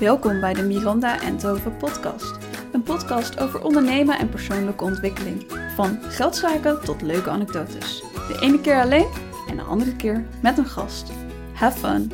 Welkom 0.00 0.40
bij 0.40 0.54
de 0.54 0.62
Miranda 0.62 1.20
en 1.20 1.38
Tove 1.38 1.70
podcast. 1.70 2.38
Een 2.72 2.82
podcast 2.82 3.40
over 3.40 3.62
ondernemen 3.64 4.18
en 4.18 4.28
persoonlijke 4.28 4.84
ontwikkeling. 4.84 5.42
Van 5.74 6.02
geldzaken 6.02 6.84
tot 6.84 7.02
leuke 7.02 7.30
anekdotes. 7.30 8.00
De 8.00 8.38
ene 8.42 8.60
keer 8.60 8.80
alleen 8.80 9.10
en 9.48 9.56
de 9.56 9.62
andere 9.62 9.96
keer 9.96 10.26
met 10.42 10.58
een 10.58 10.66
gast. 10.66 11.10
Have 11.54 11.78
fun! 11.78 12.10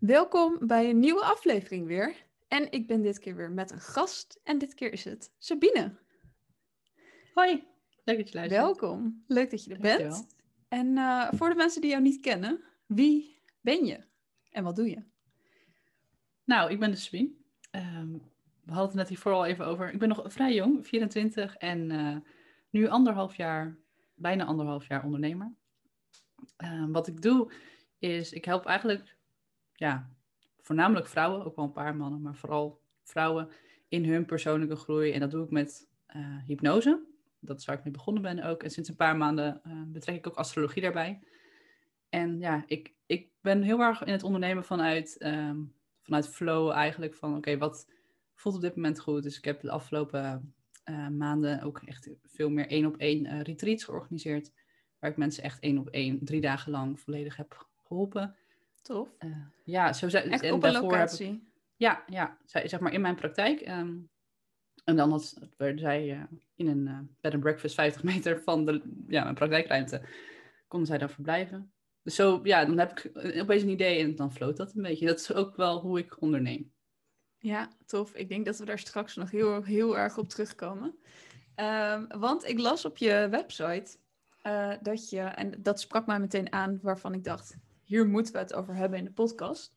Welkom 0.00 0.58
bij 0.66 0.90
een 0.90 0.98
nieuwe 0.98 1.22
aflevering 1.22 1.86
weer. 1.86 2.14
En 2.48 2.72
ik 2.72 2.86
ben 2.86 3.02
dit 3.02 3.18
keer 3.18 3.36
weer 3.36 3.50
met 3.50 3.70
een 3.70 3.80
gast. 3.80 4.40
En 4.44 4.58
dit 4.58 4.74
keer 4.74 4.92
is 4.92 5.04
het 5.04 5.32
Sabine. 5.38 5.98
Hoi, 7.34 7.64
leuk 8.04 8.16
dat 8.16 8.28
je 8.28 8.34
luistert. 8.34 8.62
Welkom, 8.62 9.24
leuk 9.26 9.50
dat 9.50 9.64
je 9.64 9.70
er 9.70 9.80
Dankjewel. 9.80 10.10
bent. 10.10 10.26
En 10.68 10.98
eh, 10.98 11.28
voor 11.32 11.48
de 11.48 11.54
mensen 11.54 11.80
die 11.80 11.90
jou 11.90 12.02
niet 12.02 12.20
kennen, 12.20 12.60
wie 12.86 13.40
ben 13.60 13.84
je 13.84 14.00
en 14.50 14.64
wat 14.64 14.76
doe 14.76 14.90
je? 14.90 15.09
Nou, 16.50 16.70
ik 16.70 16.78
ben 16.78 16.90
dus 16.90 17.04
Sabine. 17.04 17.30
Ehm, 17.70 18.12
we 18.64 18.72
hadden 18.72 18.86
het 18.86 18.94
net 18.94 19.08
hiervoor 19.08 19.32
al 19.32 19.46
even 19.46 19.66
over. 19.66 19.92
Ik 19.92 19.98
ben 19.98 20.08
nog 20.08 20.22
vrij 20.26 20.54
jong, 20.54 20.86
24 20.86 21.56
en 21.56 21.90
eh, 21.90 22.16
nu 22.70 22.88
anderhalf 22.88 23.36
jaar, 23.36 23.76
bijna 24.14 24.44
anderhalf 24.44 24.88
jaar 24.88 25.04
ondernemer. 25.04 25.52
Ehm, 26.56 26.90
wat 26.90 27.06
ik 27.06 27.22
doe 27.22 27.52
is, 27.98 28.32
ik 28.32 28.44
help 28.44 28.66
eigenlijk, 28.66 29.16
ja, 29.72 30.10
voornamelijk 30.60 31.06
vrouwen, 31.06 31.44
ook 31.44 31.56
wel 31.56 31.64
een 31.64 31.72
paar 31.72 31.96
mannen, 31.96 32.22
maar 32.22 32.34
vooral 32.34 32.80
vrouwen 33.02 33.48
in 33.88 34.04
hun 34.04 34.26
persoonlijke 34.26 34.76
groei. 34.76 35.12
En 35.12 35.20
dat 35.20 35.30
doe 35.30 35.44
ik 35.44 35.50
met 35.50 35.88
eh, 36.06 36.36
hypnose. 36.46 37.02
Dat 37.40 37.58
is 37.58 37.64
waar 37.64 37.76
ik 37.76 37.84
mee 37.84 37.92
begonnen 37.92 38.22
ben 38.22 38.42
ook. 38.42 38.62
En 38.62 38.70
sinds 38.70 38.88
een 38.88 38.96
paar 38.96 39.16
maanden 39.16 39.60
eh, 39.64 39.82
betrek 39.86 40.16
ik 40.16 40.26
ook 40.26 40.36
astrologie 40.36 40.82
daarbij. 40.82 41.20
En 42.08 42.38
ja, 42.38 42.64
ik, 42.66 42.94
ik 43.06 43.30
ben 43.40 43.62
heel 43.62 43.80
erg 43.80 44.04
in 44.04 44.12
het 44.12 44.22
ondernemen 44.22 44.64
vanuit, 44.64 45.18
ehm, 45.18 45.58
vanuit 46.10 46.28
flow 46.28 46.70
eigenlijk. 46.70 47.14
Van 47.14 47.36
oké, 47.36 47.58
wat 47.58 47.86
voelt 48.34 48.54
op 48.54 48.60
dit 48.60 48.74
moment 48.76 49.00
goed? 49.00 49.22
Dus 49.22 49.36
ik 49.38 49.44
heb 49.44 49.60
de 49.60 49.70
afgelopen 49.70 50.54
eh, 50.84 51.08
maanden 51.08 51.62
ook 51.62 51.80
echt 51.84 52.10
veel 52.24 52.50
meer 52.50 52.66
één 52.66 52.86
op 52.86 52.96
één 52.96 53.26
eh, 53.26 53.40
retreats 53.40 53.84
georganiseerd. 53.84 54.52
Waar 54.98 55.10
ik 55.10 55.16
mensen 55.16 55.42
echt 55.42 55.60
één 55.60 55.78
op 55.78 55.88
één, 55.88 56.24
drie 56.24 56.40
dagen 56.40 56.70
lang 56.72 57.00
volledig 57.00 57.36
heb 57.36 57.66
geholpen. 57.84 58.36
Tof. 58.82 59.08
Eh, 59.18 59.30
ja, 59.64 59.92
zo 59.92 60.08
zijn 60.08 60.30
Echt 60.30 60.42
en 60.42 60.52
op 60.52 60.62
een 60.62 60.68
heb 60.72 60.82
ik- 60.82 60.90
locatie. 60.90 61.48
ja, 61.76 62.02
ja, 62.06 62.38
zij- 62.44 62.68
zeg 62.68 62.80
maar 62.80 62.92
in 62.92 63.00
mijn 63.00 63.14
praktijk. 63.14 63.60
ehm, 63.60 63.96
en 64.84 64.96
dan 64.96 65.10
had, 65.10 65.38
werden 65.56 65.78
zij 65.78 66.26
in 66.54 66.66
een 66.66 67.16
bed 67.20 67.32
and 67.32 67.42
breakfast 67.42 67.74
50 67.74 68.02
meter 68.02 68.42
van 68.42 68.64
de, 68.64 68.82
ja, 69.08 69.22
mijn 69.22 69.34
praktijkruimte, 69.34 70.02
konden 70.68 70.88
zij 70.88 70.98
dan 70.98 71.10
verblijven. 71.10 71.72
Dus 72.02 72.14
zo, 72.14 72.40
ja, 72.42 72.64
dan 72.64 72.78
heb 72.78 72.98
ik 72.98 73.10
opeens 73.40 73.62
een 73.62 73.68
idee 73.68 73.98
en 74.02 74.16
dan 74.16 74.32
floot 74.32 74.56
dat 74.56 74.74
een 74.74 74.82
beetje. 74.82 75.06
Dat 75.06 75.20
is 75.20 75.32
ook 75.32 75.56
wel 75.56 75.80
hoe 75.80 75.98
ik 75.98 76.20
onderneem. 76.22 76.72
Ja, 77.38 77.68
tof. 77.86 78.14
Ik 78.14 78.28
denk 78.28 78.44
dat 78.46 78.58
we 78.58 78.64
daar 78.64 78.78
straks 78.78 79.16
nog 79.16 79.30
heel, 79.30 79.62
heel 79.62 79.98
erg 79.98 80.18
op 80.18 80.28
terugkomen. 80.28 80.98
Ehm, 81.54 82.06
want 82.18 82.44
ik 82.48 82.58
las 82.58 82.84
op 82.84 82.96
je 82.96 83.26
website 83.30 83.96
eh, 84.42 84.72
dat 84.82 85.10
je, 85.10 85.20
en 85.20 85.54
dat 85.58 85.80
sprak 85.80 86.06
mij 86.06 86.20
meteen 86.20 86.52
aan, 86.52 86.78
waarvan 86.82 87.14
ik 87.14 87.24
dacht, 87.24 87.56
hier 87.84 88.06
moeten 88.06 88.32
we 88.32 88.38
het 88.38 88.54
over 88.54 88.74
hebben 88.74 88.98
in 88.98 89.04
de 89.04 89.12
podcast. 89.12 89.74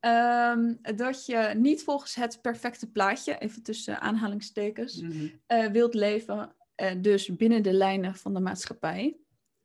Ehm, 0.00 0.74
dat 0.96 1.26
je 1.26 1.52
niet 1.56 1.84
volgens 1.84 2.14
het 2.14 2.38
perfecte 2.42 2.90
plaatje, 2.90 3.38
even 3.38 3.62
tussen 3.62 4.00
aanhalingstekens, 4.00 5.02
eh, 5.46 5.66
wilt 5.66 5.94
leven. 5.94 6.52
eh, 6.74 6.92
dus 7.00 7.36
binnen 7.36 7.62
de 7.62 7.72
lijnen 7.72 8.14
van 8.14 8.34
de 8.34 8.40
maatschappij. 8.40 9.16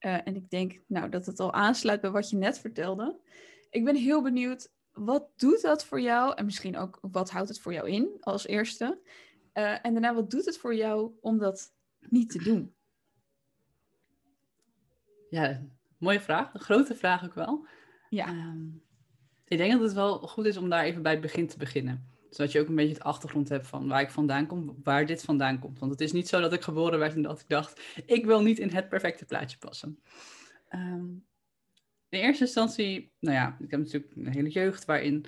Eh, 0.03 0.27
en 0.27 0.35
ik 0.35 0.49
denk 0.49 0.79
nou, 0.87 1.09
dat 1.09 1.25
het 1.25 1.39
al 1.39 1.53
aansluit 1.53 2.01
bij 2.01 2.11
wat 2.11 2.29
je 2.29 2.37
net 2.37 2.59
vertelde. 2.59 3.19
Ik 3.69 3.83
ben 3.83 3.95
heel 3.95 4.21
benieuwd, 4.21 4.71
wat 4.91 5.29
doet 5.35 5.61
dat 5.61 5.85
voor 5.85 6.01
jou? 6.01 6.35
En 6.35 6.45
misschien 6.45 6.77
ook, 6.77 6.99
wat 7.01 7.29
houdt 7.29 7.49
het 7.49 7.59
voor 7.59 7.73
jou 7.73 7.89
in 7.89 8.17
als 8.19 8.47
eerste? 8.47 8.99
Eh, 9.53 9.85
en 9.85 9.93
daarna, 9.93 10.13
wat 10.13 10.29
doet 10.29 10.45
het 10.45 10.57
voor 10.57 10.75
jou 10.75 11.11
om 11.21 11.37
dat 11.37 11.73
niet 11.99 12.29
te 12.29 12.43
doen? 12.43 12.75
Ja, 15.29 15.61
mooie 15.97 16.21
vraag. 16.21 16.53
Een 16.53 16.59
grote 16.59 16.95
vraag 16.95 17.23
ook 17.23 17.33
wel. 17.33 17.67
Ja. 18.09 18.27
Ehm, 18.27 18.67
ik 19.45 19.57
denk 19.57 19.71
dat 19.71 19.81
het 19.81 19.93
wel 19.93 20.19
goed 20.19 20.45
is 20.45 20.57
om 20.57 20.69
daar 20.69 20.83
even 20.83 21.01
bij 21.01 21.11
het 21.11 21.21
begin 21.21 21.47
te 21.47 21.57
beginnen. 21.57 22.12
Zodat 22.35 22.51
je 22.51 22.59
ook 22.59 22.67
een 22.67 22.75
beetje 22.75 22.93
het 22.93 23.03
achtergrond 23.03 23.49
hebt 23.49 23.67
van 23.67 23.87
waar 23.87 24.01
ik 24.01 24.09
vandaan 24.09 24.47
kom, 24.47 24.79
waar 24.83 25.05
dit 25.05 25.23
vandaan 25.23 25.59
komt. 25.59 25.79
Want 25.79 25.91
het 25.91 26.01
is 26.01 26.11
niet 26.11 26.27
zo 26.27 26.41
dat 26.41 26.53
ik 26.53 26.61
geboren 26.61 26.99
werd 26.99 27.15
en 27.15 27.21
dat 27.21 27.39
ik 27.39 27.49
dacht, 27.49 27.81
ik 28.05 28.25
wil 28.25 28.41
niet 28.41 28.59
in 28.59 28.69
het 28.69 28.89
perfecte 28.89 29.25
plaatje 29.25 29.57
passen. 29.57 29.99
Ehm, 30.69 31.05
in 32.09 32.19
eerste 32.19 32.43
instantie, 32.43 33.11
nou 33.19 33.35
ja, 33.35 33.57
ik 33.59 33.71
heb 33.71 33.79
natuurlijk 33.79 34.15
een 34.15 34.27
hele 34.33 34.49
jeugd 34.49 34.85
waarin, 34.85 35.25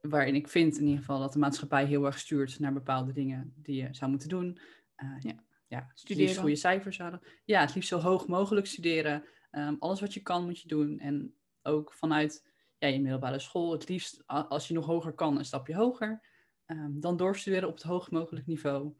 waarin 0.00 0.34
ik 0.34 0.48
vind 0.48 0.76
in 0.76 0.82
ieder 0.84 0.98
geval 0.98 1.18
dat 1.20 1.32
de 1.32 1.38
maatschappij 1.38 1.84
heel 1.84 2.04
erg 2.06 2.18
stuurt 2.18 2.58
naar 2.58 2.72
bepaalde 2.72 3.12
dingen 3.12 3.52
die 3.56 3.82
je 3.82 3.88
zou 3.90 4.10
moeten 4.10 4.28
doen. 4.28 4.58
Eh, 4.94 5.08
Ja. 5.20 5.44
ja, 5.68 5.90
Studeren. 5.94 6.36
goede 6.36 6.56
cijfers 6.56 6.98
hadden. 6.98 7.20
Ja, 7.44 7.60
het 7.60 7.74
liefst 7.74 7.88
zo 7.88 7.98
hoog 7.98 8.26
mogelijk 8.26 8.66
studeren. 8.66 9.24
Ehm, 9.50 9.74
alles 9.78 10.00
wat 10.00 10.14
je 10.14 10.20
kan, 10.20 10.44
moet 10.44 10.60
je 10.60 10.68
doen. 10.68 10.98
En 10.98 11.34
ook 11.62 11.92
vanuit 11.92 12.51
ja, 12.82 12.88
je 12.88 13.00
middelbare 13.00 13.38
school, 13.38 13.72
het 13.72 13.88
liefst 13.88 14.22
als 14.26 14.68
je 14.68 14.74
nog 14.74 14.86
hoger 14.86 15.12
kan, 15.12 15.38
een 15.38 15.44
stapje 15.44 15.74
hoger. 15.74 16.20
Ehm, 16.66 17.00
dan 17.00 17.16
doorstuderen 17.16 17.68
op 17.68 17.74
het 17.74 17.82
hoogst 17.82 18.10
mogelijk 18.10 18.46
niveau. 18.46 18.94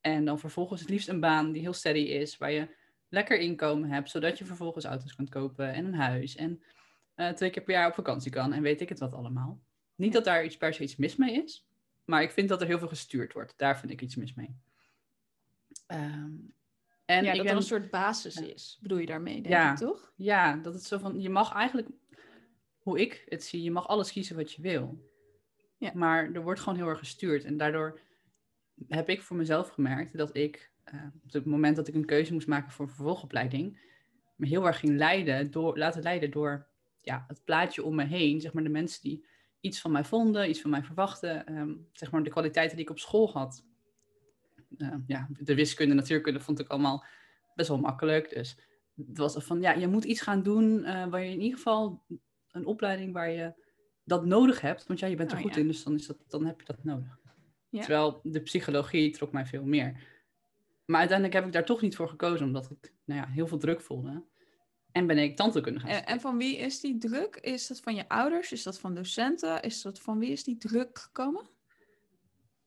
En 0.00 0.24
dan 0.24 0.38
vervolgens 0.38 0.80
het 0.80 0.90
liefst 0.90 1.08
een 1.08 1.20
baan 1.20 1.52
die 1.52 1.62
heel 1.62 1.72
steady 1.72 1.98
is, 1.98 2.36
waar 2.38 2.50
je 2.50 2.76
lekker 3.08 3.38
inkomen 3.38 3.90
hebt, 3.90 4.10
zodat 4.10 4.38
je 4.38 4.44
vervolgens 4.44 4.84
auto's 4.84 5.14
kunt 5.14 5.28
kopen 5.28 5.72
en 5.72 5.84
een 5.84 5.94
huis. 5.94 6.36
En 6.36 6.62
eh, 7.14 7.28
twee 7.30 7.50
keer 7.50 7.62
per 7.62 7.74
jaar 7.74 7.88
op 7.88 7.94
vakantie 7.94 8.30
kan 8.30 8.52
en 8.52 8.62
weet 8.62 8.80
ik 8.80 8.88
het 8.88 8.98
wat 8.98 9.12
allemaal. 9.12 9.60
Niet 9.94 10.12
dat 10.12 10.24
daar 10.24 10.44
iets 10.44 10.56
per 10.56 10.74
se 10.74 10.82
iets 10.82 10.96
mis 10.96 11.16
mee 11.16 11.42
is, 11.42 11.66
maar 12.04 12.22
ik 12.22 12.30
vind 12.30 12.48
dat 12.48 12.60
er 12.60 12.66
heel 12.66 12.78
veel 12.78 12.88
gestuurd 12.88 13.32
wordt. 13.32 13.54
Daar 13.56 13.78
vind 13.78 13.92
ik 13.92 14.00
iets 14.02 14.16
mis 14.16 14.34
mee. 14.34 14.56
Ehm, 15.86 16.30
en 17.04 17.24
ja, 17.24 17.32
dat 17.32 17.42
ben- 17.42 17.50
er 17.50 17.56
een 17.56 17.62
soort 17.62 17.90
basis 17.90 18.36
is, 18.36 18.78
bedoel 18.82 18.98
je 18.98 19.06
daarmee, 19.06 19.34
denk 19.34 19.46
Ja. 19.54 19.70
ik, 19.72 19.76
toch? 19.78 20.12
ja, 20.16 20.56
dat 20.56 20.74
het 20.74 20.84
zo 20.84 20.98
van, 20.98 21.20
je 21.20 21.30
mag 21.30 21.52
eigenlijk, 21.52 21.88
hoe 22.88 23.00
ik 23.00 23.24
het 23.28 23.44
zie, 23.44 23.62
je 23.62 23.70
mag 23.70 23.88
alles 23.88 24.12
kiezen 24.12 24.36
wat 24.36 24.52
je 24.52 24.62
wil. 24.62 25.06
Ja. 25.78 25.90
Maar 25.94 26.32
er 26.32 26.42
wordt 26.42 26.60
gewoon 26.60 26.78
heel 26.78 26.88
erg 26.88 26.98
gestuurd. 26.98 27.44
En 27.44 27.56
daardoor 27.56 28.00
heb 28.88 29.08
ik 29.08 29.22
voor 29.22 29.36
mezelf 29.36 29.68
gemerkt 29.68 30.16
dat 30.16 30.36
ik, 30.36 30.72
eh, 30.84 31.04
op 31.24 31.32
het 31.32 31.44
moment 31.44 31.76
dat 31.76 31.88
ik 31.88 31.94
een 31.94 32.04
keuze 32.04 32.32
moest 32.32 32.46
maken 32.46 32.72
voor 32.72 32.84
een 32.84 32.90
vervolgopleiding, 32.90 33.80
me 34.36 34.46
heel 34.46 34.66
erg 34.66 34.78
ging 34.78 34.96
leiden 34.96 35.50
door, 35.50 35.78
laten 35.78 36.02
leiden 36.02 36.30
door 36.30 36.66
ja, 37.00 37.24
het 37.28 37.44
plaatje 37.44 37.82
om 37.82 37.94
me 37.94 38.04
heen. 38.04 38.40
Zeg 38.40 38.52
maar 38.52 38.62
de 38.62 38.68
mensen 38.68 39.02
die 39.02 39.26
iets 39.60 39.80
van 39.80 39.92
mij 39.92 40.04
vonden, 40.04 40.48
iets 40.48 40.60
van 40.60 40.70
mij 40.70 40.82
verwachten. 40.82 41.46
ehm, 41.46 41.74
zeg 41.92 42.10
maar 42.10 42.22
de 42.22 42.30
kwaliteiten 42.30 42.76
die 42.76 42.84
ik 42.84 42.90
op 42.90 42.98
school 42.98 43.30
had. 43.32 43.64
Eh, 44.76 44.94
ja, 45.06 45.28
de 45.30 45.54
wiskunde, 45.54 45.94
natuurkunde 45.94 46.40
vond 46.40 46.58
ik 46.58 46.68
allemaal 46.68 47.04
best 47.54 47.68
wel 47.68 47.78
makkelijk. 47.78 48.30
Dus 48.30 48.58
het 49.06 49.18
was 49.18 49.34
van, 49.38 49.60
ja, 49.60 49.72
je 49.72 49.88
moet 49.88 50.04
iets 50.04 50.20
gaan 50.20 50.42
doen 50.42 50.84
eh, 50.84 51.06
waar 51.06 51.24
je 51.24 51.30
in 51.30 51.40
ieder 51.40 51.56
geval 51.56 52.02
een 52.58 52.66
opleiding 52.66 53.12
waar 53.12 53.30
je 53.30 53.52
dat 54.04 54.24
nodig 54.26 54.60
hebt. 54.60 54.86
Want 54.86 54.98
ja, 55.00 55.06
je 55.06 55.16
bent 55.16 55.30
er 55.30 55.36
Oh, 55.36 55.42
goed 55.42 55.54
ja. 55.54 55.60
in, 55.60 55.66
dus 55.66 55.84
dan, 55.84 55.94
is 55.94 56.06
dat, 56.06 56.16
dan 56.28 56.44
heb 56.46 56.60
je 56.60 56.66
dat 56.66 56.84
nodig. 56.84 57.18
Ja. 57.68 57.80
Terwijl 57.80 58.20
de 58.22 58.40
psychologie 58.40 59.10
trok 59.10 59.32
mij 59.32 59.46
veel 59.46 59.64
meer. 59.64 60.16
Maar 60.84 60.98
uiteindelijk 60.98 61.38
heb 61.38 61.46
ik 61.46 61.52
daar 61.52 61.64
toch 61.64 61.80
niet 61.80 61.96
voor 61.96 62.08
gekozen, 62.08 62.46
omdat 62.46 62.70
ik 62.70 62.92
nou 63.04 63.20
ja, 63.20 63.26
heel 63.26 63.46
veel 63.46 63.58
druk 63.58 63.80
voelde. 63.80 64.24
En 64.92 65.06
ben 65.06 65.18
ik 65.18 65.36
tandheelkunde 65.36 65.80
gaan 65.80 65.88
En, 65.88 65.94
studeren. 65.94 66.16
en 66.16 66.22
van 66.22 66.38
wie 66.38 66.56
is 66.56 66.80
die 66.80 66.98
druk? 66.98 67.36
Is 67.36 67.66
dat 67.66 67.80
van 67.80 67.94
je 67.94 68.08
ouders? 68.08 68.52
Is 68.52 68.62
dat 68.62 68.80
van 68.80 68.94
docenten? 68.94 69.62
Is 69.62 69.82
dat 69.82 70.00
van 70.00 70.18
wie 70.18 70.30
is 70.30 70.44
die 70.44 70.56
druk 70.56 70.98
gekomen? 70.98 71.48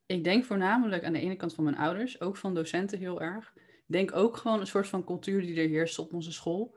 Ik 0.06 0.24
denk 0.24 0.46
voornamelijk 0.46 1.04
aan 1.04 1.14
de 1.14 1.20
ene 1.20 1.36
kant 1.36 1.54
van 1.54 1.64
mijn 1.64 1.78
ouders, 1.78 2.22
ook 2.22 2.38
van 2.38 2.54
docenten 2.54 3.00
heel 3.00 3.22
erg. 3.22 3.54
Ik 3.56 3.98
denk 3.98 4.16
ook 4.16 4.38
gewoon 4.38 4.60
een 4.60 4.68
soort 4.68 4.88
van 4.88 5.04
cultuur 5.04 5.42
die 5.42 5.62
er 5.62 5.68
heerst 5.68 6.00
op 6.00 6.14
onze 6.14 6.32
school. 6.32 6.76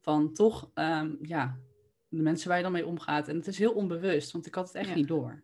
Van 0.00 0.32
toch, 0.32 0.70
ehm, 0.74 1.14
ja, 1.20 1.58
de 2.16 2.22
mensen 2.22 2.48
waar 2.48 2.56
je 2.56 2.62
dan 2.62 2.72
mee 2.72 2.86
omgaat. 2.86 3.28
En 3.28 3.36
het 3.36 3.46
is 3.46 3.58
heel 3.58 3.72
onbewust, 3.72 4.30
want 4.32 4.46
ik 4.46 4.54
had 4.54 4.66
het 4.66 4.74
echt 4.76 4.88
Ja. 4.88 4.94
niet 4.94 5.08
door. 5.08 5.42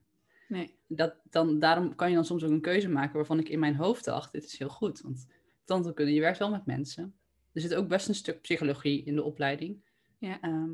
Nee. 0.48 0.76
Dat, 0.86 1.14
dan, 1.30 1.58
daarom 1.58 1.94
kan 1.94 2.08
je 2.08 2.14
dan 2.14 2.24
soms 2.24 2.44
ook 2.44 2.50
een 2.50 2.60
keuze 2.60 2.88
maken 2.88 3.14
waarvan 3.16 3.38
ik 3.38 3.48
in 3.48 3.58
mijn 3.58 3.74
hoofd 3.76 4.04
dacht, 4.04 4.32
dit 4.32 4.44
is 4.44 4.58
heel 4.58 4.68
goed. 4.68 5.00
Want 5.00 5.26
tandheelkunde, 5.64 6.12
je 6.12 6.20
werkt 6.20 6.38
wel 6.38 6.50
met 6.50 6.66
mensen. 6.66 7.14
Er 7.52 7.60
zit 7.60 7.74
ook 7.74 7.88
best 7.88 8.08
een 8.08 8.14
stuk 8.14 8.40
psychologie 8.40 9.04
in 9.04 9.14
de 9.14 9.22
opleiding. 9.22 9.82
Ja. 10.18 10.40
Ehm, 10.40 10.70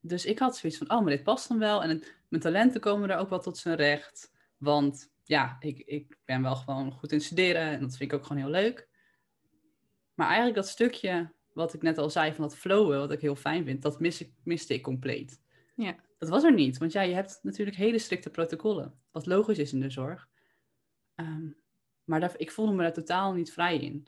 dus 0.00 0.24
ik 0.24 0.38
had 0.38 0.56
zoiets 0.56 0.78
van, 0.78 0.90
oh, 0.90 1.00
maar 1.00 1.10
dit 1.10 1.22
past 1.22 1.48
dan 1.48 1.58
wel. 1.58 1.82
En 1.82 1.88
het- 1.88 2.14
mijn 2.28 2.42
talenten 2.42 2.80
komen 2.80 3.10
er 3.10 3.16
ook 3.18 3.30
wel 3.30 3.40
tot 3.40 3.58
zijn 3.58 3.76
recht. 3.76 4.32
Want 4.56 5.10
ja, 5.24 5.56
ik, 5.60 5.78
ik 5.78 6.18
ben 6.24 6.42
wel 6.42 6.56
gewoon 6.56 6.92
goed 6.92 7.12
in 7.12 7.20
studeren 7.20 7.62
en 7.62 7.80
dat 7.80 7.96
vind 7.96 8.12
ik 8.12 8.18
ook 8.18 8.26
gewoon 8.26 8.42
heel 8.42 8.50
leuk. 8.50 8.88
Maar 10.14 10.26
eigenlijk 10.26 10.56
dat 10.56 10.68
stukje, 10.68 11.32
wat 11.56 11.74
ik 11.74 11.82
net 11.82 11.98
al 11.98 12.10
zei, 12.10 12.32
van 12.32 12.44
dat 12.44 12.56
flowen, 12.56 12.98
wat 12.98 13.12
ik 13.12 13.20
heel 13.20 13.36
fijn 13.36 13.64
vind, 13.64 13.82
dat 13.82 14.00
mis 14.00 14.20
ik, 14.20 14.32
miste 14.42 14.74
ik 14.74 14.82
compleet. 14.82 15.40
Ja. 15.74 15.96
Dat 16.18 16.28
was 16.28 16.44
er 16.44 16.52
niet, 16.52 16.78
want 16.78 16.92
ja, 16.92 17.02
je 17.02 17.14
hebt 17.14 17.38
natuurlijk 17.42 17.76
hele 17.76 17.98
strikte 17.98 18.30
protocollen, 18.30 18.94
wat 19.10 19.26
logisch 19.26 19.58
is 19.58 19.72
in 19.72 19.80
de 19.80 19.90
zorg. 19.90 20.28
Ehm, 21.14 21.48
maar 22.04 22.20
daar, 22.20 22.34
ik 22.36 22.50
voelde 22.50 22.72
me 22.72 22.82
daar 22.82 22.92
totaal 22.92 23.32
niet 23.32 23.52
vrij 23.52 23.78
in. 23.78 24.06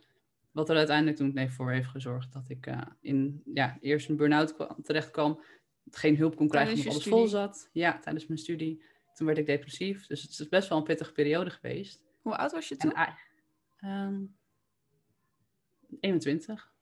Wat 0.50 0.68
er 0.68 0.76
uiteindelijk 0.76 1.16
toen 1.16 1.34
nee, 1.34 1.50
voor 1.50 1.72
heeft 1.72 1.88
gezorgd 1.88 2.32
dat 2.32 2.48
ik 2.48 2.66
eh, 2.66 2.80
in 3.00 3.42
ja, 3.54 3.78
eerst 3.80 4.08
een 4.08 4.16
burn-out 4.16 4.54
terecht 4.82 5.10
kwam, 5.10 5.42
geen 5.90 6.16
hulp 6.16 6.36
kon 6.36 6.48
krijgen 6.48 6.76
omdat 6.76 6.92
alles 6.92 7.04
vol 7.04 7.26
zat. 7.26 7.68
Ja, 7.72 7.98
tijdens 7.98 8.26
mijn 8.26 8.40
studie. 8.40 8.82
Toen 9.14 9.26
werd 9.26 9.38
ik 9.38 9.46
depressief. 9.46 10.06
Dus 10.06 10.22
het 10.22 10.30
is 10.30 10.48
best 10.48 10.68
wel 10.68 10.78
een 10.78 10.84
pittige 10.84 11.12
periode 11.12 11.50
geweest. 11.50 12.04
Hoe 12.20 12.36
oud 12.36 12.52
was 12.52 12.68
je 12.68 12.76
En 12.76 12.88
toen? 12.88 12.94
ehm, 13.76 14.24
21. 16.00 16.76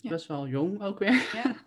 Ja. 0.00 0.10
Best 0.10 0.26
wel 0.26 0.48
jong 0.48 0.82
ook 0.82 0.98
weer. 0.98 1.30
Ja. 1.34 1.56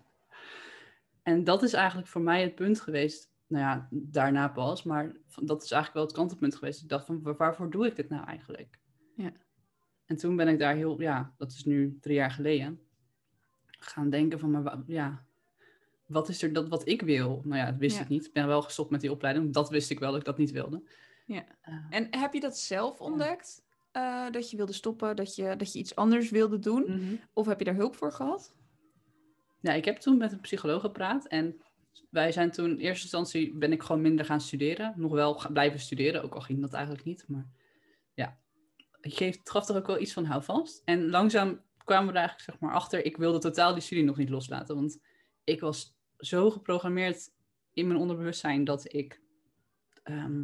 En 1.24 1.44
dat 1.44 1.64
is 1.64 1.74
eigenlijk 1.74 2.08
voor 2.08 2.22
mij 2.22 2.42
het 2.42 2.56
punt 2.56 2.82
geweest. 2.82 3.30
Nou 3.48 3.64
ja, 3.64 3.88
daarna 3.92 4.48
pas. 4.48 4.84
Maar 4.84 5.12
dat 5.42 5.64
is 5.64 5.72
eigenlijk 5.72 5.94
wel 5.94 6.04
het 6.04 6.14
kantelpunt 6.14 6.56
geweest. 6.56 6.82
Ik 6.82 6.90
dacht 6.90 7.06
van, 7.06 7.22
wa- 7.22 7.36
waarvoor 7.36 7.70
doe 7.70 7.86
ik 7.88 7.96
dit 7.96 8.10
nou 8.10 8.26
eigenlijk? 8.26 8.80
Ja. 9.16 9.32
En 10.06 10.16
toen 10.16 10.36
ben 10.36 10.48
ik 10.48 10.60
daar 10.60 10.76
heel, 10.76 11.02
ja, 11.02 11.34
dat 11.38 11.52
is 11.52 11.66
nu 11.66 11.98
drie 12.02 12.16
jaar 12.16 12.32
geleden, 12.32 12.82
gaan 13.66 14.10
denken 14.10 14.40
van, 14.40 14.52
maar 14.52 14.78
ja, 14.88 15.26
wat 16.06 16.30
is 16.30 16.42
er 16.44 16.54
dat 16.54 16.68
wat 16.70 16.88
ik 16.88 17.02
wil? 17.02 17.42
Nou 17.46 17.58
ja, 17.60 17.66
dat 17.66 17.80
wist 17.80 17.96
Ja. 17.98 18.02
ik 18.02 18.10
niet. 18.10 18.26
Ik 18.26 18.34
ben 18.34 18.48
wel 18.48 18.62
gestopt 18.62 18.90
met 18.92 19.02
die 19.02 19.12
opleiding. 19.12 19.54
Dat 19.54 19.70
wist 19.70 19.90
ik 19.90 20.00
wel 20.00 20.12
dat 20.12 20.20
ik 20.20 20.26
dat 20.26 20.38
niet 20.38 20.52
wilde. 20.52 20.84
Ja. 21.26 21.44
Eh, 21.62 21.74
En 21.90 22.08
heb 22.20 22.34
je 22.34 22.40
dat 22.40 22.58
zelf 22.58 23.00
ontdekt? 23.00 23.64
Eh, 23.92 24.30
dat 24.32 24.50
je 24.50 24.58
wilde 24.58 24.74
stoppen, 24.74 25.16
dat 25.16 25.36
je, 25.36 25.56
dat 25.56 25.74
je 25.74 25.80
iets 25.80 25.96
anders 25.96 26.30
wilde 26.30 26.60
doen? 26.60 26.84
mhm. 26.88 27.16
Of 27.34 27.46
heb 27.46 27.60
je 27.60 27.66
daar 27.66 27.76
hulp 27.76 27.96
voor 27.96 28.12
gehad? 28.14 28.56
Ja, 29.60 29.74
ik 29.74 29.86
heb 29.86 29.98
toen 29.98 30.18
met 30.18 30.32
een 30.32 30.40
psycholoog 30.40 30.82
gepraat 30.82 31.28
en 31.28 31.62
wij 32.10 32.32
zijn 32.32 32.52
toen 32.52 32.70
in 32.70 32.78
eerste 32.78 33.04
instantie 33.04 33.58
ben 33.58 33.72
ik 33.72 33.82
gewoon 33.84 34.02
minder 34.02 34.26
gaan 34.26 34.42
studeren. 34.42 34.94
Nog 34.96 35.12
wel 35.12 35.42
blijven 35.54 35.80
studeren, 35.80 36.24
ook 36.24 36.34
al 36.34 36.42
ging 36.42 36.62
dat 36.62 36.74
eigenlijk 36.74 37.06
niet. 37.06 37.26
Maar 37.28 37.50
ja, 38.14 38.38
het 39.02 39.14
geeft, 39.14 39.50
gaf 39.50 39.66
toch 39.66 39.78
ook 39.78 39.88
wel 39.88 40.00
iets 40.00 40.14
van 40.14 40.26
houvast. 40.26 40.82
En 40.86 41.10
langzaam 41.10 41.62
kwamen 41.84 42.08
we 42.08 42.14
er 42.14 42.20
eigenlijk 42.20 42.50
zeg 42.50 42.60
maar 42.60 42.74
achter, 42.74 43.06
ik 43.06 43.18
wilde 43.18 43.40
totaal 43.40 43.74
die 43.74 43.82
studie 43.82 44.04
nog 44.04 44.18
niet 44.18 44.30
loslaten. 44.30 44.76
Want 44.76 45.00
ik 45.44 45.60
was 45.60 45.96
zo 46.18 46.50
geprogrammeerd 46.50 47.30
in 47.74 47.88
mijn 47.88 48.00
onderbewustzijn 48.00 48.64
dat 48.64 48.94
ik, 48.94 49.22
ehm, 50.04 50.44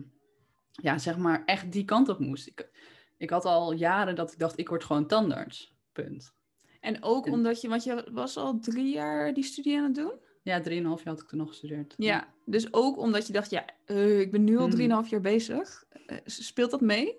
ja, 0.72 0.98
zeg 0.98 1.18
maar 1.18 1.46
echt 1.46 1.72
die 1.72 1.86
kant 1.86 2.10
op 2.10 2.20
moest. 2.20 2.48
Ik, 2.48 2.70
ik 3.18 3.30
had 3.30 3.46
al 3.46 3.72
jaren 3.74 4.16
dat 4.16 4.32
ik 4.32 4.40
dacht, 4.40 4.60
ik 4.60 4.70
word 4.70 4.84
gewoon 4.84 5.08
tandarts. 5.08 5.76
Punt. 5.92 6.36
En 6.80 7.04
ook 7.04 7.26
En- 7.26 7.32
omdat 7.34 7.62
je, 7.62 7.68
want 7.68 7.84
je 7.84 8.08
was 8.12 8.38
al 8.38 8.60
drie 8.60 8.94
jaar 8.94 9.34
die 9.34 9.44
studie 9.44 9.78
aan 9.78 9.84
het 9.84 9.96
doen? 9.96 10.12
Ja, 10.44 10.60
drieënhalf 10.62 11.04
jaar 11.04 11.14
had 11.14 11.22
ik 11.24 11.30
toen 11.30 11.40
nog 11.40 11.48
gestudeerd. 11.48 11.94
Ja, 11.98 12.34
dus 12.46 12.74
ook 12.74 12.98
omdat 12.98 13.28
je 13.28 13.34
dacht, 13.34 13.50
ja, 13.50 13.66
eh, 13.86 14.20
ik 14.20 14.32
ben 14.32 14.44
nu 14.44 14.58
al 14.58 14.66
Mhm. 14.68 14.76
drieënhalf 14.76 15.10
jaar 15.10 15.22
bezig. 15.22 15.84
Eh, 16.06 16.18
speelt 16.26 16.72
dat 16.72 16.82
mee? 16.82 17.18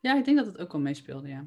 Ja, 0.00 0.16
ik 0.18 0.24
denk 0.24 0.36
dat 0.36 0.46
het 0.46 0.58
ook 0.58 0.72
wel 0.72 0.80
meespeelde, 0.80 1.28
ja. 1.28 1.46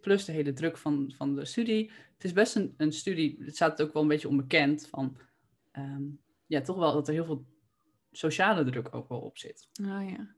Plus 0.00 0.24
de 0.24 0.32
hele 0.32 0.52
druk 0.52 0.76
van, 0.78 1.12
van 1.16 1.34
de 1.34 1.44
studie. 1.44 1.90
Het 2.14 2.24
is 2.24 2.32
best 2.32 2.56
een, 2.56 2.74
een 2.76 2.92
studie, 2.92 3.36
het 3.44 3.54
staat 3.54 3.82
ook 3.82 3.92
wel 3.92 4.02
een 4.02 4.08
beetje 4.08 4.28
onbekend 4.28 4.86
van... 4.88 5.16
ehm, 5.72 6.02
ja, 6.46 6.60
toch 6.60 6.76
wel 6.76 6.92
dat 6.92 7.08
er 7.08 7.14
heel 7.14 7.24
veel 7.24 7.44
sociale 8.12 8.64
druk 8.64 8.94
ook 8.94 9.08
wel 9.08 9.20
op 9.20 9.38
zit. 9.38 9.68
Oh 9.82 10.08
ja. 10.10 10.34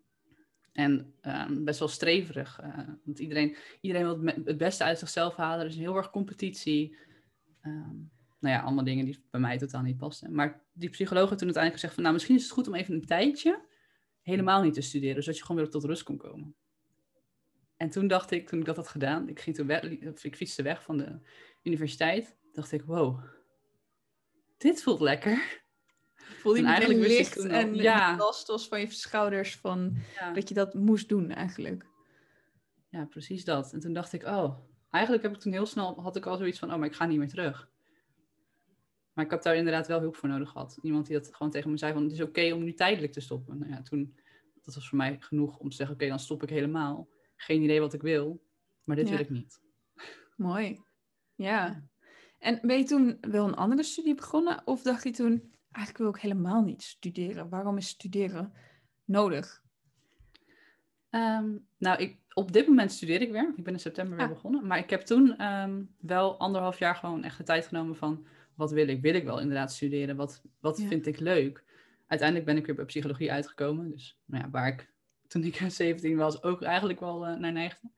En 0.72 1.14
ehm, 1.20 1.64
best 1.64 1.78
wel 1.78 1.88
streverig. 1.88 2.60
eh, 2.60 2.88
want 3.04 3.18
iedereen, 3.18 3.56
iedereen 3.80 4.06
wil 4.06 4.34
het 4.44 4.56
beste 4.56 4.84
uit 4.84 4.98
zichzelf 4.98 5.36
halen. 5.36 5.60
Er 5.60 5.70
is 5.70 5.76
heel 5.76 5.96
erg 5.96 6.10
competitie. 6.10 6.96
Ehm, 7.60 7.96
nou 8.38 8.54
ja, 8.54 8.60
allemaal 8.60 8.84
dingen 8.84 9.04
die 9.04 9.24
bij 9.30 9.40
mij 9.40 9.58
totaal 9.58 9.82
niet 9.82 9.96
pasten. 9.96 10.34
Maar 10.34 10.62
die 10.72 10.90
psycholoog 10.90 11.28
heeft 11.28 11.38
toen 11.38 11.54
uiteindelijk 11.54 11.74
gezegd 11.74 11.94
van... 11.94 12.02
nou, 12.02 12.14
misschien 12.14 12.36
is 12.36 12.42
het 12.42 12.52
goed 12.52 12.68
om 12.68 12.74
even 12.74 12.94
een 12.94 13.06
tijdje 13.06 13.64
helemaal 14.22 14.62
niet 14.62 14.74
te 14.74 14.80
studeren. 14.80 15.22
Zodat 15.22 15.38
je 15.38 15.44
gewoon 15.44 15.62
weer 15.62 15.70
tot 15.70 15.84
rust 15.84 16.02
kon 16.02 16.16
komen. 16.16 16.54
En 17.76 17.90
toen 17.90 18.06
dacht 18.06 18.30
ik, 18.30 18.48
toen 18.48 18.58
ik 18.58 18.64
dat 18.64 18.76
had 18.76 18.88
gedaan... 18.88 19.28
ik, 19.28 19.40
ging 19.40 19.56
toen 19.56 19.66
weg, 19.66 19.82
ik 20.22 20.36
fietste 20.36 20.62
weg 20.62 20.82
van 20.82 20.96
de 20.96 21.18
universiteit... 21.62 22.36
dacht 22.52 22.72
ik, 22.72 22.82
wow, 22.82 23.24
dit 24.58 24.82
voelt 24.82 25.00
lekker. 25.00 25.61
Voelde 26.32 26.60
je 26.60 26.66
eigenlijk 26.66 27.06
licht 27.06 27.32
toen 27.40 27.50
en 27.50 27.74
ja. 27.74 28.16
last 28.16 28.46
was 28.46 28.68
van 28.68 28.80
je 28.80 28.90
schouders 28.90 29.56
van 29.56 29.96
Ja. 30.14 30.32
dat 30.32 30.48
je 30.48 30.54
dat 30.54 30.74
moest 30.74 31.08
doen 31.08 31.30
eigenlijk. 31.30 31.86
Ja, 32.88 33.04
precies 33.04 33.44
dat. 33.44 33.72
En 33.72 33.80
toen 33.80 33.92
dacht 33.92 34.12
ik, 34.12 34.22
oh, 34.24 34.58
eigenlijk 34.90 35.24
heb 35.24 35.34
ik 35.34 35.40
toen 35.40 35.52
heel 35.52 35.66
snel, 35.66 36.00
had 36.00 36.16
ik 36.16 36.26
al 36.26 36.36
zoiets 36.36 36.58
van, 36.58 36.72
oh, 36.72 36.78
maar 36.78 36.88
ik 36.88 36.94
ga 36.94 37.06
niet 37.06 37.18
meer 37.18 37.28
terug. 37.28 37.70
Maar 39.12 39.24
ik 39.24 39.30
heb 39.30 39.42
daar 39.42 39.56
inderdaad 39.56 39.86
wel 39.86 40.00
hulp 40.00 40.16
voor 40.16 40.28
nodig 40.28 40.50
gehad. 40.50 40.78
Iemand 40.82 41.06
die 41.06 41.16
dat 41.16 41.34
gewoon 41.34 41.52
tegen 41.52 41.70
me 41.70 41.76
zei 41.78 41.92
van, 41.92 42.02
het 42.02 42.12
is 42.12 42.20
oké 42.20 42.52
om 42.52 42.64
nu 42.64 42.74
tijdelijk 42.74 43.12
te 43.12 43.20
stoppen. 43.20 43.58
Nou 43.58 43.70
ja, 43.70 43.82
toen, 43.82 44.18
dat 44.62 44.74
was 44.74 44.88
voor 44.88 44.98
mij 44.98 45.16
genoeg 45.20 45.58
om 45.58 45.68
te 45.70 45.76
zeggen, 45.76 45.94
oké, 45.94 46.08
dan 46.08 46.18
stop 46.18 46.42
ik 46.42 46.48
helemaal. 46.48 47.08
Geen 47.36 47.62
idee 47.62 47.80
wat 47.80 47.92
ik 47.92 48.02
wil, 48.02 48.42
maar 48.84 48.96
dit 48.96 49.08
Ja. 49.08 49.12
wil 49.12 49.20
ik 49.24 49.30
niet. 49.30 49.60
Mooi. 50.36 50.80
Ja. 51.34 51.82
En 52.38 52.58
ben 52.62 52.78
je 52.78 52.84
toen 52.84 53.18
wel 53.20 53.46
een 53.48 53.54
andere 53.54 53.82
studie 53.82 54.14
begonnen? 54.14 54.62
Of 54.66 54.82
dacht 54.82 55.04
je 55.04 55.10
toen, 55.10 55.51
eigenlijk 55.72 55.98
wil 55.98 56.08
ik 56.14 56.20
helemaal 56.20 56.62
niet 56.62 56.82
studeren. 56.82 57.48
Waarom 57.48 57.76
is 57.76 57.88
studeren 57.88 58.52
nodig? 59.04 59.62
Ehm, 61.10 61.50
nou, 61.78 61.98
ik, 62.02 62.16
op 62.34 62.52
dit 62.52 62.66
moment 62.66 62.92
studeer 62.92 63.20
ik 63.20 63.30
weer. 63.32 63.52
Ik 63.56 63.64
ben 63.64 63.72
in 63.72 63.80
september 63.80 64.16
weer 64.16 64.26
Ah. 64.26 64.32
begonnen. 64.32 64.66
Maar 64.66 64.78
ik 64.78 64.90
heb 64.90 65.00
toen 65.00 65.36
ehm, 65.36 65.82
wel 66.00 66.38
anderhalf 66.38 66.78
jaar 66.78 66.94
gewoon 66.94 67.24
echt 67.24 67.36
de 67.38 67.44
tijd 67.44 67.66
genomen 67.66 67.96
van... 67.96 68.26
wat 68.54 68.70
wil 68.70 68.88
ik? 68.88 69.00
Wil 69.02 69.14
ik 69.14 69.24
wel 69.24 69.40
inderdaad 69.40 69.72
studeren? 69.72 70.16
Wat, 70.16 70.42
wat 70.60 70.78
Ja. 70.78 70.86
vind 70.86 71.06
ik 71.06 71.18
leuk? 71.18 71.64
Uiteindelijk 72.06 72.48
ben 72.48 72.58
ik 72.58 72.66
weer 72.66 72.74
bij 72.74 72.84
psychologie 72.84 73.32
uitgekomen. 73.32 73.90
Dus 73.90 74.18
nou 74.24 74.44
ja, 74.44 74.50
waar 74.50 74.68
ik 74.68 74.90
toen 75.26 75.44
ik 75.44 75.54
17 75.68 76.16
was 76.16 76.42
ook 76.42 76.62
eigenlijk 76.62 77.00
wel 77.00 77.26
eh, 77.26 77.36
naar 77.36 77.52
neigde. 77.52 77.90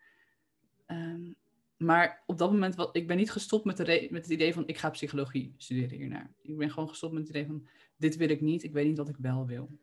Maar 1.77 2.23
op 2.27 2.39
dat 2.39 2.53
moment, 2.53 2.75
wat, 2.75 2.97
ik 2.97 3.07
ben 3.07 3.17
niet 3.17 3.31
gestopt 3.31 3.65
met, 3.65 3.77
de 3.77 3.83
re- 3.85 4.09
met 4.11 4.23
het 4.23 4.31
idee 4.33 4.53
van... 4.55 4.67
ik 4.67 4.79
ga 4.79 4.91
psychologie 4.91 5.55
studeren 5.57 5.97
hiernaar. 5.99 6.31
Ik 6.43 6.57
ben 6.57 6.71
gewoon 6.71 6.89
gestopt 6.89 7.13
met 7.13 7.23
het 7.23 7.31
idee 7.31 7.47
van... 7.47 7.67
dit 7.97 8.17
wil 8.17 8.29
ik 8.29 8.41
niet, 8.41 8.63
ik 8.63 8.73
weet 8.73 8.87
niet 8.87 8.97
wat 8.97 9.09
ik 9.09 9.17
wel 9.17 9.47
wil. 9.47 9.79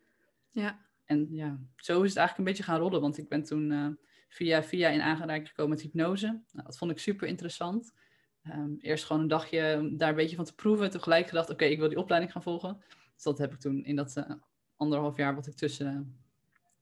Ja. 0.52 0.86
En 1.06 1.28
ja, 1.32 1.60
zo 1.76 2.02
is 2.02 2.10
het 2.10 2.18
eigenlijk 2.18 2.38
een 2.38 2.44
beetje 2.44 2.64
gaan 2.72 2.80
rollen. 2.80 3.02
Want 3.02 3.18
ik 3.18 3.28
ben 3.30 3.44
toen 3.44 3.72
eh, 3.72 3.88
via 4.30 4.64
via 4.64 4.90
in 4.90 5.02
aanraking 5.02 5.48
gekomen 5.48 5.72
met 5.72 5.82
hypnose. 5.82 6.26
Nou, 6.52 6.66
dat 6.66 6.78
vond 6.78 6.92
ik 6.92 7.00
super 7.00 7.28
interessant. 7.28 7.94
Ehm, 8.44 8.74
eerst 8.78 9.06
gewoon 9.06 9.22
een 9.22 9.28
dagje 9.28 9.78
om 9.80 9.98
daar 9.98 10.10
een 10.10 10.16
beetje 10.16 10.36
van 10.36 10.46
te 10.46 10.56
proeven. 10.56 10.90
Toen 10.92 11.02
gelijk 11.02 11.28
gedacht, 11.28 11.50
oké, 11.50 11.66
ik 11.66 11.80
wil 11.80 11.90
die 11.90 11.98
opleiding 11.98 12.32
gaan 12.32 12.44
volgen. 12.44 12.82
Dus 13.14 13.24
dat 13.24 13.38
heb 13.38 13.54
ik 13.54 13.60
toen 13.60 13.84
in 13.86 13.96
dat 13.96 14.16
eh, 14.18 14.32
anderhalf 14.76 15.18
jaar 15.18 15.36
wat 15.36 15.48
ik 15.48 15.54
tussen 15.56 16.16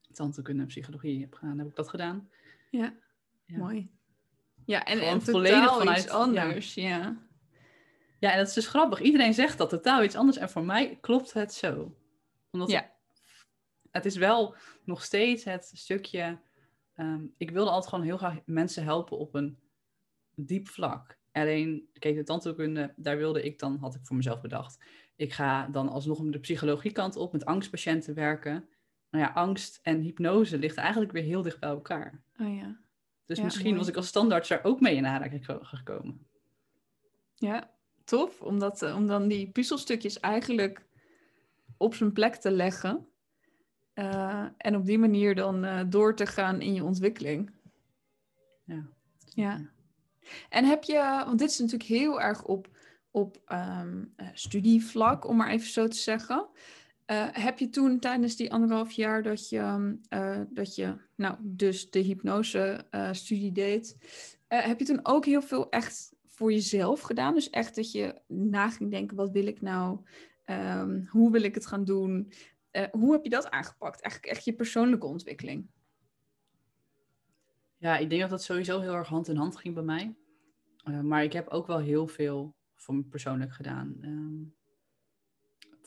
uh, 0.09 0.15
tandheelkunde 0.15 0.61
en 0.61 0.67
psychologie 0.67 1.21
heb 1.21 1.33
gedaan, 1.33 1.57
heb 1.57 1.67
ik 1.67 1.75
dat 1.75 1.89
gedaan. 1.89 2.29
Ja, 2.71 2.93
Ja. 3.45 3.57
mooi. 3.57 3.89
Ja, 4.69 4.85
en, 4.85 4.99
en 4.99 5.21
volledig 5.21 5.59
totaal 5.59 5.77
vanuit- 5.79 5.97
iets 5.97 6.09
anders. 6.09 6.73
Ja. 6.73 7.17
Ja, 8.19 8.31
en 8.31 8.37
dat 8.37 8.47
is 8.47 8.53
dus 8.53 8.67
grappig. 8.67 9.01
Iedereen 9.01 9.33
zegt 9.33 9.57
dat 9.57 9.69
totaal 9.69 10.03
iets 10.03 10.15
anders. 10.15 10.37
En 10.37 10.49
voor 10.49 10.63
mij 10.63 10.97
klopt 11.01 11.33
het 11.33 11.53
zo. 11.53 11.95
Omdat 12.51 12.69
Ja. 12.69 12.91
het 13.91 14.05
is 14.05 14.15
wel 14.15 14.55
nog 14.83 15.03
steeds 15.03 15.43
het 15.43 15.71
stukje. 15.73 16.39
ehm, 16.95 17.23
ik 17.37 17.51
wilde 17.51 17.69
altijd 17.69 17.89
gewoon 17.89 18.05
heel 18.05 18.17
graag 18.17 18.37
mensen 18.45 18.83
helpen 18.83 19.17
op 19.17 19.33
een 19.35 19.59
diep 20.35 20.67
vlak. 20.67 21.17
Alleen, 21.31 21.89
kijk, 21.93 22.15
de 22.15 22.23
tandheelkunde, 22.23 22.93
daar 22.95 23.17
wilde 23.17 23.43
ik 23.43 23.59
dan, 23.59 23.77
had 23.79 23.95
ik 23.95 24.01
voor 24.03 24.15
mezelf 24.15 24.41
bedacht. 24.41 24.77
Ik 25.15 25.33
ga 25.33 25.67
dan 25.67 25.89
alsnog 25.89 26.21
de 26.29 26.39
psychologie 26.39 26.91
kant 26.91 27.15
op, 27.15 27.31
met 27.33 27.45
angstpatiënten 27.45 28.13
werken. 28.13 28.69
Nou 29.09 29.23
ja, 29.23 29.31
angst 29.31 29.79
en 29.83 29.99
hypnose 30.01 30.57
ligt 30.57 30.77
eigenlijk 30.77 31.11
weer 31.11 31.23
heel 31.23 31.41
dicht 31.41 31.59
bij 31.59 31.69
elkaar. 31.69 32.21
Oh 32.39 32.55
ja. 32.55 32.79
Dus 33.29 33.37
Ja, 33.37 33.43
misschien 33.43 33.65
mooi. 33.65 33.77
was 33.77 33.87
ik 33.87 33.95
als 33.95 34.07
standaard 34.07 34.47
daar 34.47 34.63
ook 34.63 34.79
mee 34.79 34.95
in 34.95 35.05
aanraking 35.05 35.45
ge- 35.45 35.59
gekomen. 35.61 36.27
Ja, 37.35 37.69
tof. 38.03 38.41
Om, 38.41 38.59
dat, 38.59 38.81
eh, 38.81 38.95
om 38.95 39.07
dan 39.07 39.27
die 39.27 39.49
puzzelstukjes 39.51 40.19
eigenlijk 40.19 40.85
op 41.77 41.95
zijn 41.95 42.11
plek 42.13 42.35
te 42.35 42.51
leggen. 42.51 43.07
Eh, 43.93 44.45
en 44.57 44.75
op 44.75 44.85
die 44.85 44.97
manier 44.99 45.35
dan 45.35 45.63
eh, 45.63 45.81
door 45.87 46.15
te 46.15 46.25
gaan 46.25 46.61
in 46.61 46.73
je 46.73 46.83
ontwikkeling. 46.83 47.51
Ja. 48.63 48.87
Ja. 49.33 49.69
En 50.49 50.65
heb 50.65 50.83
je, 50.83 51.23
want 51.25 51.39
dit 51.39 51.49
is 51.49 51.59
natuurlijk 51.59 51.89
heel 51.89 52.21
erg 52.21 52.43
op, 52.45 52.67
op 53.11 53.41
ehm, 53.45 54.03
eh, 54.15 54.27
studievlak, 54.33 55.27
om 55.27 55.35
maar 55.37 55.49
even 55.49 55.67
zo 55.67 55.87
te 55.87 55.97
zeggen. 55.97 56.47
Eh, 57.09 57.27
heb 57.31 57.59
je 57.59 57.69
toen 57.69 57.99
tijdens 57.99 58.35
die 58.35 58.51
anderhalf 58.51 58.91
jaar 58.91 59.23
dat 59.23 59.49
je, 59.49 59.57
ehm, 59.57 59.95
eh, 60.09 60.41
dat 60.49 60.75
je 60.75 60.95
nou, 61.15 61.37
dus 61.41 61.89
de 61.89 61.99
hypnose-studie 61.99 63.51
deed, 63.51 63.97
eh, 64.47 64.65
heb 64.65 64.79
je 64.79 64.85
toen 64.85 64.99
ook 65.05 65.25
heel 65.25 65.41
veel 65.41 65.69
echt 65.69 66.13
voor 66.25 66.51
jezelf 66.51 67.01
gedaan? 67.01 67.33
Dus 67.33 67.49
echt 67.49 67.75
dat 67.75 67.91
je 67.91 68.21
na 68.27 68.69
ging 68.69 68.91
denken, 68.91 69.17
wat 69.17 69.31
wil 69.31 69.47
ik 69.47 69.61
nou? 69.61 69.99
Ehm, 70.45 71.05
hoe 71.05 71.31
wil 71.31 71.41
ik 71.41 71.55
het 71.55 71.65
gaan 71.65 71.83
doen? 71.83 72.31
Hoe 72.91 73.11
heb 73.11 73.23
je 73.23 73.29
dat 73.29 73.49
aangepakt? 73.49 74.01
Eigenlijk 74.01 74.33
echt 74.33 74.45
je 74.45 74.53
persoonlijke 74.53 75.05
ontwikkeling. 75.05 75.67
Ja, 77.77 77.97
ik 77.97 78.09
denk 78.09 78.21
dat 78.21 78.29
dat 78.29 78.43
sowieso 78.43 78.79
heel 78.79 78.93
erg 78.93 79.07
hand 79.07 79.27
in 79.27 79.35
hand 79.35 79.57
ging 79.57 79.73
bij 79.73 79.83
mij. 79.83 80.15
Maar 81.01 81.23
ik 81.23 81.33
heb 81.33 81.47
ook 81.47 81.67
wel 81.67 81.79
heel 81.79 82.07
veel 82.07 82.55
voor 82.75 82.95
me 82.95 83.03
persoonlijk 83.03 83.53
gedaan. 83.53 83.97
Ehm, 84.01 84.58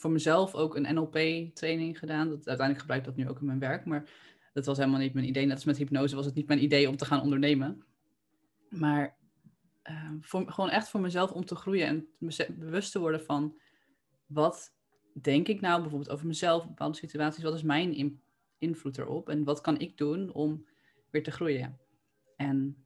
voor 0.02 0.10
mezelf 0.10 0.54
ook 0.54 0.76
een 0.76 0.94
NLP-training 0.94 1.98
gedaan. 1.98 2.28
Dat, 2.28 2.46
uiteindelijk 2.48 2.78
gebruik 2.78 3.00
ik 3.00 3.06
dat 3.06 3.16
nu 3.16 3.28
ook 3.28 3.40
in 3.40 3.46
mijn 3.46 3.58
werk. 3.58 3.84
Maar 3.84 4.10
dat 4.52 4.66
was 4.66 4.78
helemaal 4.78 5.00
niet 5.00 5.14
mijn 5.14 5.26
idee. 5.28 5.44
Net 5.44 5.54
als 5.54 5.64
met 5.64 5.76
hypnose 5.76 6.16
was 6.16 6.26
het 6.26 6.34
niet 6.34 6.46
mijn 6.46 6.62
idee 6.62 6.88
om 6.88 6.96
te 6.96 7.04
gaan 7.04 7.22
ondernemen. 7.22 7.84
Maar 8.68 9.16
ehm, 9.82 10.16
gewoon 10.20 10.70
echt 10.70 10.88
voor 10.88 11.00
mezelf 11.00 11.30
om 11.32 11.44
te 11.44 11.54
groeien 11.54 11.86
en 11.86 12.08
bewust 12.58 12.92
te 12.92 12.98
worden 12.98 13.24
van 13.24 13.58
wat 14.26 14.74
denk 15.20 15.48
ik 15.48 15.60
nou 15.60 15.80
bijvoorbeeld 15.80 16.10
over 16.10 16.26
mezelf, 16.26 16.66
bepaalde 16.66 16.96
situaties, 16.96 17.44
wat 17.44 17.54
is 17.54 17.62
mijn 17.62 17.94
in- 17.94 18.22
invloed 18.58 18.98
erop 18.98 19.28
en 19.28 19.44
wat 19.44 19.60
kan 19.60 19.78
ik 19.78 19.96
doen 19.96 20.32
om 20.32 20.66
weer 21.10 21.22
te 21.22 21.30
groeien? 21.30 21.78
En 22.36 22.81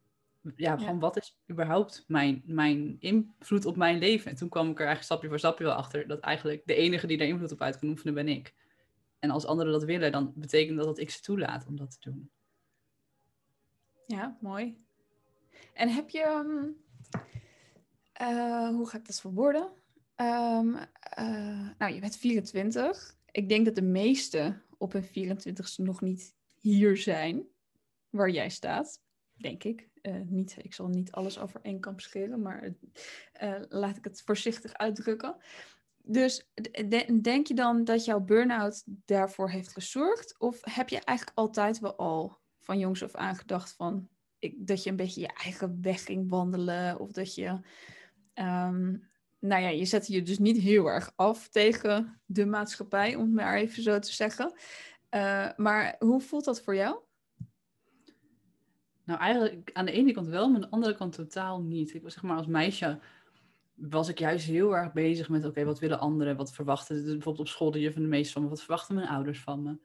ja, 0.55 0.77
gewoon 0.77 0.99
wat 0.99 1.17
is 1.17 1.39
überhaupt 1.51 2.03
mijn, 2.07 2.41
mijn 2.45 2.97
invloed 2.99 3.65
op 3.65 3.75
mijn 3.75 3.97
leven? 3.97 4.31
En 4.31 4.37
toen 4.37 4.49
kwam 4.49 4.69
ik 4.69 4.79
er 4.79 4.85
eigenlijk 4.85 5.05
stapje 5.05 5.27
voor 5.27 5.39
stapje 5.39 5.63
wel 5.63 5.73
achter 5.73 6.07
dat 6.07 6.19
eigenlijk 6.19 6.61
de 6.65 6.75
enige 6.75 7.07
die 7.07 7.17
daar 7.17 7.27
invloed 7.27 7.51
op 7.51 7.61
uit 7.61 7.79
kan 7.79 7.89
oefenen 7.89 8.13
ben 8.13 8.27
ik. 8.27 8.53
En 9.19 9.29
als 9.29 9.45
anderen 9.45 9.71
dat 9.71 9.83
willen, 9.83 10.11
dan 10.11 10.33
betekent 10.35 10.77
dat 10.77 10.85
dat 10.85 10.99
ik 10.99 11.09
ze 11.09 11.21
toelaat 11.21 11.65
om 11.67 11.75
dat 11.75 11.91
te 11.91 12.09
doen. 12.09 12.31
Ja, 14.05 14.37
mooi. 14.41 14.85
En 15.73 15.89
heb 15.89 16.09
je, 16.09 16.21
ehm, 16.21 16.67
eh, 18.13 18.69
hoe 18.69 18.89
ga 18.89 18.97
ik 18.97 19.05
dat 19.05 19.21
verwoorden? 19.21 19.71
Um, 20.15 20.77
nou, 21.77 21.93
je 21.93 21.99
bent 21.99 22.17
24. 22.17 23.15
Ik 23.31 23.49
denk 23.49 23.65
dat 23.65 23.75
de 23.75 23.81
meesten 23.81 24.63
op 24.77 24.91
hun 24.91 25.03
24ste 25.03 25.83
nog 25.83 26.01
niet 26.01 26.35
hier 26.59 26.97
zijn 26.97 27.47
waar 28.09 28.29
jij 28.29 28.49
staat, 28.49 29.01
denk 29.33 29.63
ik. 29.63 29.89
Uh, 30.07 30.15
niet, 30.25 30.55
ik 30.61 30.73
zal 30.73 30.87
niet 30.87 31.11
alles 31.11 31.39
over 31.39 31.59
één 31.63 31.79
kamp 31.79 31.99
scheren, 31.99 32.41
maar 32.41 32.73
uh, 33.43 33.61
laat 33.69 33.97
ik 33.97 34.03
het 34.03 34.21
voorzichtig 34.25 34.73
uitdrukken. 34.73 35.35
Dus 36.03 36.49
de, 36.53 37.19
denk 37.21 37.47
je 37.47 37.53
dan 37.53 37.83
dat 37.83 38.05
jouw 38.05 38.19
burn-out 38.19 38.83
daarvoor 38.85 39.49
heeft 39.49 39.73
gezorgd? 39.73 40.39
Of 40.39 40.59
heb 40.61 40.89
je 40.89 40.99
eigenlijk 40.99 41.37
altijd 41.37 41.79
wel 41.79 41.95
al 41.95 42.37
van 42.59 42.79
jongs 42.79 43.03
af 43.03 43.15
aan 43.15 43.35
gedacht 43.35 43.73
van 43.73 44.09
ik, 44.39 44.67
dat 44.67 44.83
je 44.83 44.89
een 44.89 44.95
beetje 44.95 45.21
je 45.21 45.33
eigen 45.33 45.81
weg 45.81 46.03
ging 46.03 46.29
wandelen? 46.29 46.99
Of 46.99 47.11
dat 47.11 47.35
je, 47.35 47.47
um, 48.33 49.09
nou 49.39 49.61
ja, 49.61 49.69
je 49.69 49.85
zette 49.85 50.13
je 50.13 50.21
dus 50.21 50.39
niet 50.39 50.57
heel 50.57 50.87
erg 50.87 51.11
af 51.15 51.49
tegen 51.49 52.21
de 52.25 52.45
maatschappij, 52.45 53.15
om 53.15 53.21
het 53.21 53.33
maar 53.33 53.55
even 53.55 53.83
zo 53.83 53.99
te 53.99 54.13
zeggen. 54.13 54.53
Uh, 55.15 55.49
maar 55.55 55.95
hoe 55.99 56.21
voelt 56.21 56.45
dat 56.45 56.61
voor 56.61 56.75
jou? 56.75 56.99
Nou, 59.07 59.19
eigenlijk 59.19 59.69
aan 59.73 59.85
de 59.85 59.91
ene 59.91 60.11
kant 60.11 60.27
wel, 60.27 60.47
maar 60.47 60.55
aan 60.55 60.61
de 60.61 60.69
andere 60.69 60.95
kant 60.95 61.13
totaal 61.13 61.61
niet. 61.61 61.93
Ik 61.93 62.03
was 62.03 62.13
zeg 62.13 62.23
maar 62.23 62.37
als 62.37 62.47
meisje 62.47 62.99
was 63.73 64.09
ik 64.09 64.19
juist 64.19 64.45
heel 64.45 64.75
erg 64.75 64.93
bezig 64.93 65.29
met, 65.29 65.45
oké, 65.45 65.65
wat 65.65 65.79
willen 65.79 65.99
anderen? 65.99 66.35
Wat 66.35 66.53
verwachten, 66.53 67.03
bijvoorbeeld 67.03 67.39
op 67.39 67.47
school 67.47 67.71
de 67.71 67.79
juf 67.79 67.95
en 67.95 68.01
de 68.01 68.07
meester 68.07 68.33
van 68.33 68.43
me, 68.43 68.49
wat 68.49 68.59
verwachten 68.59 68.95
mijn 68.95 69.07
ouders 69.07 69.39
van 69.39 69.63
me? 69.63 69.77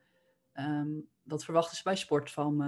Um, 0.63 1.09
wat 1.23 1.45
verwachten 1.45 1.77
ze 1.77 1.83
bij 1.83 1.97
sport 1.97 2.31
van 2.31 2.57
me? 2.57 2.65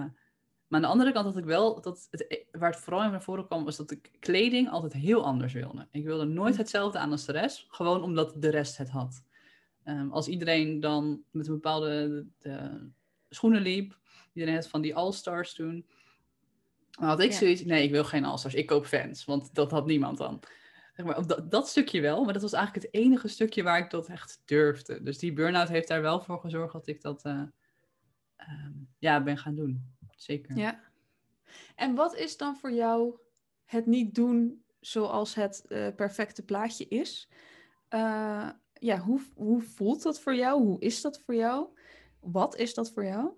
Maar 0.66 0.80
aan 0.80 0.80
de 0.80 0.86
andere 0.86 1.12
kant 1.12 1.24
had 1.26 1.36
ik 1.36 1.44
wel, 1.44 1.80
dat 1.80 2.08
het, 2.10 2.46
waar 2.50 2.70
het 2.70 2.80
vooral 2.80 3.04
in 3.04 3.10
naar 3.10 3.22
voren 3.22 3.46
kwam, 3.46 3.64
was 3.64 3.76
dat 3.76 3.90
ik 3.90 4.10
kleding 4.20 4.70
altijd 4.70 4.92
heel 4.92 5.24
anders 5.24 5.52
wilde. 5.52 5.88
Ik 5.90 6.04
wilde 6.04 6.24
nooit 6.24 6.54
hm. 6.54 6.60
hetzelfde 6.60 6.98
aan 6.98 7.10
als 7.10 7.24
de 7.24 7.32
rest, 7.32 7.64
gewoon 7.68 8.02
omdat 8.02 8.34
de 8.42 8.50
rest 8.50 8.76
het 8.76 8.90
had. 8.90 9.24
Um, 9.84 10.12
als 10.12 10.28
iedereen 10.28 10.80
dan 10.80 11.22
met 11.30 11.46
een 11.46 11.54
bepaalde 11.54 12.26
de, 12.38 12.88
schoenen 13.28 13.62
liep, 13.62 13.98
iedereen 14.32 14.54
had 14.54 14.68
van 14.68 14.80
die 14.80 14.94
All-Stars 14.94 15.54
toen, 15.54 15.86
dan 16.98 17.08
had 17.08 17.20
ik 17.20 17.30
ja. 17.30 17.36
zoiets, 17.36 17.64
nee, 17.64 17.82
ik 17.82 17.90
wil 17.90 18.04
geen 18.04 18.24
All-Stars, 18.24 18.54
ik 18.54 18.66
koop 18.66 18.86
fans, 18.86 19.24
want 19.24 19.54
dat 19.54 19.70
had 19.70 19.86
niemand 19.86 20.18
dan. 20.18 20.40
Zeg 20.96 21.06
maar, 21.06 21.26
dat, 21.26 21.50
dat, 21.50 21.68
stukje 21.68 22.00
wel, 22.00 22.24
maar 22.24 22.32
dat 22.32 22.42
was 22.42 22.52
eigenlijk 22.52 22.86
het 22.86 22.94
enige 22.94 23.28
stukje 23.28 23.62
waar 23.62 23.78
ik 23.78 23.90
dat 23.90 24.08
echt 24.08 24.42
durfde. 24.44 25.02
Dus 25.02 25.18
die 25.18 25.32
burn-out 25.32 25.68
heeft 25.68 25.88
daar 25.88 26.02
wel 26.02 26.20
voor 26.20 26.40
gezorgd 26.40 26.72
dat 26.72 26.86
ik 26.86 27.02
dat 27.02 27.24
uh, 27.26 27.42
um, 28.38 28.88
ja, 28.98 29.22
ben 29.22 29.38
gaan 29.38 29.54
doen. 29.54 29.94
Zeker. 30.16 30.56
Ja. 30.56 30.80
En 31.74 31.94
wat 31.94 32.16
is 32.16 32.36
dan 32.36 32.56
voor 32.56 32.72
jou 32.72 33.18
het 33.64 33.86
niet 33.86 34.14
doen 34.14 34.64
zoals 34.80 35.34
het 35.34 35.64
uh, 35.68 35.88
perfecte 35.96 36.42
plaatje 36.42 36.88
is? 36.88 37.28
Uh, 37.90 38.50
ja, 38.72 38.98
hoe, 38.98 39.20
hoe 39.34 39.62
voelt 39.62 40.02
dat 40.02 40.20
voor 40.20 40.34
jou? 40.34 40.62
Hoe 40.62 40.80
is 40.80 41.00
dat 41.00 41.20
voor 41.20 41.34
jou? 41.34 41.66
Wat 42.20 42.56
is 42.56 42.74
dat 42.74 42.92
voor 42.92 43.04
jou? 43.04 43.30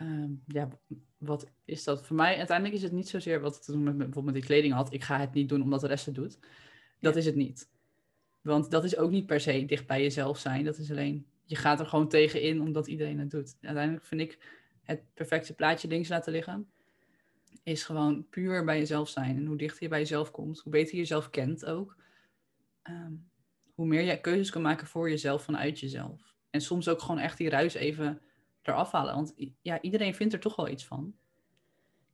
Um, 0.00 0.42
ja, 0.46 0.68
wat 1.20 1.46
is 1.64 1.84
dat 1.84 2.06
voor 2.06 2.16
mij? 2.16 2.36
Uiteindelijk 2.36 2.76
is 2.76 2.82
het 2.82 2.92
niet 2.92 3.08
zozeer 3.08 3.40
wat 3.40 3.64
te 3.64 3.72
doen 3.72 3.82
met 3.82 3.96
bijvoorbeeld 3.96 4.24
met 4.24 4.34
die 4.34 4.44
kleding 4.44 4.74
had. 4.74 4.92
Ik 4.92 5.04
ga 5.04 5.18
het 5.18 5.32
niet 5.32 5.48
doen 5.48 5.62
omdat 5.62 5.80
de 5.80 5.86
rest 5.86 6.06
het 6.06 6.14
doet. 6.14 6.38
Dat 7.00 7.16
is 7.16 7.26
het 7.26 7.34
niet. 7.34 7.70
Want 8.40 8.70
dat 8.70 8.84
is 8.84 8.96
ook 8.96 9.10
niet 9.10 9.26
per 9.26 9.40
se 9.40 9.64
dicht 9.64 9.86
bij 9.86 10.02
jezelf 10.02 10.38
zijn. 10.38 10.64
Dat 10.64 10.78
is 10.78 10.90
alleen, 10.90 11.26
je 11.44 11.56
gaat 11.56 11.80
er 11.80 11.86
gewoon 11.86 12.08
tegen 12.08 12.42
in 12.42 12.60
omdat 12.60 12.86
iedereen 12.86 13.18
het 13.18 13.30
doet. 13.30 13.56
Uiteindelijk 13.60 14.04
vind 14.04 14.20
ik 14.20 14.38
het 14.82 15.02
perfecte 15.14 15.54
plaatje 15.54 15.88
links 15.88 16.08
laten 16.08 16.32
liggen. 16.32 16.70
Is 17.62 17.84
gewoon 17.84 18.26
puur 18.30 18.64
bij 18.64 18.78
jezelf 18.78 19.08
zijn. 19.08 19.36
En 19.36 19.46
hoe 19.46 19.56
dichter 19.56 19.82
je 19.82 19.88
bij 19.88 19.98
jezelf 19.98 20.30
komt, 20.30 20.60
hoe 20.60 20.72
beter 20.72 20.92
je 20.92 21.00
jezelf 21.00 21.30
kent 21.30 21.64
ook. 21.64 21.96
Um, 22.82 23.30
hoe 23.74 23.86
meer 23.86 24.02
je 24.02 24.20
keuzes 24.20 24.50
kan 24.50 24.62
maken 24.62 24.86
voor 24.86 25.10
jezelf 25.10 25.42
vanuit 25.42 25.80
jezelf. 25.80 26.34
En 26.50 26.60
soms 26.60 26.88
ook 26.88 27.00
gewoon 27.00 27.18
echt 27.18 27.38
die 27.38 27.48
ruis 27.48 27.74
even 27.74 28.22
eraf 28.62 28.92
halen. 28.92 29.14
Want 29.14 29.34
ja, 29.60 29.80
iedereen 29.80 30.14
vindt 30.14 30.32
er 30.32 30.40
toch 30.40 30.56
wel 30.56 30.68
iets 30.68 30.86
van. 30.86 31.14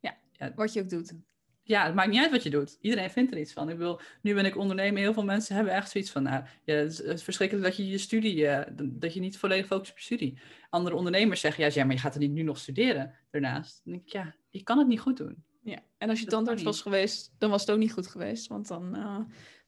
Ja, 0.00 0.16
ja, 0.32 0.52
wat 0.54 0.72
je 0.72 0.80
ook 0.80 0.88
doet. 0.88 1.14
Ja, 1.62 1.84
het 1.84 1.94
maakt 1.94 2.10
niet 2.10 2.20
uit 2.20 2.30
wat 2.30 2.42
je 2.42 2.50
doet. 2.50 2.78
Iedereen 2.80 3.10
vindt 3.10 3.32
er 3.32 3.38
iets 3.38 3.52
van. 3.52 3.68
Ik 3.70 3.76
wil, 3.76 4.00
nu 4.22 4.34
ben 4.34 4.44
ik 4.44 4.56
ondernemer. 4.56 5.00
Heel 5.00 5.12
veel 5.12 5.24
mensen 5.24 5.54
hebben 5.54 5.72
echt 5.72 5.90
zoiets 5.90 6.10
van, 6.10 6.22
nou, 6.22 6.44
ja, 6.64 6.74
het 6.74 7.00
is 7.00 7.22
verschrikkelijk 7.22 7.66
dat 7.66 7.76
je 7.76 7.88
je 7.88 7.98
studie, 7.98 8.36
uh, 8.36 8.60
dat 8.82 9.14
je 9.14 9.20
niet 9.20 9.38
volledig 9.38 9.66
focust 9.66 9.90
op 9.90 9.98
je 9.98 10.04
studie. 10.04 10.38
Andere 10.70 10.96
ondernemers 10.96 11.40
zeggen, 11.40 11.64
ja, 11.64 11.70
ja, 11.74 11.84
maar 11.84 11.94
je 11.94 12.00
gaat 12.00 12.14
er 12.14 12.20
niet 12.20 12.30
nu 12.30 12.42
nog 12.42 12.58
studeren 12.58 13.14
daarnaast. 13.30 13.80
Dan 13.84 13.92
denk 13.92 14.06
ik, 14.06 14.12
ja, 14.12 14.34
je 14.50 14.62
kan 14.62 14.78
het 14.78 14.86
niet 14.88 15.00
goed 15.00 15.16
doen. 15.16 15.44
Ja, 15.62 15.78
en 15.98 16.08
als 16.08 16.20
je 16.20 16.26
tandarts 16.26 16.62
was 16.62 16.82
geweest, 16.82 17.34
dan 17.38 17.50
was 17.50 17.60
het 17.60 17.70
ook 17.70 17.78
niet 17.78 17.92
goed 17.92 18.06
geweest. 18.06 18.46
Want 18.46 18.68
dan 18.68 18.96
uh, 18.96 19.18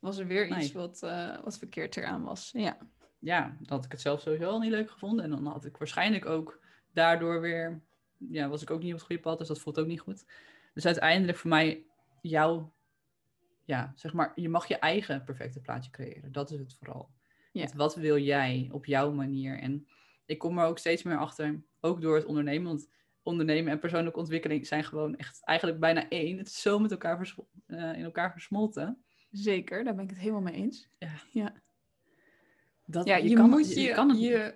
was 0.00 0.18
er 0.18 0.26
weer 0.26 0.58
iets 0.58 0.72
wat, 0.72 1.00
uh, 1.04 1.36
wat 1.44 1.58
verkeerd 1.58 1.96
eraan 1.96 2.22
was. 2.22 2.50
Ja. 2.52 2.78
ja, 3.18 3.42
dan 3.42 3.76
had 3.76 3.84
ik 3.84 3.90
het 3.92 4.00
zelf 4.00 4.20
sowieso 4.20 4.50
al 4.50 4.58
niet 4.58 4.70
leuk 4.70 4.90
gevonden. 4.90 5.24
En 5.24 5.30
dan 5.30 5.46
had 5.46 5.64
ik 5.64 5.76
waarschijnlijk 5.76 6.26
ook 6.26 6.60
daardoor 6.98 7.40
weer, 7.40 7.82
ja, 8.16 8.48
was 8.48 8.62
ik 8.62 8.70
ook 8.70 8.82
niet 8.82 8.92
op 8.92 8.98
het 8.98 9.06
goede 9.06 9.22
pad, 9.22 9.38
dus 9.38 9.48
dat 9.48 9.60
voelt 9.60 9.78
ook 9.78 9.86
niet 9.86 10.00
goed. 10.00 10.24
Dus 10.74 10.86
uiteindelijk 10.86 11.38
voor 11.38 11.50
mij, 11.50 11.84
jouw, 12.20 12.72
ja, 13.64 13.92
zeg 13.94 14.12
maar, 14.12 14.32
je 14.34 14.48
mag 14.48 14.66
je 14.68 14.78
eigen 14.78 15.24
perfecte 15.24 15.60
plaatje 15.60 15.90
creëren. 15.90 16.32
Dat 16.32 16.50
is 16.50 16.58
het 16.58 16.74
vooral. 16.74 17.10
Ja. 17.52 17.68
wat 17.76 17.94
wil 17.94 18.18
jij 18.18 18.68
op 18.72 18.86
jouw 18.86 19.12
manier? 19.12 19.58
En 19.58 19.88
ik 20.26 20.38
kom 20.38 20.58
er 20.58 20.66
ook 20.66 20.78
steeds 20.78 21.02
meer 21.02 21.16
achter, 21.16 21.62
ook 21.80 22.00
door 22.00 22.14
het 22.14 22.24
ondernemen, 22.24 22.66
want 22.66 22.88
ondernemen 23.22 23.72
en 23.72 23.78
persoonlijke 23.78 24.18
ontwikkeling 24.18 24.66
zijn 24.66 24.84
gewoon 24.84 25.16
echt 25.16 25.44
eigenlijk 25.44 25.80
bijna 25.80 26.08
één. 26.08 26.38
Het 26.38 26.46
is 26.46 26.60
zo 26.60 26.78
met 26.78 26.90
elkaar 26.90 27.34
uh, 27.66 27.94
in 27.94 28.04
elkaar 28.04 28.32
versmolten. 28.32 29.02
Zeker, 29.30 29.84
daar 29.84 29.94
ben 29.94 30.04
ik 30.04 30.10
het 30.10 30.18
helemaal 30.18 30.40
mee 30.40 30.54
eens. 30.54 30.88
Ja. 30.98 31.12
ja. 31.30 31.54
Dat, 32.84 33.06
ja, 33.06 33.16
je, 33.16 33.28
je 33.28 33.34
kan, 33.34 33.50
moet 33.50 33.74
je, 33.74 33.80
je, 33.80 33.92
kan 33.92 34.08
het, 34.08 34.20
je, 34.20 34.54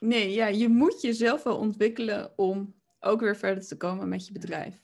Nee, 0.00 0.32
ja, 0.32 0.46
je 0.46 0.68
moet 0.68 1.00
jezelf 1.00 1.42
wel 1.42 1.56
ontwikkelen 1.56 2.32
om 2.36 2.74
ook 3.00 3.20
weer 3.20 3.36
verder 3.36 3.66
te 3.66 3.76
komen 3.76 4.08
met 4.08 4.26
je 4.26 4.32
bedrijf. 4.32 4.74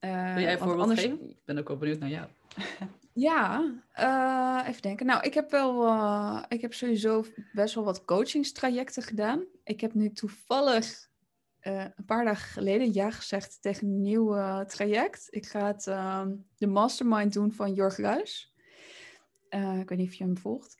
Uh, 0.00 0.34
Wil 0.34 0.42
jij 0.42 0.52
een 0.52 0.58
voorbeeld 0.58 0.80
anders... 0.80 1.00
geven? 1.00 1.30
Ik 1.30 1.44
ben 1.44 1.58
ook 1.58 1.68
wel 1.68 1.76
benieuwd 1.76 1.98
naar 1.98 2.08
jou. 2.08 2.28
ja, 3.12 3.72
uh, 3.98 4.68
even 4.68 4.82
denken. 4.82 5.06
Nou, 5.06 5.22
ik 5.22 5.34
heb 5.34 5.50
wel, 5.50 5.86
uh, 5.86 6.42
ik 6.48 6.60
heb 6.60 6.74
sowieso 6.74 7.24
best 7.52 7.74
wel 7.74 7.84
wat 7.84 8.04
coachingstrajecten 8.04 9.02
gedaan. 9.02 9.44
Ik 9.64 9.80
heb 9.80 9.94
nu 9.94 10.12
toevallig 10.12 11.12
een 11.60 12.04
paar 12.06 12.24
dagen 12.24 12.48
geleden 12.48 12.92
ja 12.92 13.10
gezegd 13.10 13.62
tegen 13.62 13.86
een 13.86 14.00
nieuw 14.00 14.64
traject. 14.64 15.26
Ik 15.30 15.46
ga 15.46 15.66
het, 15.66 15.86
ehm, 15.86 16.34
de 16.58 16.66
mastermind 16.66 17.32
doen 17.32 17.52
van 17.52 17.72
Jorg 17.72 17.96
Ruis. 17.96 18.54
ik 19.80 19.88
weet 19.88 19.98
niet 19.98 20.08
of 20.08 20.14
je 20.14 20.24
hem 20.24 20.38
volgt. 20.38 20.78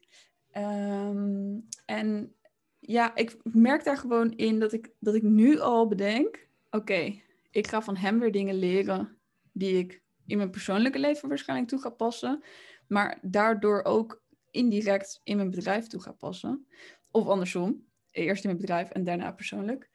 Um, 0.56 1.68
en 1.86 2.34
ja, 2.86 3.14
ik 3.14 3.36
merk 3.42 3.84
daar 3.84 3.96
gewoon 3.96 4.32
in 4.32 4.60
dat 4.60 4.72
ik, 4.72 4.90
dat 4.98 5.14
ik 5.14 5.22
nu 5.22 5.58
al 5.58 5.88
bedenk: 5.88 6.48
oké, 6.70 7.20
ik 7.50 7.66
ga 7.66 7.82
van 7.82 7.96
hem 7.96 8.18
weer 8.18 8.32
dingen 8.32 8.54
leren 8.54 9.18
die 9.52 9.78
ik 9.78 10.02
in 10.26 10.36
mijn 10.36 10.50
persoonlijke 10.50 10.98
leven 10.98 11.28
waarschijnlijk 11.28 11.68
toe 11.68 11.80
ga 11.80 11.90
passen, 11.90 12.42
maar 12.86 13.18
daardoor 13.22 13.84
ook 13.84 14.22
indirect 14.50 15.20
in 15.24 15.36
mijn 15.36 15.50
bedrijf 15.50 15.86
toe 15.86 16.00
ga 16.00 16.12
passen. 16.12 16.66
Of 17.10 17.26
andersom, 17.26 17.86
eerst 18.10 18.44
in 18.44 18.48
mijn 18.48 18.60
bedrijf 18.60 18.90
en 18.90 19.04
daarna 19.04 19.32
persoonlijk. 19.32 19.90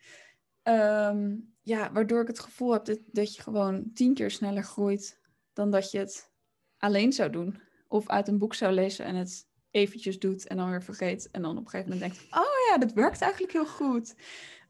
Ehm, 0.64 1.36
ja, 1.62 1.92
waardoor 1.92 2.22
ik 2.22 2.28
het 2.28 2.40
gevoel 2.40 2.72
heb 2.74 2.86
dat, 2.86 3.00
dat 3.06 3.36
je 3.36 3.42
gewoon 3.42 3.92
tien 3.94 4.14
keer 4.14 4.32
sneller 4.32 4.64
groeit 4.64 5.20
dan 5.54 5.72
dat 5.72 5.92
je 5.92 5.98
het 5.98 6.32
alleen 6.78 7.14
zou 7.14 7.30
doen. 7.30 7.62
Of 7.88 8.10
uit 8.10 8.28
een 8.28 8.38
boek 8.38 8.54
zou 8.54 8.74
lezen 8.74 9.06
en 9.06 9.16
het 9.16 9.49
eventjes 9.72 10.20
doet 10.20 10.48
en 10.48 10.58
dan 10.58 10.70
weer 10.70 10.84
vergeet. 10.84 11.32
En 11.32 11.42
dan 11.42 11.58
op 11.58 11.64
een 11.64 11.70
gegeven 11.70 11.92
moment 11.92 12.12
denkt, 12.12 12.34
oh 12.34 12.70
ja, 12.70 12.78
dat 12.78 12.94
werkt 12.94 13.22
eigenlijk 13.22 13.54
heel 13.54 13.68
goed. 13.68 14.16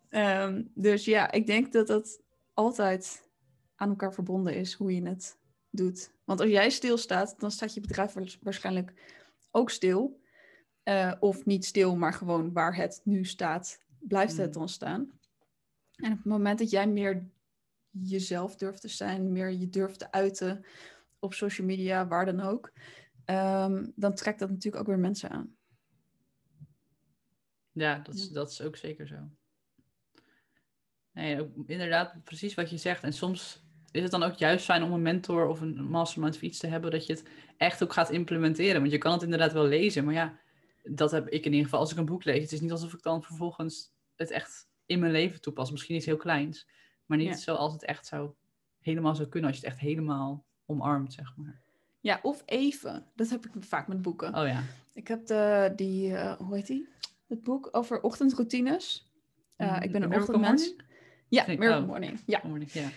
Ehm, 0.09 0.63
dus 0.73 1.05
ja, 1.05 1.31
ik 1.31 1.45
denk 1.45 1.71
dat 1.71 1.87
dat 1.87 2.21
altijd 2.53 3.29
aan 3.75 3.89
elkaar 3.89 4.13
verbonden 4.13 4.55
is, 4.55 4.73
hoe 4.73 4.95
je 4.95 5.07
het 5.07 5.37
doet. 5.69 6.11
Want 6.23 6.39
als 6.39 6.49
jij 6.49 6.69
stilstaat, 6.69 7.39
dan 7.39 7.51
staat 7.51 7.73
je 7.73 7.81
bedrijf 7.81 8.15
waarschijnlijk 8.41 8.93
ook 9.51 9.69
stil. 9.69 10.19
Uh, 10.83 11.13
of 11.19 11.45
niet 11.45 11.65
stil, 11.65 11.95
maar 11.95 12.13
gewoon 12.13 12.53
waar 12.53 12.75
het 12.75 13.01
nu 13.03 13.25
staat, 13.25 13.83
blijft 13.99 14.37
het 14.37 14.49
hmm. 14.49 14.53
dan 14.53 14.69
staan. 14.69 15.19
En 15.95 16.11
op 16.11 16.17
het 16.17 16.25
moment 16.25 16.59
dat 16.59 16.69
jij 16.69 16.87
meer 16.87 17.29
jezelf 17.89 18.55
durft 18.55 18.81
te 18.81 18.87
zijn, 18.87 19.31
meer 19.31 19.51
je 19.51 19.69
durft 19.69 19.99
te 19.99 20.11
uiten 20.11 20.65
op 21.19 21.33
social 21.33 21.67
media, 21.67 22.07
waar 22.07 22.25
dan 22.25 22.39
ook, 22.39 22.71
um, 23.29 23.91
dan 23.95 24.13
trekt 24.15 24.39
dat 24.39 24.49
natuurlijk 24.49 24.81
ook 24.83 24.87
weer 24.89 24.99
mensen 24.99 25.29
aan. 25.29 25.55
Ja, 27.71 27.99
dat 27.99 28.15
is, 28.15 28.27
Ja. 28.27 28.33
dat 28.33 28.51
is 28.51 28.61
ook 28.61 28.75
zeker 28.75 29.07
zo. 29.07 29.29
Nee, 31.11 31.39
ook 31.41 31.49
inderdaad, 31.65 32.23
precies 32.23 32.53
wat 32.53 32.69
je 32.69 32.77
zegt. 32.77 33.03
En 33.03 33.13
soms 33.13 33.63
is 33.91 34.01
het 34.01 34.11
dan 34.11 34.23
ook 34.23 34.35
juist 34.35 34.65
fijn 34.65 34.83
om 34.83 34.91
een 34.91 35.01
mentor 35.01 35.47
of 35.47 35.61
een 35.61 35.83
mastermind 35.83 36.35
of 36.35 36.41
iets 36.41 36.59
te 36.59 36.67
hebben, 36.67 36.91
dat 36.91 37.05
je 37.05 37.13
het 37.13 37.23
echt 37.57 37.83
ook 37.83 37.93
gaat 37.93 38.09
implementeren. 38.09 38.79
Want 38.79 38.91
je 38.91 38.97
kan 38.97 39.11
het 39.13 39.21
inderdaad 39.23 39.53
wel 39.53 39.65
lezen, 39.65 40.05
maar 40.05 40.13
ja, 40.13 40.39
dat 40.83 41.11
heb 41.11 41.27
ik 41.27 41.45
in 41.45 41.51
ieder 41.51 41.63
geval 41.63 41.79
als 41.79 41.91
ik 41.91 41.97
een 41.97 42.05
boek 42.05 42.23
lees. 42.23 42.41
Het 42.41 42.51
is 42.51 42.61
niet 42.61 42.71
alsof 42.71 42.93
ik 42.93 43.01
dan 43.01 43.23
vervolgens 43.23 43.91
het 44.15 44.31
echt 44.31 44.69
in 44.85 44.99
mijn 44.99 45.11
leven 45.11 45.41
toepas. 45.41 45.71
Misschien 45.71 45.95
iets 45.95 46.05
heel 46.05 46.17
kleins, 46.17 46.67
maar 47.05 47.17
niet 47.17 47.27
Ja. 47.27 47.35
zoals 47.35 47.73
het 47.73 47.83
echt 47.85 48.05
zou, 48.05 48.31
helemaal 48.79 49.15
zou 49.15 49.27
kunnen, 49.29 49.49
als 49.49 49.59
je 49.59 49.65
het 49.65 49.73
echt 49.75 49.83
helemaal 49.83 50.45
omarmt, 50.65 51.13
zeg 51.13 51.35
maar. 51.35 51.61
Ja, 51.99 52.19
of 52.21 52.43
even. 52.45 53.05
Dat 53.15 53.29
heb 53.29 53.45
ik 53.45 53.51
vaak 53.59 53.87
met 53.87 54.01
boeken. 54.01 54.35
Oh 54.35 54.47
ja. 54.47 54.63
Ik 54.93 55.07
heb 55.07 55.25
de, 55.25 55.73
die, 55.75 56.15
eh, 56.15 56.37
hoe 56.37 56.55
heet 56.55 56.67
die? 56.67 56.87
Het 57.27 57.43
boek 57.43 57.69
over 57.71 58.01
ochtendroutines. 58.01 59.11
Uh, 59.57 59.77
ik 59.81 59.91
ben 59.91 60.01
een 60.01 60.09
Miracle 60.09 60.33
ochtendmens. 60.33 60.67
Morning? 60.67 60.87
Ja, 61.27 61.47
Nee, 61.47 61.57
Miracle 61.57 61.81
oh. 61.81 61.87
Morning. 61.87 62.19
Ja. 62.25 62.41
Morning, 62.43 62.71
ja. 62.71 62.89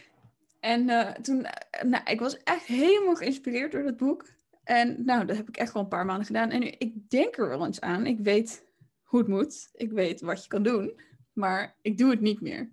En 0.60 0.88
eh, 0.88 1.10
toen, 1.10 1.46
nou, 1.82 2.04
ik 2.04 2.20
was 2.20 2.42
echt 2.42 2.64
helemaal 2.64 3.14
geïnspireerd 3.14 3.72
door 3.72 3.82
dat 3.82 3.96
boek. 3.96 4.26
En 4.64 5.04
nou, 5.04 5.26
dat 5.26 5.36
heb 5.36 5.48
ik 5.48 5.56
echt 5.56 5.72
wel 5.72 5.82
een 5.82 5.88
paar 5.88 6.06
maanden 6.06 6.26
gedaan. 6.26 6.50
En 6.50 6.60
nu, 6.60 6.66
ik 6.66 7.10
denk 7.10 7.36
er 7.36 7.48
wel 7.48 7.66
eens 7.66 7.80
aan. 7.80 8.06
Ik 8.06 8.18
weet 8.18 8.64
hoe 9.02 9.20
het 9.20 9.28
moet. 9.28 9.68
Ik 9.74 9.92
weet 9.92 10.20
wat 10.20 10.42
je 10.42 10.48
kan 10.48 10.62
doen. 10.62 11.00
Maar 11.32 11.74
ik 11.82 11.98
doe 11.98 12.10
het 12.10 12.20
niet 12.20 12.40
meer. 12.40 12.70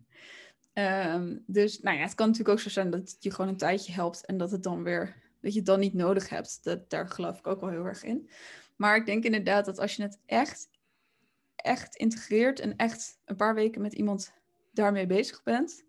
Ehm, 0.74 1.38
dus 1.46 1.80
nou 1.80 1.98
ja, 1.98 2.04
het 2.04 2.16
kan 2.16 2.28
natuurlijk 2.28 2.58
ook 2.58 2.64
zo 2.64 2.70
zijn 2.70 2.90
dat 2.90 3.00
het 3.00 3.16
je 3.20 3.32
gewoon 3.32 3.52
een 3.52 3.58
tijdje 3.58 3.94
helpt. 3.94 4.26
En 4.26 4.38
dat 4.38 4.52
het 4.52 4.64
dan 4.64 4.84
weer, 4.84 5.16
dat 5.42 5.52
je 5.52 5.58
het 5.58 5.68
dan 5.68 5.80
niet 5.80 5.94
nodig 5.94 6.30
hebt. 6.30 6.64
Dat, 6.64 6.90
daar 6.90 7.08
geloof 7.10 7.40
ik 7.40 7.48
ook 7.48 7.60
wel 7.62 7.70
heel 7.70 7.86
erg 7.86 8.04
in. 8.04 8.30
Maar 8.76 8.96
ik 8.96 9.06
denk 9.06 9.24
inderdaad 9.24 9.66
dat 9.66 9.80
als 9.80 9.96
je 9.96 10.04
het 10.04 10.20
echt, 10.26 10.70
echt 11.56 11.96
integreert. 11.96 12.60
En 12.60 12.76
echt 12.76 13.20
een 13.26 13.36
paar 13.36 13.56
weken 13.56 13.82
met 13.82 13.94
iemand 13.94 14.34
daarmee 14.74 15.06
bezig 15.08 15.44
bent. 15.44 15.84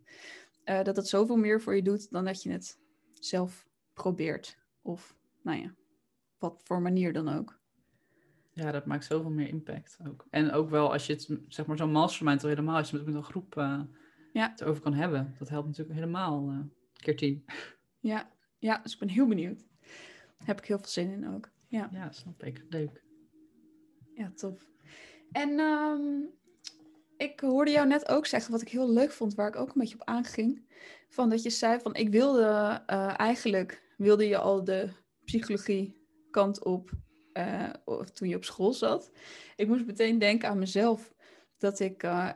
eh, 0.65 0.83
dat 0.83 0.97
het 0.97 1.09
zoveel 1.09 1.37
meer 1.37 1.61
voor 1.61 1.77
je 1.77 1.83
doet 1.83 2.11
dan 2.11 2.25
dat 2.25 2.43
je 2.43 2.51
het 2.51 2.79
zelf 3.15 3.69
probeert. 3.95 4.59
Of, 4.83 5.17
nou 5.43 5.61
ja, 5.61 5.75
wat 6.39 6.61
voor 6.65 6.81
manier 6.83 7.13
dan 7.13 7.29
ook. 7.29 7.59
Ja, 8.53 8.71
dat 8.73 8.87
maakt 8.87 9.05
zoveel 9.05 9.31
meer 9.31 9.49
impact 9.49 9.99
ook. 10.09 10.27
En 10.31 10.51
ook 10.53 10.71
wel 10.71 10.93
als 10.93 11.07
je 11.07 11.13
het, 11.13 11.39
zeg 11.49 11.67
maar, 11.67 11.77
zo'n 11.77 11.91
mastermind 11.91 12.43
al 12.43 12.49
helemaal, 12.49 12.77
als 12.77 12.91
je 12.91 12.97
het 12.97 13.07
met 13.07 13.15
een 13.15 13.23
groep 13.25 13.57
eh 13.57 13.81
Ja. 14.33 14.51
het 14.51 14.61
erover 14.61 14.83
kan 14.83 14.95
hebben. 14.95 15.35
Dat 15.39 15.49
helpt 15.49 15.67
natuurlijk 15.67 15.95
helemaal 15.99 16.51
eh 16.51 16.59
keer 16.93 17.17
tien. 17.17 17.45
Ja, 18.01 18.31
ja, 18.61 18.79
dus 18.83 18.93
ik 18.93 18.99
ben 18.99 19.09
heel 19.09 19.27
benieuwd. 19.27 19.59
Daar 20.39 20.47
heb 20.47 20.59
ik 20.59 20.65
heel 20.67 20.79
veel 20.79 20.89
zin 20.89 21.11
in 21.11 21.35
ook. 21.35 21.51
Ja, 21.69 21.89
Ja, 21.93 22.13
snap 22.13 22.43
ik. 22.43 22.65
Leuk. 22.69 23.03
ja 24.15 24.33
tof. 24.35 24.69
En 25.33 25.59
ehm, 25.59 26.23
ik 27.17 27.41
hoorde 27.41 27.71
jou 27.71 27.87
net 27.87 28.09
ook 28.09 28.27
zeggen, 28.27 28.53
wat 28.53 28.61
ik 28.61 28.69
heel 28.69 28.91
leuk 28.91 29.13
vond, 29.13 29.35
waar 29.35 29.49
ik 29.49 29.57
ook 29.57 29.69
een 29.69 29.81
beetje 29.81 29.95
op 29.95 30.07
aanging. 30.07 30.69
Van 31.09 31.31
dat 31.31 31.43
je 31.43 31.51
zei 31.51 31.81
van, 31.81 31.95
ik 31.95 32.09
wilde 32.09 32.83
eh, 32.87 33.19
eigenlijk, 33.19 33.83
wilde 33.97 34.29
je 34.29 34.39
al 34.39 34.65
de 34.65 34.89
psychologie 35.25 35.97
kant 36.31 36.65
op 36.65 36.91
eh, 37.33 37.71
of 37.85 38.11
toen 38.11 38.29
je 38.29 38.37
op 38.37 38.45
school 38.45 38.73
zat. 38.73 39.11
Ik 39.57 39.69
moest 39.69 39.87
meteen 39.87 40.19
denken 40.19 40.49
aan 40.49 40.59
mezelf. 40.59 41.15
Dat 41.59 41.81
ik 41.81 42.03
eh, 42.03 42.29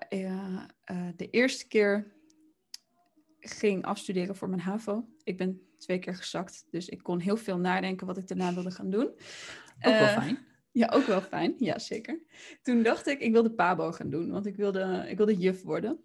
de 1.16 1.30
eerste 1.30 1.68
keer 1.68 2.12
ging 3.50 3.84
afstuderen 3.84 4.36
voor 4.36 4.48
mijn 4.48 4.60
HAVO. 4.60 5.08
Ik 5.22 5.36
ben 5.36 5.60
twee 5.78 5.98
keer 5.98 6.14
gezakt, 6.14 6.66
dus 6.70 6.88
ik 6.88 7.02
kon 7.02 7.18
heel 7.20 7.36
veel 7.36 7.58
nadenken 7.58 8.06
wat 8.06 8.16
ik 8.18 8.28
daarna 8.28 8.54
wilde 8.54 8.70
gaan 8.70 8.90
doen. 8.90 9.06
Ook 9.06 9.16
wel 9.80 9.92
Eh, 9.92 10.12
fijn. 10.18 10.38
ja, 10.72 10.88
ook 10.94 11.06
wel 11.06 11.20
fijn. 11.20 11.54
Ja, 11.58 11.78
zeker. 11.78 12.20
Toen 12.62 12.82
dacht 12.82 13.06
ik, 13.06 13.20
ik 13.20 13.32
wilde 13.32 13.50
PABO 13.54 13.92
gaan 13.92 14.10
doen, 14.10 14.30
want 14.30 14.46
ik 14.46 14.56
wilde, 14.56 15.04
ik 15.08 15.16
wilde 15.16 15.36
juf 15.36 15.62
worden. 15.62 16.00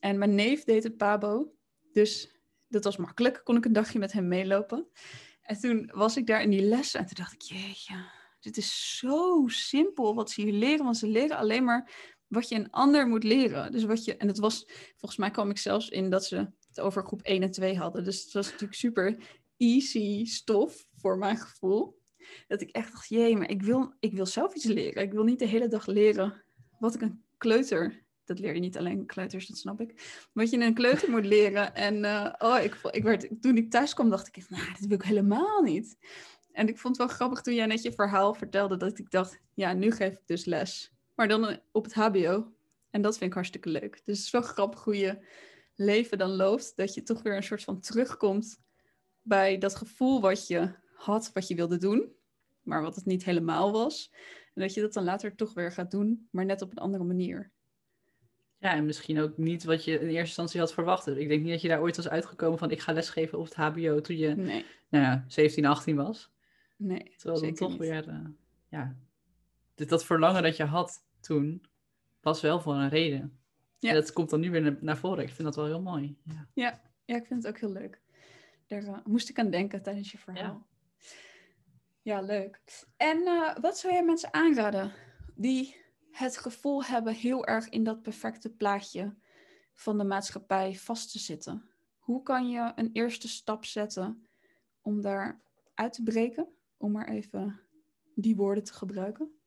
En 0.00 0.18
mijn 0.18 0.34
neef 0.34 0.64
deed 0.64 0.82
het 0.82 0.96
PABO, 0.96 1.52
dus 1.92 2.40
dat 2.68 2.84
was 2.84 2.96
makkelijk. 2.96 3.40
Kon 3.44 3.56
ik 3.56 3.64
een 3.64 3.72
dagje 3.72 3.98
met 3.98 4.12
hem 4.12 4.28
meelopen. 4.28 4.86
En 5.42 5.60
toen 5.60 5.90
was 5.94 6.16
ik 6.16 6.26
daar 6.26 6.42
in 6.42 6.50
die 6.50 6.62
lessen 6.62 7.00
en 7.00 7.06
toen 7.06 7.16
dacht 7.16 7.32
ik, 7.32 7.42
jeetje, 7.42 7.94
dit 8.40 8.56
is 8.56 8.98
zo 8.98 9.44
simpel 9.46 10.14
wat 10.14 10.30
ze 10.30 10.40
hier 10.42 10.52
leren. 10.52 10.84
Want 10.84 10.96
ze 10.96 11.06
leren 11.08 11.36
alleen 11.36 11.64
maar 11.64 11.90
wat 12.26 12.48
je 12.48 12.54
een 12.54 12.70
ander 12.70 13.06
moet 13.08 13.24
leren. 13.24 13.72
Dus 13.72 13.84
wat 13.84 14.04
je, 14.04 14.16
en 14.16 14.28
het 14.28 14.38
was, 14.38 14.64
volgens 14.96 15.16
mij 15.16 15.30
kwam 15.30 15.50
ik 15.50 15.58
zelfs 15.58 15.88
in 15.88 16.10
dat 16.10 16.24
ze 16.24 16.48
over 16.80 17.04
groep 17.04 17.22
1 17.22 17.42
en 17.42 17.50
2 17.50 17.76
hadden. 17.76 18.04
Dus 18.04 18.22
het 18.22 18.32
was 18.32 18.46
natuurlijk 18.46 18.74
super 18.74 19.16
easy 19.56 20.24
stof 20.24 20.86
voor 20.96 21.18
mijn 21.18 21.36
gevoel. 21.36 21.98
Dat 22.46 22.60
ik 22.60 22.70
echt 22.70 22.92
dacht, 22.92 23.08
jee, 23.08 23.36
maar 23.36 23.50
ik 23.50 23.62
wil, 23.62 23.94
ik 24.00 24.12
wil 24.12 24.26
zelf 24.26 24.54
iets 24.54 24.64
leren. 24.64 25.02
Ik 25.02 25.12
wil 25.12 25.24
niet 25.24 25.38
de 25.38 25.46
hele 25.46 25.68
dag 25.68 25.86
leren 25.86 26.42
wat 26.78 26.94
ik 26.94 27.00
een 27.00 27.22
kleuter... 27.38 28.02
Dat 28.24 28.38
leer 28.38 28.54
je 28.54 28.60
niet 28.60 28.78
alleen 28.78 29.06
kleuters, 29.06 29.46
dat 29.46 29.58
snap 29.58 29.80
ik. 29.80 30.26
Wat 30.32 30.50
je 30.50 30.58
een 30.58 30.74
kleuter 30.74 31.10
moet 31.10 31.24
leren. 31.24 31.74
En 31.74 32.04
eh, 32.04 32.32
oh, 32.38 32.62
ik, 32.62 32.78
ik 32.90 33.02
werd, 33.02 33.28
toen 33.40 33.56
ik 33.56 33.70
thuis 33.70 33.94
kwam, 33.94 34.10
dacht 34.10 34.36
ik 34.36 34.48
nou, 34.48 34.66
dit 34.72 34.86
wil 34.86 34.96
ik 34.96 35.02
helemaal 35.02 35.62
niet. 35.62 35.96
En 36.52 36.68
ik 36.68 36.78
vond 36.78 36.96
het 36.96 37.06
wel 37.06 37.16
grappig 37.16 37.40
toen 37.40 37.54
jij 37.54 37.66
net 37.66 37.82
je 37.82 37.92
verhaal 37.92 38.34
vertelde, 38.34 38.76
dat 38.76 38.98
ik 38.98 39.10
dacht, 39.10 39.40
ja, 39.54 39.72
nu 39.72 39.90
geef 39.90 40.12
ik 40.12 40.26
dus 40.26 40.44
les. 40.44 40.92
Maar 41.14 41.28
dan 41.28 41.48
eh, 41.48 41.56
op 41.72 41.84
het 41.84 41.94
HBO. 41.94 42.52
En 42.90 43.02
dat 43.02 43.18
vind 43.18 43.30
ik 43.30 43.34
hartstikke 43.34 43.68
leuk. 43.68 43.92
Dus 43.92 44.16
het 44.16 44.26
is 44.26 44.30
wel 44.30 44.42
grappig 44.42 44.84
hoe 44.84 44.98
je 44.98 45.18
leven 45.74 46.18
dan 46.18 46.30
loopt. 46.30 46.76
Dat 46.76 46.94
je 46.94 47.02
toch 47.02 47.22
weer 47.22 47.36
een 47.36 47.42
soort 47.42 47.64
van 47.64 47.80
terugkomt 47.80 48.62
bij 49.22 49.58
dat 49.58 49.74
gevoel 49.74 50.20
wat 50.20 50.46
je 50.46 50.74
had, 50.94 51.30
wat 51.32 51.48
je 51.48 51.54
wilde 51.54 51.76
doen. 51.78 52.12
Maar 52.62 52.82
wat 52.82 52.94
het 52.94 53.04
niet 53.04 53.24
helemaal 53.24 53.72
was. 53.72 54.10
En 54.54 54.62
dat 54.62 54.74
je 54.74 54.80
dat 54.80 54.92
dan 54.92 55.04
later 55.04 55.34
toch 55.36 55.54
weer 55.54 55.72
gaat 55.72 55.90
doen, 55.90 56.28
maar 56.30 56.44
net 56.44 56.62
op 56.62 56.70
een 56.70 56.78
andere 56.78 57.04
manier. 57.04 57.50
Ja, 58.58 58.74
en 58.74 58.86
misschien 58.86 59.20
ook 59.20 59.38
niet 59.38 59.64
wat 59.64 59.84
je 59.84 59.92
in 59.92 60.06
eerste 60.06 60.18
instantie 60.18 60.60
had 60.60 60.72
verwacht. 60.72 61.06
Ik 61.06 61.28
denk 61.28 61.42
niet 61.42 61.52
dat 61.52 61.60
je 61.60 61.68
daar 61.68 61.80
ooit 61.80 61.96
was 61.96 62.08
uitgekomen 62.08 62.58
van 62.58 62.70
ik 62.70 62.80
ga 62.80 62.92
lesgeven 62.92 63.38
op 63.38 63.44
het 63.44 63.54
HBO 63.54 64.00
toen 64.00 64.16
je 64.16 64.34
Nee, 64.34 64.64
nou 64.88 65.04
ja, 65.04 65.24
17, 65.28 65.64
18 65.66 65.96
was. 65.96 66.30
nee. 66.76 67.14
Terwijl 67.16 67.40
dan 67.40 67.54
toch 67.54 67.70
niet. 67.70 67.78
weer, 67.78 68.08
eh, 68.08 68.24
ja, 68.68 68.96
dat 69.74 70.04
verlangen 70.04 70.42
dat 70.42 70.56
je 70.56 70.64
had 70.64 71.04
toen, 71.20 71.64
was 72.20 72.40
wel 72.40 72.60
voor 72.60 72.74
een 72.74 72.88
reden. 72.88 73.38
Ja. 73.84 73.90
En 73.90 73.96
dat 73.96 74.12
komt 74.12 74.30
dan 74.30 74.40
nu 74.40 74.50
weer 74.50 74.76
naar, 74.80 74.96
voren. 74.96 75.24
Ik 75.24 75.30
vind 75.30 75.42
dat 75.42 75.56
wel 75.56 75.64
heel 75.64 75.82
mooi. 75.82 76.18
Ja. 76.54 76.80
Ja, 77.04 77.16
ik 77.16 77.26
vind 77.26 77.42
het 77.42 77.54
ook 77.54 77.60
heel 77.60 77.72
leuk. 77.72 78.00
Daar 78.66 78.84
eh, 78.84 78.98
moest 79.04 79.28
ik 79.28 79.38
aan 79.38 79.50
denken 79.50 79.82
tijdens 79.82 80.12
je 80.12 80.18
verhaal. 80.18 80.66
Ja, 82.02 82.20
leuk. 82.20 82.60
En 82.96 83.26
eh, 83.26 83.56
wat 83.60 83.78
zou 83.78 83.92
jij 83.92 84.04
mensen 84.04 84.32
aanraden 84.32 84.92
die 85.34 85.76
het 86.10 86.36
gevoel 86.36 86.84
hebben 86.84 87.14
heel 87.14 87.46
erg 87.46 87.68
in 87.68 87.84
dat 87.84 88.02
perfecte 88.02 88.50
plaatje 88.50 89.14
van 89.72 89.98
de 89.98 90.04
maatschappij 90.04 90.74
vast 90.74 91.12
te 91.12 91.18
zitten? 91.18 91.68
Hoe 91.98 92.22
kan 92.22 92.48
je 92.48 92.72
een 92.74 92.90
eerste 92.92 93.28
stap 93.28 93.64
zetten 93.64 94.26
om 94.80 95.00
daar 95.00 95.40
uit 95.74 95.92
te 95.92 96.02
breken? 96.02 96.48
Om 96.76 96.92
maar 96.92 97.08
even 97.08 97.60
die 98.14 98.36
woorden 98.36 98.64
te 98.64 98.72
gebruiken. 98.72 99.38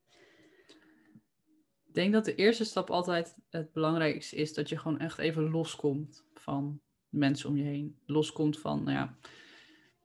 Denk 1.97 2.13
dat 2.13 2.25
de 2.25 2.35
eerste 2.35 2.63
stap 2.63 2.89
altijd 2.89 3.35
het 3.49 3.73
belangrijkste 3.73 4.35
is 4.35 4.53
dat 4.53 4.69
je 4.69 4.77
gewoon 4.77 4.99
echt 4.99 5.17
even 5.17 5.49
loskomt 5.49 6.25
van 6.33 6.81
mensen 7.09 7.49
om 7.49 7.57
je 7.57 7.63
heen. 7.63 7.97
Loskomt 8.05 8.59
van, 8.59 8.83
nou 8.83 8.97
ja, 8.97 9.17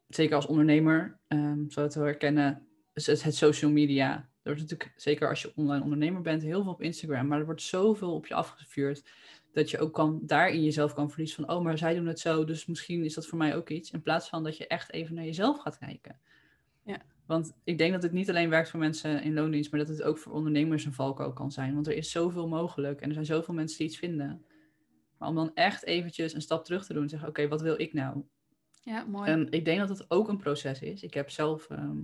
zeker 0.08 0.36
als 0.36 0.46
ondernemer, 0.46 1.18
ehm 1.28 1.68
zou 1.68 1.86
het 1.86 1.94
herkennen, 1.94 2.66
het, 2.92 3.06
het 3.06 3.34
social 3.34 3.70
media. 3.70 4.14
Er 4.14 4.26
wordt 4.42 4.60
natuurlijk, 4.60 4.92
zeker 4.96 5.28
als 5.28 5.42
je 5.42 5.52
online 5.54 5.82
ondernemer 5.82 6.22
bent, 6.22 6.42
heel 6.42 6.62
veel 6.62 6.72
op 6.72 6.82
Instagram, 6.82 7.26
maar 7.26 7.38
er 7.38 7.44
wordt 7.44 7.62
zoveel 7.62 8.14
op 8.14 8.26
je 8.26 8.34
afgevuurd 8.34 9.04
dat 9.52 9.70
je 9.70 9.78
ook 9.78 9.92
kan, 9.92 10.20
daarin 10.22 10.64
jezelf 10.64 10.94
kan 10.94 11.10
verliezen 11.10 11.44
van, 11.44 11.56
oh, 11.56 11.62
maar 11.62 11.78
zij 11.78 11.94
doen 11.94 12.06
het 12.06 12.20
zo, 12.20 12.44
dus 12.44 12.66
misschien 12.66 13.04
is 13.04 13.14
dat 13.14 13.26
voor 13.26 13.38
mij 13.38 13.56
ook 13.56 13.68
iets. 13.68 13.90
In 13.90 14.02
plaats 14.02 14.28
van 14.28 14.44
dat 14.44 14.56
je 14.56 14.66
echt 14.66 14.92
even 14.92 15.14
naar 15.14 15.24
jezelf 15.24 15.58
gaat 15.58 15.78
kijken. 15.78 16.20
Ja. 16.84 17.02
Want 17.26 17.52
ik 17.64 17.78
denk 17.78 17.92
dat 17.92 18.02
het 18.02 18.12
niet 18.12 18.28
alleen 18.28 18.50
werkt 18.50 18.70
voor 18.70 18.80
mensen 18.80 19.22
in 19.22 19.34
loondienst, 19.34 19.70
maar 19.70 19.80
dat 19.80 19.88
het 19.88 20.02
ook 20.02 20.18
voor 20.18 20.32
ondernemers 20.32 20.84
een 20.84 20.92
valkuil 20.92 21.32
kan 21.32 21.52
zijn. 21.52 21.74
Want 21.74 21.86
er 21.86 21.96
is 21.96 22.10
zoveel 22.10 22.48
mogelijk 22.48 23.00
en 23.00 23.08
er 23.08 23.14
zijn 23.14 23.26
zoveel 23.26 23.54
mensen 23.54 23.78
die 23.78 23.86
iets 23.86 23.98
vinden. 23.98 24.44
Maar 25.18 25.28
om 25.28 25.34
dan 25.34 25.54
echt 25.54 25.84
eventjes 25.84 26.34
een 26.34 26.42
stap 26.42 26.64
terug 26.64 26.86
te 26.86 26.92
doen 26.92 27.02
en 27.02 27.08
zeggen, 27.08 27.28
oké, 27.28 27.48
wat 27.48 27.62
wil 27.62 27.80
ik 27.80 27.92
nou? 27.92 28.22
Ja, 28.80 29.04
mooi. 29.04 29.30
En 29.30 29.50
ik 29.50 29.64
denk 29.64 29.78
dat 29.78 29.88
het 29.88 30.10
ook 30.10 30.28
een 30.28 30.36
proces 30.36 30.80
is. 30.80 31.02
Ik 31.02 31.14
heb 31.14 31.30
zelf 31.30 31.70
ehm, 31.70 31.98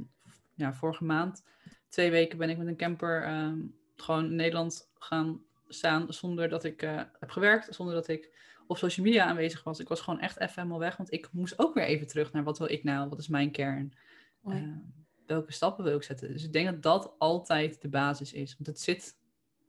ja, 0.55 0.75
vorige 0.75 1.05
maand, 1.05 1.45
twee 1.89 2.11
weken 2.11 2.39
ben 2.39 2.51
ik 2.51 2.59
met 2.59 2.67
een 2.67 2.77
camper 2.77 3.23
ehm, 3.23 3.61
gewoon 3.97 4.25
in 4.25 4.35
Nederland 4.35 4.91
gaan 4.95 5.43
staan 5.69 6.13
zonder 6.13 6.49
dat 6.49 6.65
ik 6.65 6.83
eh, 6.83 7.03
heb 7.19 7.31
gewerkt, 7.31 7.75
zonder 7.75 7.95
dat 7.95 8.09
ik 8.09 8.37
op 8.67 8.77
social 8.77 9.07
media 9.07 9.25
aanwezig 9.25 9.65
was. 9.65 9.81
Ik 9.81 9.89
was 9.89 10.01
gewoon 10.01 10.21
echt 10.21 10.41
even 10.41 10.55
helemaal 10.55 10.79
weg, 10.79 10.97
want 10.97 11.13
ik 11.13 11.29
moest 11.33 11.59
ook 11.59 11.75
weer 11.75 11.85
even 11.85 12.07
terug 12.07 12.33
naar 12.33 12.45
wat 12.45 12.59
wil 12.59 12.71
ik 12.71 12.85
nou, 12.85 13.09
wat 13.09 13.19
is 13.19 13.29
mijn 13.29 13.51
kern, 13.51 13.93
Mooi. 14.41 14.83
Welke 15.29 15.53
stappen 15.53 15.85
wil 15.85 15.97
ik 15.97 16.03
zetten. 16.03 16.33
Dus 16.33 16.45
ik 16.45 16.53
denk 16.53 16.67
dat 16.67 16.83
dat 16.83 17.15
altijd 17.19 17.83
de 17.83 17.89
basis 17.89 18.33
is, 18.33 18.55
want 18.55 18.67
het 18.67 18.81
zit 18.81 19.17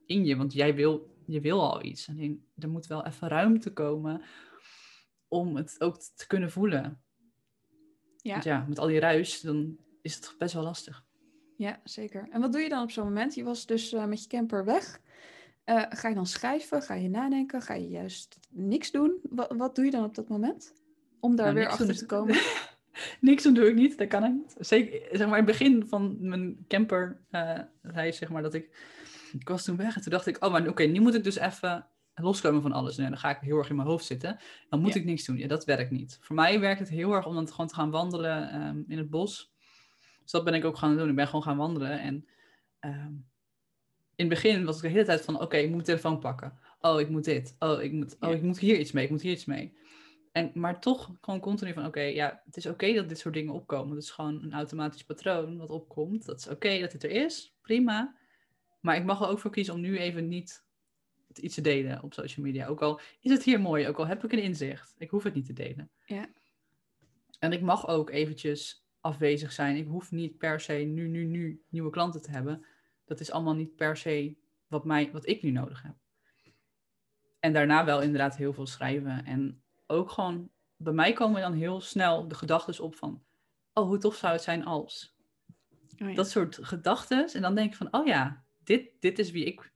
in 0.05 0.25
je, 0.25 0.35
want 0.35 0.53
jij 0.53 0.75
wil, 0.75 1.15
je 1.25 1.41
wil 1.41 1.71
al 1.71 1.83
iets. 1.83 2.09
Alleen 2.09 2.45
er 2.57 2.69
moet 2.69 2.87
wel 2.87 3.05
even 3.05 3.27
ruimte 3.27 3.73
komen 3.73 4.21
om 5.27 5.55
het 5.55 5.75
ook 5.79 6.01
te 6.15 6.27
kunnen 6.27 6.51
voelen. 6.51 7.01
ja. 8.17 8.31
Want 8.31 8.43
ja, 8.43 8.65
met 8.67 8.79
al 8.79 8.87
die 8.87 8.99
ruis, 8.99 9.41
dan 9.41 9.77
is 10.01 10.15
het 10.15 10.35
best 10.37 10.53
wel 10.53 10.63
lastig. 10.63 11.05
Ja, 11.57 11.79
zeker. 11.83 12.27
En 12.31 12.41
wat 12.41 12.51
doe 12.51 12.61
je 12.61 12.69
dan 12.69 12.83
op 12.83 12.91
zo'n 12.91 13.03
moment? 13.03 13.35
Je 13.35 13.43
was 13.43 13.65
dus 13.65 13.93
eh, 13.93 14.05
met 14.05 14.21
je 14.23 14.29
camper 14.29 14.65
weg. 14.65 15.01
Eh, 15.63 15.83
ga 15.89 16.07
je 16.07 16.15
dan 16.15 16.25
schrijven? 16.25 16.81
Ga 16.81 16.93
je 16.93 17.09
nadenken? 17.09 17.61
Ga 17.61 17.73
je 17.73 17.87
juist 17.87 18.39
niks 18.49 18.91
doen? 18.91 19.19
Wat, 19.29 19.53
wat 19.57 19.75
doe 19.75 19.85
je 19.85 19.91
dan 19.91 20.03
op 20.03 20.15
dat 20.15 20.29
moment? 20.29 20.73
Om 21.19 21.35
daar 21.35 21.45
Nou, 21.45 21.57
weer 21.57 21.67
achter 21.67 21.97
te 21.97 22.05
komen. 22.05 22.35
Niks 23.21 23.43
doen 23.43 23.53
doe 23.53 23.67
ik 23.67 23.75
niet, 23.75 23.97
dat 23.97 24.07
kan 24.07 24.23
ik 24.23 24.33
niet. 24.33 24.55
Zeker, 24.59 25.17
zeg 25.17 25.27
maar, 25.27 25.39
in 25.39 25.45
het 25.45 25.57
begin 25.57 25.87
van 25.87 26.17
mijn 26.19 26.65
camperreis, 26.67 28.17
zeg 28.17 28.29
maar, 28.29 28.41
dat 28.41 28.53
ik... 28.53 28.87
Ik 29.39 29.47
was 29.49 29.63
toen 29.63 29.77
weg 29.77 29.95
en 29.95 30.01
toen 30.01 30.11
dacht 30.11 30.27
ik, 30.27 30.45
oh, 30.45 30.51
maar 30.51 30.67
oké, 30.67 30.83
nu 30.83 30.99
moet 30.99 31.15
ik 31.15 31.23
dus 31.23 31.37
even 31.37 31.85
loskomen 32.15 32.61
van 32.61 32.71
alles. 32.71 32.97
En 32.97 33.09
dan 33.09 33.17
ga 33.17 33.29
ik 33.29 33.37
heel 33.41 33.57
erg 33.57 33.69
in 33.69 33.75
mijn 33.75 33.87
hoofd 33.87 34.05
zitten. 34.05 34.39
Dan 34.69 34.79
moet 34.81 34.93
Ja. 34.93 34.99
ik 34.99 35.05
niks 35.05 35.25
doen. 35.25 35.37
Ja, 35.37 35.47
dat 35.47 35.65
werkt 35.65 35.91
niet. 35.91 36.17
Voor 36.21 36.35
mij 36.35 36.59
werkt 36.59 36.79
het 36.79 36.89
heel 36.89 37.13
erg 37.13 37.25
om 37.25 37.33
dan 37.33 37.47
gewoon 37.47 37.67
te 37.67 37.73
gaan 37.73 37.91
wandelen 37.91 38.49
ehm, 38.49 38.81
in 38.87 38.97
het 38.97 39.09
bos. 39.09 39.53
Dus 40.21 40.31
dat 40.31 40.43
ben 40.43 40.53
ik 40.53 40.65
ook 40.65 40.77
gaan 40.77 40.97
doen. 40.97 41.09
Ik 41.09 41.15
ben 41.15 41.25
gewoon 41.25 41.43
gaan 41.43 41.57
wandelen. 41.57 41.99
En 41.99 42.25
ehm, 42.79 43.11
in 44.15 44.25
het 44.25 44.29
begin 44.29 44.65
was 44.65 44.75
ik 44.75 44.81
de 44.81 44.87
hele 44.87 45.05
tijd 45.05 45.21
van, 45.21 45.41
oké, 45.41 45.57
ik 45.57 45.63
moet 45.65 45.73
mijn 45.73 45.83
telefoon 45.83 46.19
pakken. 46.19 46.59
Oh, 46.79 46.99
ik 46.99 47.09
moet 47.09 47.23
dit. 47.23 47.55
Oh, 47.59 47.81
ik 47.81 47.91
moet, 47.91 48.15
oh, 48.19 48.31
ik 48.31 48.41
moet 48.41 48.59
hier 48.59 48.79
iets 48.79 48.91
mee. 48.91 49.03
Ik 49.03 49.09
moet 49.09 49.21
hier 49.21 49.31
iets 49.31 49.45
mee. 49.45 49.77
En, 50.31 50.51
maar 50.53 50.81
toch 50.81 51.17
gewoon 51.21 51.39
continu 51.39 51.73
van, 51.73 51.85
oké, 51.85 52.01
ja, 52.01 52.41
het 52.45 52.57
is 52.57 52.65
oké 52.65 52.93
dat 52.93 53.09
dit 53.09 53.19
soort 53.19 53.33
dingen 53.33 53.53
opkomen. 53.53 53.95
Het 53.95 54.03
is 54.03 54.11
gewoon 54.11 54.43
een 54.43 54.53
automatisch 54.53 55.03
patroon 55.03 55.57
wat 55.57 55.69
opkomt. 55.69 56.25
Dat 56.25 56.39
is 56.39 56.47
oké 56.47 56.79
dat 56.79 56.91
het 56.91 57.03
er 57.03 57.11
is, 57.11 57.55
prima. 57.61 58.15
Maar 58.79 58.95
ik 58.95 59.03
mag 59.03 59.21
er 59.21 59.27
ook 59.27 59.39
voor 59.39 59.51
kiezen 59.51 59.73
om 59.73 59.81
nu 59.81 59.97
even 59.97 60.27
niet 60.27 60.67
iets 61.33 61.55
te 61.55 61.61
delen 61.61 62.03
op 62.03 62.13
social 62.13 62.45
media. 62.45 62.67
Ook 62.67 62.81
al 62.81 62.99
is 63.19 63.31
het 63.31 63.43
hier 63.43 63.59
mooi, 63.59 63.87
ook 63.87 63.97
al 63.97 64.07
heb 64.07 64.23
ik 64.23 64.31
een 64.31 64.41
inzicht. 64.41 64.95
Ik 64.97 65.09
hoef 65.09 65.23
het 65.23 65.33
niet 65.33 65.45
te 65.45 65.53
delen. 65.53 65.89
Ja. 66.05 66.29
En 67.39 67.51
ik 67.51 67.61
mag 67.61 67.87
ook 67.87 68.09
eventjes 68.09 68.87
afwezig 68.99 69.51
zijn. 69.51 69.75
Ik 69.75 69.87
hoef 69.87 70.11
niet 70.11 70.37
per 70.37 70.59
se 70.59 70.73
nu, 70.73 71.07
nu, 71.07 71.23
nu 71.23 71.61
nieuwe 71.69 71.89
klanten 71.89 72.21
te 72.21 72.31
hebben. 72.31 72.65
Dat 73.05 73.19
is 73.19 73.31
allemaal 73.31 73.55
niet 73.55 73.75
per 73.75 73.97
se 73.97 74.35
wat, 74.67 74.85
mij, 74.85 75.11
wat 75.11 75.27
ik 75.27 75.41
nu 75.41 75.51
nodig 75.51 75.81
heb. 75.81 75.95
En 77.39 77.53
daarna 77.53 77.85
wel 77.85 78.01
inderdaad 78.01 78.37
heel 78.37 78.53
veel 78.53 78.65
schrijven. 78.65 79.25
En 79.25 79.63
ook 79.89 80.11
gewoon, 80.11 80.49
bij 80.75 80.93
mij 80.93 81.13
komen 81.13 81.41
dan 81.41 81.53
heel 81.53 81.81
snel 81.81 82.27
de 82.27 82.35
gedachten 82.35 82.83
op 82.83 82.95
van, 82.95 83.23
oh, 83.73 83.85
hoe 83.87 83.97
tof 83.97 84.15
zou 84.15 84.33
het 84.33 84.41
zijn 84.41 84.65
als. 84.65 85.15
Oh 86.01 86.09
ja. 86.09 86.13
Dat 86.15 86.29
soort 86.29 86.59
gedachten. 86.61 87.29
En 87.33 87.41
dan 87.41 87.55
denk 87.55 87.71
ik 87.71 87.77
van, 87.77 87.93
oh 87.93 88.05
ja, 88.05 88.45
dit, 88.63 88.89
dit 88.99 89.19
is 89.19 89.31
wie 89.31 89.45
ik 89.45 89.73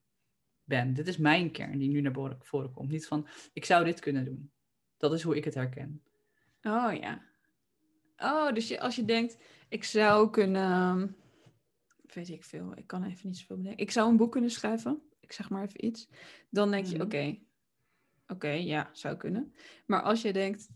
ben. 0.64 0.94
Dit 0.94 1.08
is 1.08 1.18
mijn 1.18 1.52
kern 1.52 1.78
die 1.78 1.90
nu 1.90 2.02
naar 2.02 2.36
voren- 2.40 2.74
komt. 2.74 2.90
Niet 2.92 3.08
van, 3.08 3.28
ik 3.54 3.66
zou 3.66 3.86
dit 3.86 4.00
kunnen 4.00 4.26
doen. 4.26 4.52
Dat 4.98 5.14
is 5.14 5.22
hoe 5.24 5.36
ik 5.36 5.44
het 5.44 5.54
herken. 5.54 6.04
Oh 6.62 6.94
ja. 7.00 7.22
Oh, 8.18 8.54
dus 8.54 8.68
je, 8.68 8.80
als 8.80 8.96
je 8.96 9.06
denkt, 9.06 9.38
ik 9.70 9.84
zou 9.84 10.30
kunnen, 10.30 10.62
ehm, 10.72 11.08
weet 12.14 12.30
ik 12.30 12.44
veel, 12.44 12.78
ik 12.78 12.88
kan 12.88 13.04
even 13.04 13.28
niet 13.28 13.38
zoveel 13.38 13.58
bedenken. 13.58 13.84
Ik 13.84 13.92
zou 13.92 14.10
een 14.10 14.18
boek 14.18 14.32
kunnen 14.32 14.52
schrijven, 14.52 15.02
ik 15.20 15.32
zeg 15.32 15.50
maar 15.50 15.64
even 15.64 15.86
iets. 15.86 16.08
Dan 16.50 16.72
denk 16.72 16.86
je, 16.86 16.98
Mhm. 16.98 17.36
Oké, 18.28 18.50
ja, 18.50 18.90
zou 18.94 19.18
kunnen. 19.18 19.54
Maar 19.86 20.02
als 20.02 20.22
je 20.22 20.34
denkt, 20.34 20.70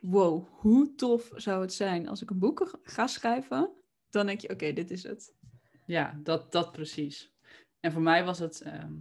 wow, 0.00 0.48
hoe 0.48 0.94
tof 0.94 1.30
zou 1.34 1.60
het 1.60 1.72
zijn 1.72 2.08
als 2.08 2.22
ik 2.22 2.30
een 2.30 2.38
boek 2.38 2.78
ga 2.82 3.06
schrijven? 3.06 3.70
Dan 4.10 4.26
denk 4.26 4.40
je, 4.40 4.50
oké, 4.50 4.72
dit 4.72 4.90
is 4.90 5.02
het. 5.02 5.34
Ja, 5.86 6.20
dat, 6.22 6.52
dat 6.52 6.72
precies. 6.72 7.32
En 7.80 7.92
voor 7.92 8.02
mij 8.02 8.24
was 8.24 8.38
het 8.38 8.60
ehm, 8.60 8.92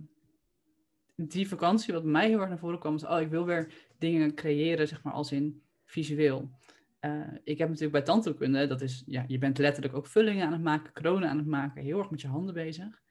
die 1.16 1.48
vakantie, 1.48 1.94
wat 1.94 2.04
mij 2.04 2.28
heel 2.28 2.40
erg 2.40 2.50
naar 2.50 2.58
voren 2.58 2.80
kwam, 2.80 2.98
oh, 3.04 3.22
ik 3.22 3.30
wil 3.30 3.46
weer 3.46 3.74
dingen 3.98 4.36
creëren, 4.36 4.88
zeg 4.88 5.04
maar, 5.04 5.14
als 5.14 5.32
in 5.32 5.62
visueel. 5.86 6.52
Eh, 7.00 7.28
ik 7.44 7.58
heb 7.58 7.68
natuurlijk 7.68 7.92
bij 7.92 8.02
tandheelkunde, 8.02 8.68
dat 8.68 8.82
is, 8.82 9.04
ja, 9.06 9.24
je 9.28 9.38
bent 9.38 9.58
letterlijk 9.58 9.96
ook 9.96 10.08
vullingen 10.08 10.46
aan 10.46 10.52
het 10.52 10.62
maken, 10.62 10.94
kronen 10.94 11.30
aan 11.30 11.38
het 11.38 11.48
maken, 11.48 11.84
heel 11.84 12.00
erg 12.00 12.10
met 12.10 12.22
je 12.22 12.28
handen 12.28 12.54
bezig. 12.54 13.03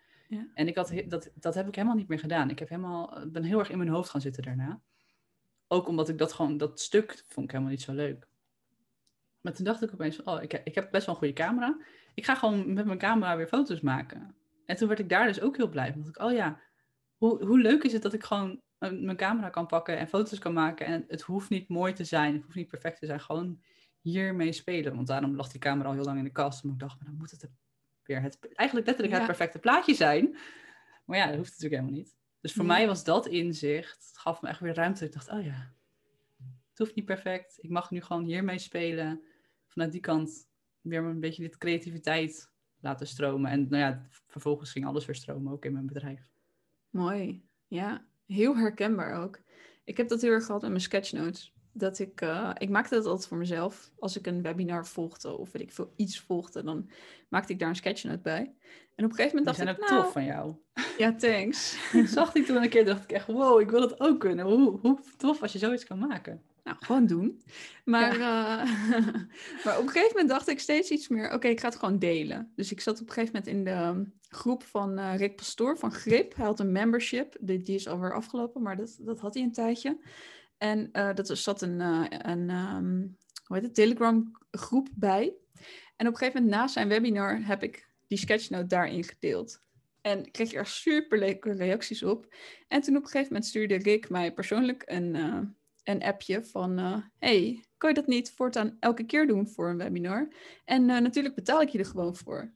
En 0.54 0.68
ik 0.68 0.76
had, 0.76 0.92
dat, 1.06 1.30
dat 1.34 1.54
heb 1.54 1.68
ik 1.68 1.74
helemaal 1.74 1.96
niet 1.96 2.08
meer 2.08 2.18
gedaan. 2.18 2.50
Ik 2.50 2.58
heb 2.58 2.68
helemaal, 2.68 3.16
eh, 3.16 3.26
ben 3.26 3.42
heel 3.42 3.58
erg 3.58 3.70
in 3.70 3.78
mijn 3.78 3.90
hoofd 3.90 4.10
gaan 4.10 4.20
zitten 4.20 4.42
daarna. 4.42 4.80
Ook 5.68 5.88
omdat 5.88 6.08
ik 6.08 6.18
dat 6.18 6.32
gewoon, 6.32 6.56
dat 6.56 6.80
stuk 6.80 7.24
vond 7.28 7.46
ik 7.46 7.52
helemaal 7.52 7.72
niet 7.72 7.82
zo 7.82 7.92
leuk. 7.92 8.28
Maar 9.40 9.52
toen 9.52 9.64
dacht 9.64 9.82
ik 9.82 9.92
opeens 9.92 10.16
van, 10.16 10.34
oh, 10.34 10.42
ik, 10.42 10.52
ik 10.64 10.74
heb 10.74 10.90
best 10.90 11.06
wel 11.06 11.14
een 11.14 11.20
goede 11.20 11.42
camera. 11.42 11.80
Ik 12.14 12.24
ga 12.24 12.34
gewoon 12.34 12.72
met 12.72 12.86
mijn 12.86 12.98
camera 12.98 13.36
weer 13.36 13.46
foto's 13.46 13.80
maken. 13.80 14.34
En 14.66 14.76
toen 14.76 14.88
werd 14.88 15.00
ik 15.00 15.08
daar 15.08 15.26
dus 15.26 15.40
ook 15.40 15.56
heel 15.56 15.68
blij 15.68 15.92
van. 15.92 16.00
Dat 16.00 16.08
ik, 16.08 16.22
oh 16.22 16.32
ja, 16.32 16.60
hoe, 17.16 17.44
hoe 17.44 17.58
leuk 17.58 17.82
is 17.82 17.92
het 17.92 18.02
dat 18.02 18.12
ik 18.12 18.24
gewoon 18.24 18.60
eh, 18.78 18.90
mijn 18.90 19.16
camera 19.16 19.48
kan 19.48 19.66
pakken 19.66 19.98
en 19.98 20.08
foto's 20.08 20.38
kan 20.38 20.52
maken. 20.52 20.86
En 20.86 21.04
het 21.08 21.22
hoeft 21.22 21.50
niet 21.50 21.68
mooi 21.68 21.92
te 21.92 22.04
zijn, 22.04 22.34
het 22.34 22.42
hoeft 22.42 22.56
niet 22.56 22.68
perfect 22.68 22.98
te 22.98 23.06
zijn. 23.06 23.20
Gewoon 23.20 23.62
hiermee 24.00 24.52
spelen. 24.52 24.94
Want 24.94 25.06
daarom 25.06 25.36
lag 25.36 25.48
die 25.48 25.60
camera 25.60 25.88
al 25.88 25.94
heel 25.94 26.04
lang 26.04 26.18
in 26.18 26.24
de 26.24 26.30
kast. 26.30 26.64
Maar 26.64 26.72
ik 26.72 26.78
dacht, 26.78 26.96
maar 26.98 27.08
dan 27.08 27.16
moet 27.16 27.30
het 27.30 27.50
weer 28.06 28.22
het, 28.22 28.38
eigenlijk 28.54 28.86
letterlijk 28.86 29.18
het 29.18 29.26
perfecte 29.26 29.58
plaatje 29.58 29.94
zijn. 29.94 30.36
Maar 31.04 31.18
ja, 31.18 31.26
dat 31.26 31.36
hoeft 31.36 31.50
natuurlijk 31.50 31.80
helemaal 31.80 32.00
niet. 32.00 32.16
Dus 32.40 32.52
voor 32.52 32.64
Nee. 32.64 32.76
mij 32.76 32.86
was 32.86 33.04
dat 33.04 33.26
inzicht, 33.26 34.06
het 34.08 34.18
gaf 34.18 34.42
me 34.42 34.48
echt 34.48 34.60
weer 34.60 34.74
ruimte. 34.74 35.04
Ik 35.04 35.12
dacht, 35.12 35.30
oh 35.30 35.44
ja, 35.44 35.72
het 36.68 36.78
hoeft 36.78 36.94
niet 36.94 37.04
perfect. 37.04 37.58
Ik 37.60 37.70
mag 37.70 37.90
nu 37.90 38.00
gewoon 38.00 38.24
hiermee 38.24 38.58
spelen. 38.58 39.22
Vanuit 39.66 39.92
die 39.92 40.00
kant 40.00 40.48
weer 40.80 41.02
een 41.02 41.20
beetje 41.20 41.42
dit 41.42 41.58
creativiteit 41.58 42.50
laten 42.80 43.06
stromen. 43.06 43.50
En 43.50 43.60
nou 43.68 43.82
ja, 43.82 44.06
vervolgens 44.26 44.72
ging 44.72 44.86
alles 44.86 45.06
weer 45.06 45.14
stromen, 45.14 45.52
ook 45.52 45.64
in 45.64 45.72
mijn 45.72 45.86
bedrijf. 45.86 46.30
Mooi. 46.90 47.44
Ja, 47.66 48.06
heel 48.26 48.56
herkenbaar 48.56 49.22
ook. 49.22 49.40
Ik 49.84 49.96
heb 49.96 50.08
dat 50.08 50.20
heel 50.20 50.30
erg 50.30 50.44
gehad 50.46 50.60
met 50.60 50.70
mijn 50.70 50.82
sketchnotes. 50.82 51.54
Dat 51.72 51.98
ik, 51.98 52.20
eh, 52.20 52.50
ik 52.58 52.68
maakte 52.68 52.94
dat 52.94 53.06
altijd 53.06 53.28
voor 53.28 53.38
mezelf. 53.38 53.90
Als 53.98 54.16
ik 54.16 54.26
een 54.26 54.42
webinar 54.42 54.86
volgde 54.86 55.36
of 55.36 55.52
weet 55.52 55.62
ik 55.62 55.72
veel 55.72 55.92
iets 55.96 56.20
volgde, 56.20 56.62
dan 56.62 56.90
maakte 57.28 57.52
ik 57.52 57.58
daar 57.58 57.68
een 57.68 57.76
sketchnote 57.76 58.18
bij. 58.18 58.54
En 58.94 59.04
op 59.04 59.10
een 59.10 59.16
gegeven 59.16 59.36
moment 59.36 59.44
dacht 59.44 59.56
zijn 59.56 59.68
ik, 59.68 59.82
ook 59.82 59.88
nou, 59.88 60.02
tof 60.02 60.12
van 60.12 60.24
jou. 60.24 60.54
ja, 60.98 61.14
thanks. 61.14 61.76
Zag 62.14 62.34
ik 62.34 62.46
toen 62.46 62.62
een 62.62 62.68
keer, 62.68 62.84
dacht 62.84 63.04
ik 63.04 63.12
echt, 63.12 63.26
wow, 63.26 63.60
ik 63.60 63.70
wil 63.70 63.80
dat 63.80 64.00
ook 64.00 64.20
kunnen. 64.20 64.44
Hoe, 64.44 64.78
hoe 64.80 64.98
tof 65.16 65.42
als 65.42 65.52
je 65.52 65.58
zoiets 65.58 65.84
kan 65.84 65.98
maken. 65.98 66.42
Nou, 66.64 66.76
gewoon 66.80 67.06
doen. 67.06 67.42
Maar, 67.84 68.12
eh, 68.12 68.20
maar 69.64 69.78
op 69.78 69.82
een 69.82 69.88
gegeven 69.88 70.08
moment 70.08 70.28
dacht 70.28 70.48
ik 70.48 70.60
steeds 70.60 70.90
iets 70.90 71.08
meer, 71.08 71.32
oké, 71.32 71.48
ik 71.48 71.60
ga 71.60 71.68
het 71.68 71.78
gewoon 71.78 71.98
delen. 71.98 72.52
Dus 72.56 72.72
ik 72.72 72.80
zat 72.80 73.00
op 73.00 73.06
een 73.06 73.12
gegeven 73.12 73.34
moment 73.34 73.56
in 73.56 73.64
de 73.64 73.70
ehm, 73.70 74.04
groep 74.28 74.62
van 74.62 74.98
eh, 74.98 75.16
Rick 75.16 75.36
Pastoor 75.36 75.78
van 75.78 75.92
Grip. 75.92 76.36
Hij 76.36 76.46
had 76.46 76.60
een 76.60 76.72
membership, 76.72 77.36
die, 77.40 77.62
die 77.62 77.74
is 77.74 77.88
alweer 77.88 78.14
afgelopen, 78.14 78.62
maar 78.62 78.76
dat, 78.76 78.96
dat 79.00 79.20
had 79.20 79.34
hij 79.34 79.42
een 79.42 79.52
tijdje. 79.52 79.98
En 80.62 80.88
eh 80.92 81.14
dat 81.14 81.28
er 81.28 81.36
zat 81.36 81.62
een, 81.62 81.80
eh, 81.80 82.04
een 82.08 82.50
ehm, 82.50 83.00
hoe 83.44 83.56
heet 83.56 83.62
het, 83.62 83.74
Telegram 83.74 84.32
groep 84.50 84.88
bij. 84.94 85.34
En 85.96 86.06
op 86.06 86.12
een 86.12 86.18
gegeven 86.18 86.42
moment 86.42 86.60
na 86.60 86.68
zijn 86.68 86.88
webinar 86.88 87.44
heb 87.44 87.62
ik 87.62 87.88
die 88.06 88.18
sketchnote 88.18 88.66
daarin 88.66 89.04
gedeeld. 89.04 89.60
En 90.00 90.30
kreeg 90.30 90.52
er 90.52 90.66
super 90.66 91.18
leuke 91.18 91.52
reacties 91.52 92.02
op. 92.02 92.34
En 92.68 92.80
toen 92.80 92.96
op 92.96 93.02
een 93.02 93.08
gegeven 93.08 93.32
moment 93.32 93.46
stuurde 93.46 93.76
Rick 93.76 94.08
mij 94.08 94.32
persoonlijk 94.32 94.82
een, 94.86 95.14
eh, 95.14 95.40
een 95.84 96.02
appje 96.02 96.44
van... 96.44 96.78
eh, 96.78 96.96
hey, 97.18 97.64
kan 97.76 97.88
je 97.88 97.94
dat 97.94 98.06
niet 98.06 98.32
voortaan 98.32 98.76
elke 98.80 99.04
keer 99.04 99.26
doen 99.26 99.48
voor 99.48 99.68
een 99.68 99.78
webinar? 99.78 100.28
En 100.64 100.86
natuurlijk 100.86 101.34
betaal 101.34 101.60
ik 101.60 101.68
je 101.68 101.78
er 101.78 101.86
gewoon 101.86 102.16
voor. 102.16 102.52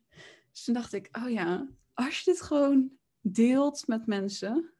Dus 0.53 0.65
toen 0.65 0.75
dacht 0.75 0.93
ik, 0.93 1.09
oh 1.13 1.31
ja, 1.31 1.69
als 1.95 2.19
je 2.19 2.31
dit 2.31 2.43
gewoon 2.43 2.91
deelt 3.21 3.87
met 3.87 4.07
mensen... 4.07 4.71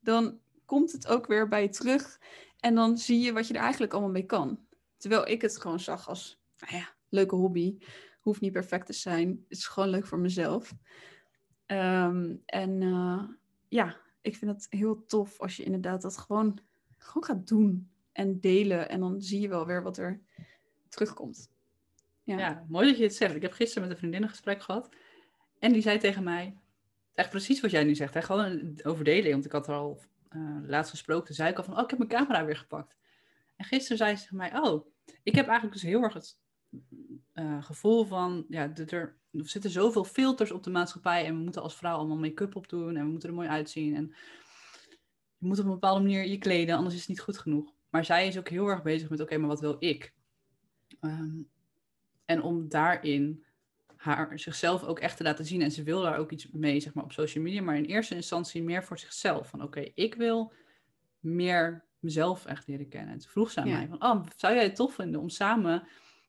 dan 0.00 0.40
komt 0.66 0.92
het 0.92 1.06
ook 1.06 1.26
weer 1.26 1.48
bij 1.48 1.62
je 1.62 1.68
terug. 1.68 2.18
En 2.66 2.74
dan 2.74 2.98
zie 2.98 3.20
je 3.20 3.32
wat 3.32 3.48
je 3.48 3.54
er 3.54 3.60
eigenlijk 3.60 3.92
allemaal 3.92 4.10
mee 4.10 4.26
kan. 4.26 4.66
Terwijl 4.96 5.28
ik 5.28 5.42
het 5.42 5.60
gewoon 5.60 5.80
zag 5.80 6.08
als, 6.08 6.40
nou 6.58 6.76
ja, 6.76 6.94
leuke 7.08 7.34
hobby. 7.34 7.78
Hoeft 8.20 8.40
niet 8.40 8.52
perfect 8.52 8.86
te 8.86 8.92
zijn. 8.92 9.28
Het 9.28 9.58
is 9.58 9.66
gewoon 9.66 9.88
leuk 9.88 10.06
voor 10.06 10.18
mezelf. 10.18 10.74
Ehm, 11.66 12.34
en 12.46 12.82
eh, 12.82 13.22
ja, 13.68 13.96
ik 14.20 14.36
vind 14.36 14.50
het 14.50 14.66
heel 14.70 15.04
tof 15.04 15.40
als 15.40 15.56
je 15.56 15.64
inderdaad 15.64 16.02
dat 16.02 16.18
gewoon, 16.18 16.58
gewoon 16.98 17.24
gaat 17.24 17.48
doen 17.48 17.90
en 18.12 18.40
delen. 18.40 18.88
En 18.88 19.00
dan 19.00 19.22
zie 19.22 19.40
je 19.40 19.48
wel 19.48 19.66
weer 19.66 19.82
wat 19.82 19.98
er 19.98 20.20
terugkomt. 20.88 21.50
Ja. 22.22 22.64
Mooi 22.68 22.86
dat 22.88 22.96
je 22.96 23.02
het 23.02 23.14
zegt. 23.14 23.34
Ik 23.34 23.42
heb 23.42 23.52
gisteren 23.52 23.82
met 23.82 23.90
een 23.90 23.98
vriendin 23.98 24.22
een 24.22 24.28
gesprek 24.28 24.62
gehad. 24.62 24.88
En 25.58 25.72
die 25.72 25.82
zei 25.82 25.98
tegen 25.98 26.22
mij, 26.24 26.56
echt 27.14 27.30
precies 27.30 27.60
wat 27.60 27.70
jij 27.70 27.84
nu 27.84 27.94
zegt. 27.94 28.14
Hè? 28.14 28.22
Gewoon 28.22 28.78
over 28.82 29.04
delen. 29.04 29.30
Want 29.30 29.44
ik 29.44 29.52
had 29.52 29.68
er 29.68 29.74
al 29.74 30.00
eh, 30.36 30.68
laatst 30.68 30.90
gesproken. 30.90 31.34
Zei 31.34 31.50
ik 31.50 31.56
al 31.56 31.64
van, 31.64 31.76
oh, 31.76 31.82
ik 31.82 31.90
heb 31.90 31.98
mijn 31.98 32.10
camera 32.10 32.44
weer 32.44 32.56
gepakt. 32.56 32.96
En 33.56 33.64
gisteren 33.64 33.96
zei 33.96 34.16
ze 34.16 34.36
mij, 34.36 34.58
oh, 34.58 34.86
ik 35.22 35.34
heb 35.34 35.46
eigenlijk 35.46 35.72
dus 35.72 35.90
heel 35.90 36.02
erg 36.02 36.14
het 36.14 36.38
eh, 37.32 37.64
gevoel 37.64 38.04
van, 38.04 38.44
ja, 38.48 38.72
er, 38.74 38.92
er 38.92 39.18
zitten 39.30 39.70
zoveel 39.70 40.04
filters 40.04 40.50
op 40.50 40.62
de 40.62 40.70
maatschappij. 40.70 41.24
En 41.24 41.36
we 41.36 41.42
moeten 41.42 41.62
als 41.62 41.76
vrouw 41.76 41.96
allemaal 41.96 42.16
make-up 42.16 42.56
op 42.56 42.68
doen. 42.68 42.96
En 42.96 43.04
we 43.04 43.10
moeten 43.10 43.28
er 43.28 43.34
mooi 43.34 43.48
uitzien. 43.48 43.94
En 43.94 44.14
je 45.38 45.46
moet 45.46 45.58
op 45.58 45.64
een 45.64 45.70
bepaalde 45.70 46.00
manier 46.00 46.26
je 46.26 46.38
kleden, 46.38 46.76
anders 46.76 46.94
is 46.94 47.00
het 47.00 47.08
niet 47.08 47.20
goed 47.20 47.38
genoeg. 47.38 47.72
Maar 47.90 48.04
zij 48.04 48.26
is 48.26 48.38
ook 48.38 48.48
heel 48.48 48.68
erg 48.68 48.82
bezig 48.82 49.10
met, 49.10 49.20
oké, 49.20 49.38
maar 49.38 49.48
wat 49.48 49.60
wil 49.60 49.76
ik? 49.78 50.14
Ehm, 51.00 51.42
en 52.24 52.42
om 52.42 52.68
daarin 52.68 53.45
haar 53.96 54.38
zichzelf 54.38 54.84
ook 54.84 54.98
echt 54.98 55.16
te 55.16 55.22
laten 55.22 55.44
zien. 55.44 55.62
En 55.62 55.70
ze 55.70 55.82
wil 55.82 56.02
daar 56.02 56.16
ook 56.18 56.30
iets 56.32 56.50
mee, 56.50 56.80
zeg 56.80 56.94
maar, 56.94 57.04
op 57.04 57.12
social 57.12 57.44
media. 57.44 57.62
Maar 57.62 57.76
in 57.76 57.84
eerste 57.84 58.14
instantie 58.14 58.62
meer 58.62 58.84
voor 58.84 58.98
zichzelf. 58.98 59.48
Van 59.48 59.62
oké, 59.62 59.80
ik 59.94 60.14
wil 60.14 60.52
meer 61.20 61.84
mezelf 61.98 62.44
echt 62.46 62.66
leren 62.66 62.88
kennen. 62.88 63.12
En 63.12 63.18
toen 63.18 63.30
vroeg 63.30 63.50
ze 63.50 63.60
aan 63.60 63.68
Ja. 63.68 63.76
mij 63.78 63.88
van, 63.88 64.02
oh, 64.04 64.26
zou 64.36 64.54
jij 64.54 64.62
het 64.62 64.76
tof 64.76 64.94
vinden 64.94 65.20
om 65.20 65.28
samen 65.28 65.88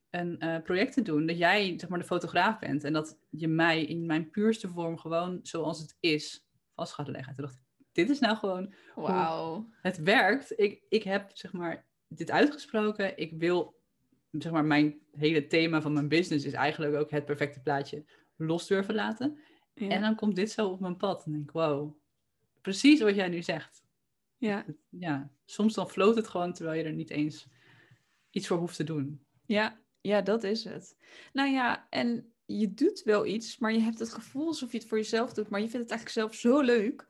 een 0.09 0.39
eh, 0.39 0.61
project 0.61 0.93
te 0.93 1.01
doen? 1.01 1.25
Dat 1.25 1.37
jij, 1.37 1.73
zeg 1.79 1.89
maar, 1.89 1.99
de 1.99 2.05
fotograaf 2.05 2.59
bent. 2.59 2.83
En 2.83 2.93
dat 2.93 3.17
je 3.29 3.47
mij 3.47 3.83
in 3.85 4.05
mijn 4.05 4.29
puurste 4.29 4.69
vorm 4.69 4.97
gewoon 4.97 5.39
zoals 5.43 5.79
het 5.79 5.97
is 5.99 6.47
vast 6.75 6.93
gaat 6.93 7.07
leggen. 7.07 7.33
Toen 7.35 7.45
dacht 7.45 7.55
ik, 7.57 7.61
dit 7.91 8.09
is 8.09 8.19
nou 8.19 8.37
gewoon 8.37 8.73
Wauw. 8.95 9.69
het 9.81 9.97
werkt. 9.97 10.59
Ik, 10.59 10.83
ik 10.89 11.03
heb 11.03 11.29
zeg 11.33 11.53
maar 11.53 11.85
dit 12.07 12.31
uitgesproken. 12.31 13.17
Ik 13.17 13.33
wil 13.37 13.76
zeg 14.31 14.51
maar 14.51 14.65
mijn 14.65 14.99
hele 15.11 15.47
thema 15.47 15.81
van 15.81 15.93
mijn 15.93 16.07
business 16.07 16.45
is 16.45 16.53
eigenlijk 16.53 16.95
ook 16.95 17.11
het 17.11 17.25
perfecte 17.25 17.59
plaatje 17.59 18.05
los 18.35 18.67
durven 18.67 18.95
laten. 18.95 19.37
Ja. 19.73 19.89
En 19.89 20.01
dan 20.01 20.15
komt 20.15 20.35
dit 20.35 20.51
zo 20.51 20.67
op 20.67 20.79
mijn 20.79 20.97
pad 20.97 21.25
en 21.25 21.31
denk 21.31 21.43
ik, 21.43 21.51
wow, 21.51 21.97
precies 22.61 23.01
wat 23.01 23.15
jij 23.15 23.27
nu 23.29 23.41
zegt. 23.41 23.83
ja. 24.37 24.65
Ja, 24.89 25.31
soms 25.45 25.73
dan 25.73 25.89
floot 25.89 26.15
het 26.15 26.27
gewoon 26.27 26.53
terwijl 26.53 26.77
je 26.77 26.83
er 26.83 26.93
niet 26.93 27.09
eens 27.09 27.47
iets 28.29 28.47
voor 28.47 28.57
hoeft 28.57 28.75
te 28.75 28.83
doen. 28.83 29.25
Ja, 29.45 29.81
ja, 30.01 30.21
dat 30.21 30.43
is 30.43 30.63
het. 30.63 30.97
Nou 31.33 31.49
ja, 31.49 31.87
en 31.89 32.33
je 32.45 32.73
doet 32.73 33.01
wel 33.03 33.25
iets, 33.25 33.57
maar 33.57 33.73
je 33.73 33.79
hebt 33.79 33.99
het 33.99 34.13
gevoel 34.13 34.47
alsof 34.47 34.71
je 34.71 34.77
het 34.77 34.87
voor 34.87 34.97
jezelf 34.97 35.33
doet. 35.33 35.49
Maar 35.49 35.61
je 35.61 35.69
vindt 35.69 35.89
het 35.89 35.99
eigenlijk 35.99 36.19
zelf 36.19 36.41
zo 36.53 36.61
leuk, 36.61 37.05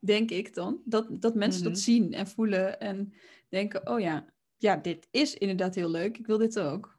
denk 0.00 0.30
ik 0.30 0.54
dan, 0.54 0.80
dat, 0.84 1.22
dat 1.22 1.34
mensen 1.34 1.62
Mhm. 1.62 1.70
dat 1.70 1.80
zien 1.80 2.12
en 2.12 2.26
voelen 2.26 2.80
en 2.80 3.12
denken, 3.48 3.88
oh 3.88 4.00
ja, 4.00 4.32
ja, 4.60 4.76
dit 4.76 5.08
is 5.10 5.34
inderdaad 5.34 5.74
heel 5.74 5.90
leuk. 5.90 6.18
Ik 6.18 6.26
wil 6.26 6.38
dit 6.38 6.58
ook. 6.58 6.98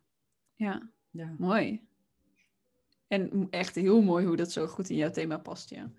Ja, 0.56 0.90
Ja. 1.10 1.36
mooi. 1.38 1.82
En 3.08 3.48
echt 3.50 3.76
heel 3.76 4.02
mooi 4.02 4.26
hoe 4.26 4.36
dat 4.36 4.52
zo 4.52 4.68
goed 4.68 4.90
in 4.90 4.96
jouw 4.96 5.10
thema 5.12 5.38
past, 5.38 5.70
ja. 5.70 5.92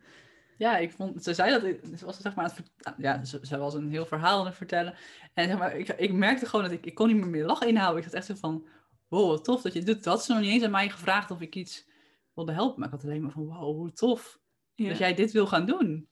Ja, 0.58 0.76
ik 0.78 0.92
vond, 0.92 1.22
ze 1.22 1.34
zei 1.34 1.50
dat, 1.50 1.98
ze 1.98 2.04
was 2.04 2.20
zeg 2.20 2.34
maar 2.34 2.44
aan 2.44 2.50
het 2.56 2.68
vert- 2.76 2.98
ja, 2.98 3.24
ze, 3.24 3.38
ze 3.42 3.58
was 3.58 3.74
een 3.74 3.90
heel 3.90 4.06
verhaal 4.06 4.40
aan 4.40 4.46
het 4.46 4.54
vertellen. 4.54 4.94
En 5.34 5.48
zeg 5.48 5.58
maar, 5.58 5.76
ik, 5.76 5.88
ik 5.88 6.12
merkte 6.12 6.46
gewoon 6.46 6.64
dat 6.64 6.74
ik, 6.74 6.86
ik 6.86 6.94
kon 6.94 7.06
niet 7.08 7.16
meer 7.16 7.28
meer 7.28 7.44
lachen 7.46 7.68
inhouden. 7.68 7.98
Ik 7.98 8.04
zat 8.04 8.14
echt 8.14 8.26
zo 8.26 8.34
van, 8.34 8.66
wow, 9.08 9.28
wat 9.28 9.44
tof 9.44 9.62
dat 9.62 9.72
je 9.72 9.78
dit 9.78 9.94
doet. 9.94 10.04
Dat 10.04 10.14
had 10.14 10.24
ze 10.24 10.32
nog 10.32 10.40
niet 10.40 10.50
eens 10.50 10.62
aan 10.64 10.70
mij 10.70 10.90
gevraagd 10.90 11.30
of 11.30 11.40
ik 11.40 11.54
iets 11.54 11.86
wilde 12.34 12.52
helpen. 12.52 12.78
Maar 12.78 12.88
ik 12.88 12.94
had 12.94 13.04
alleen 13.04 13.22
maar 13.22 13.30
van, 13.30 13.46
wow, 13.46 13.76
hoe 13.76 13.92
tof 13.92 14.40
Ja, 14.74 14.88
dat 14.88 14.98
jij 14.98 15.14
dit 15.14 15.32
wil 15.32 15.46
gaan 15.46 15.66
doen. 15.66 16.08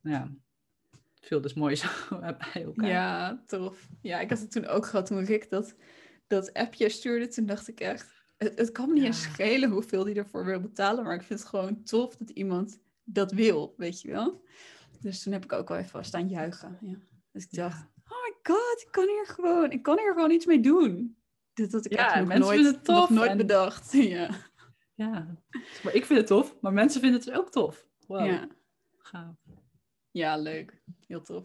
Nou 0.00 0.16
ja, 0.16 0.30
veel 1.30 1.40
dus 1.40 1.54
moois 1.54 1.84
bij 2.52 2.64
elkaar. 2.64 2.88
ja 2.88 3.42
tof. 3.46 3.88
Ja, 4.02 4.20
ik 4.20 4.28
had 4.28 4.38
het 4.38 4.50
toen 4.50 4.66
ook 4.66 4.86
gehad 4.86 5.06
toen 5.06 5.24
Rick 5.24 5.50
dat, 5.50 5.74
dat 6.26 6.52
appje 6.52 6.88
stuurde. 6.88 7.28
Toen 7.28 7.46
dacht 7.46 7.68
ik 7.68 7.80
echt, 7.80 8.06
het, 8.36 8.58
het 8.58 8.72
kan 8.72 8.88
me 8.88 8.94
niet 8.94 9.04
eens 9.04 9.22
schelen 9.22 9.70
hoeveel 9.70 10.04
die 10.04 10.14
ervoor 10.14 10.44
wil 10.44 10.60
betalen. 10.60 11.04
Maar 11.04 11.14
ik 11.14 11.22
vind 11.22 11.40
het 11.40 11.48
gewoon 11.48 11.82
tof 11.84 12.16
dat 12.16 12.30
iemand 12.30 12.80
dat 13.04 13.32
wil, 13.32 13.74
weet 13.76 14.00
je 14.00 14.10
wel. 14.10 14.44
Dus 15.00 15.22
toen 15.22 15.32
heb 15.32 15.44
ik 15.44 15.52
ook 15.52 15.68
wel 15.68 15.78
even 15.78 16.04
staan 16.04 16.28
juichen. 16.28 16.78
Ja. 16.80 16.94
Dus 17.32 17.44
ik 17.44 17.52
dacht, 17.54 17.78
Ja. 17.78 17.90
oh 18.08 18.22
my 18.22 18.34
god, 18.42 18.82
ik 18.86 18.88
kan 18.90 19.08
hier 19.08 19.26
gewoon, 19.26 19.70
ik 19.70 19.82
kan 19.82 19.98
hier 19.98 20.12
gewoon 20.12 20.30
iets 20.30 20.46
mee 20.46 20.60
doen. 20.60 21.16
Dit 21.52 21.72
had 21.72 21.84
ik 21.84 21.92
Ja, 21.92 22.14
echt 22.14 22.26
nog 22.28 22.38
nooit, 22.38 22.86
nog 22.86 23.10
nooit 23.10 23.30
en- 23.30 23.36
bedacht. 23.36 23.92
Ja. 24.16 24.30
ja, 24.94 25.36
maar 25.82 25.94
ik 25.94 26.04
vind 26.04 26.18
het 26.18 26.26
tof, 26.28 26.56
maar 26.60 26.72
mensen 26.72 27.00
vinden 27.00 27.20
het 27.20 27.30
ook 27.32 27.50
tof. 27.50 27.86
Wow, 28.06 28.26
Ja. 28.26 28.48
gaaf. 28.98 29.34
Ja, 30.10 30.36
leuk. 30.36 30.82
Heel 31.06 31.22
tof. 31.22 31.44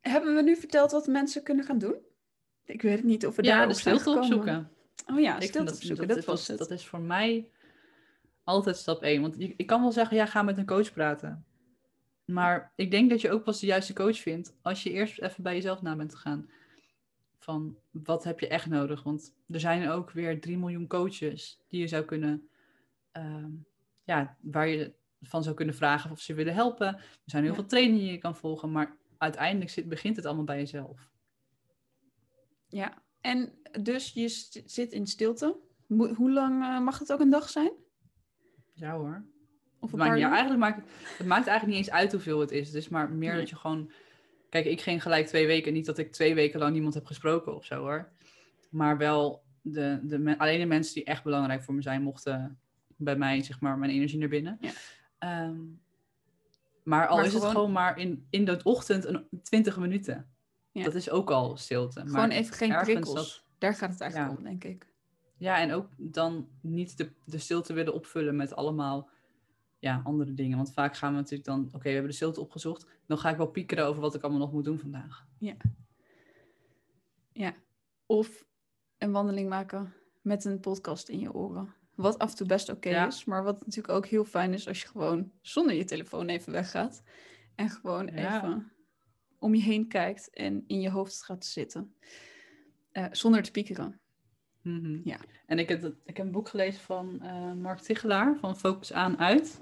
Hebben 0.00 0.34
we 0.34 0.42
nu 0.42 0.56
verteld 0.56 0.90
wat 0.90 1.06
mensen 1.06 1.42
kunnen 1.42 1.64
gaan 1.64 1.78
doen? 1.78 1.96
Ik 2.64 2.82
weet 2.82 3.04
niet 3.04 3.26
of 3.26 3.36
we 3.36 3.42
Ja, 3.42 3.58
daar 3.58 3.68
de 3.68 3.74
stilte 3.74 4.10
opzoeken. 4.10 4.70
Oh 5.06 5.20
ja, 5.20 5.40
stilte 5.40 5.64
dat, 5.64 5.74
opzoeken, 5.74 6.08
dat, 6.08 6.24
was 6.24 6.46
het. 6.46 6.58
dat 6.58 6.70
is 6.70 6.86
voor 6.86 7.00
mij 7.00 7.50
altijd 8.44 8.76
stap 8.76 9.02
één. 9.02 9.20
Want 9.20 9.40
ik, 9.40 9.54
ik 9.56 9.66
kan 9.66 9.80
wel 9.80 9.92
zeggen, 9.92 10.16
ja, 10.16 10.26
ga 10.26 10.42
met 10.42 10.58
een 10.58 10.66
coach 10.66 10.92
praten. 10.92 11.46
Maar 12.24 12.72
ik 12.76 12.90
denk 12.90 13.10
dat 13.10 13.20
je 13.20 13.30
ook 13.30 13.44
pas 13.44 13.60
de 13.60 13.66
juiste 13.66 13.92
coach 13.92 14.18
vindt 14.18 14.56
als 14.62 14.82
je 14.82 14.90
eerst 14.90 15.20
even 15.20 15.42
bij 15.42 15.54
jezelf 15.54 15.82
na 15.82 15.96
bent 15.96 16.14
gegaan. 16.14 16.50
Van, 17.38 17.78
wat 17.90 18.24
heb 18.24 18.40
je 18.40 18.48
echt 18.48 18.66
nodig? 18.66 19.02
Want 19.02 19.34
er 19.48 19.60
zijn 19.60 19.88
ook 19.88 20.10
weer 20.10 20.40
3 20.40 20.58
miljoen 20.58 20.86
coaches 20.86 21.60
die 21.68 21.80
je 21.80 21.88
zou 21.88 22.04
kunnen... 22.04 22.48
ehm, 23.12 23.50
ja, 24.04 24.36
waar 24.40 24.68
je 24.68 24.94
van 25.20 25.42
zou 25.42 25.54
kunnen 25.54 25.74
vragen 25.74 26.10
of 26.10 26.20
ze 26.20 26.34
willen 26.34 26.54
helpen. 26.54 26.86
Er 26.96 27.00
zijn 27.24 27.42
heel 27.42 27.52
Ja. 27.52 27.58
veel 27.58 27.68
trainingen 27.68 28.00
die 28.04 28.12
je 28.12 28.18
kan 28.18 28.36
volgen. 28.36 28.72
Maar 28.72 28.96
uiteindelijk 29.18 29.70
zit, 29.70 29.88
begint 29.88 30.16
het 30.16 30.26
allemaal 30.26 30.44
bij 30.44 30.58
jezelf. 30.58 31.10
Ja, 32.68 33.02
en 33.20 33.52
dus 33.82 34.12
je 34.12 34.28
zit 34.66 34.92
in 34.92 35.06
stilte. 35.06 35.56
Mo- 35.86 36.14
hoe 36.14 36.32
lang 36.32 36.62
eh, 36.62 36.80
mag 36.80 36.98
het 36.98 37.12
ook 37.12 37.20
een 37.20 37.30
dag 37.30 37.48
zijn? 37.48 37.72
Ja 38.72 38.92
hoor. 38.96 39.24
Of 39.80 39.92
een 39.92 40.00
uur? 40.00 40.06
eigenlijk 40.22 40.58
maakt, 40.58 40.88
het 41.18 41.26
maakt 41.26 41.46
eigenlijk 41.46 41.78
niet 41.78 41.86
eens 41.86 41.96
uit 41.96 42.12
hoeveel 42.12 42.40
het 42.40 42.50
is. 42.50 42.66
Het 42.66 42.76
is 42.76 42.88
maar 42.88 43.10
meer 43.10 43.30
Nee. 43.30 43.40
dat 43.40 43.48
je 43.48 43.56
gewoon... 43.56 43.92
Kijk, 44.48 44.64
ik 44.64 44.80
ging 44.80 45.02
gelijk 45.02 45.26
twee 45.26 45.46
weken. 45.46 45.72
Niet 45.72 45.86
dat 45.86 45.98
ik 45.98 46.12
twee 46.12 46.34
weken 46.34 46.58
lang 46.60 46.72
niemand 46.72 46.94
heb 46.94 47.04
gesproken 47.06 47.54
of 47.54 47.64
zo 47.64 47.80
hoor. 47.80 48.08
Maar 48.70 48.98
wel 48.98 49.42
de, 49.62 50.00
de, 50.02 50.34
alleen 50.38 50.60
de 50.60 50.66
mensen 50.66 50.94
die 50.94 51.04
echt 51.04 51.24
belangrijk 51.24 51.62
voor 51.62 51.74
me 51.74 51.82
zijn... 51.82 52.02
mochten 52.02 52.58
bij 52.96 53.16
mij 53.16 53.42
zeg 53.42 53.60
maar 53.60 53.78
mijn 53.78 53.90
energie 53.90 54.18
naar 54.18 54.28
binnen. 54.28 54.56
Ja. 54.60 54.70
Ehm, 55.26 55.60
maar 56.84 57.06
al 57.06 57.16
Maar 57.16 57.24
is 57.24 57.30
gewoon- 57.30 57.46
het 57.46 57.56
gewoon 57.56 57.72
maar 57.72 57.98
in, 57.98 58.26
in 58.30 58.44
de 58.44 58.60
ochtend 58.62 59.04
een 59.04 59.26
20 59.42 59.78
minuten. 59.78 60.30
Ja. 60.72 60.84
Dat 60.84 60.94
is 60.94 61.10
ook 61.10 61.30
al 61.30 61.56
stilte. 61.56 62.00
Gewoon 62.00 62.12
maar 62.12 62.30
even 62.30 62.54
geen 62.54 62.78
prikkels. 62.82 63.14
dat- 63.14 63.44
Daar 63.58 63.74
gaat 63.74 63.90
het 63.90 64.00
eigenlijk 64.00 64.32
Ja. 64.32 64.36
om, 64.38 64.44
denk 64.44 64.64
ik. 64.64 64.86
Ja, 65.36 65.58
en 65.60 65.72
ook 65.72 65.88
dan 65.96 66.48
niet 66.60 66.96
de, 66.96 67.12
de 67.24 67.38
stilte 67.38 67.72
willen 67.72 67.94
opvullen 67.94 68.36
met 68.36 68.54
allemaal 68.54 69.08
ja, 69.78 70.00
andere 70.04 70.34
dingen. 70.34 70.56
Want 70.56 70.72
vaak 70.72 70.96
gaan 70.96 71.10
we 71.12 71.16
natuurlijk 71.18 71.48
dan, 71.48 71.66
oké, 71.72 71.82
we 71.82 71.88
hebben 71.90 72.10
de 72.10 72.16
stilte 72.16 72.40
opgezocht. 72.40 72.86
Dan 73.06 73.18
ga 73.18 73.30
ik 73.30 73.36
wel 73.36 73.46
piekeren 73.46 73.86
over 73.86 74.00
wat 74.00 74.14
ik 74.14 74.22
allemaal 74.22 74.40
nog 74.40 74.52
moet 74.52 74.64
doen 74.64 74.78
vandaag. 74.78 75.26
Ja. 75.38 75.54
Of 78.06 78.44
een 78.98 79.12
wandeling 79.12 79.48
maken 79.48 79.92
met 80.22 80.44
een 80.44 80.60
podcast 80.60 81.08
in 81.08 81.18
je 81.20 81.32
oren. 81.34 81.74
Wat 81.96 82.18
af 82.18 82.30
en 82.30 82.36
toe 82.36 82.46
best 82.46 82.68
oké 82.68 82.88
Ja. 82.88 83.06
is, 83.06 83.24
maar 83.24 83.42
wat 83.44 83.60
natuurlijk 83.66 83.94
ook 83.94 84.06
heel 84.06 84.24
fijn 84.24 84.52
is 84.52 84.68
als 84.68 84.80
je 84.82 84.86
gewoon 84.88 85.30
zonder 85.40 85.74
je 85.74 85.84
telefoon 85.84 86.28
even 86.28 86.52
weggaat. 86.52 87.02
En 87.54 87.70
gewoon 87.70 88.06
Ja. 88.06 88.36
even 88.36 88.72
om 89.38 89.54
je 89.54 89.62
heen 89.62 89.88
kijkt 89.88 90.30
en 90.30 90.64
in 90.66 90.80
je 90.80 90.90
hoofd 90.90 91.24
gaat 91.24 91.44
zitten. 91.44 91.94
Eh, 92.92 93.04
zonder 93.10 93.42
te 93.42 93.50
piekeren. 93.50 94.00
Mhm. 94.62 95.00
Ja. 95.04 95.16
En 95.46 95.58
ik 95.58 95.68
heb, 95.68 95.84
ik 96.04 96.16
heb 96.16 96.26
een 96.26 96.32
boek 96.32 96.48
gelezen 96.48 96.80
van 96.80 97.22
eh, 97.22 97.52
Mark 97.52 97.78
Tichelaar, 97.80 98.36
van 98.38 98.56
Focus 98.56 98.92
aan 98.92 99.18
uit. 99.18 99.60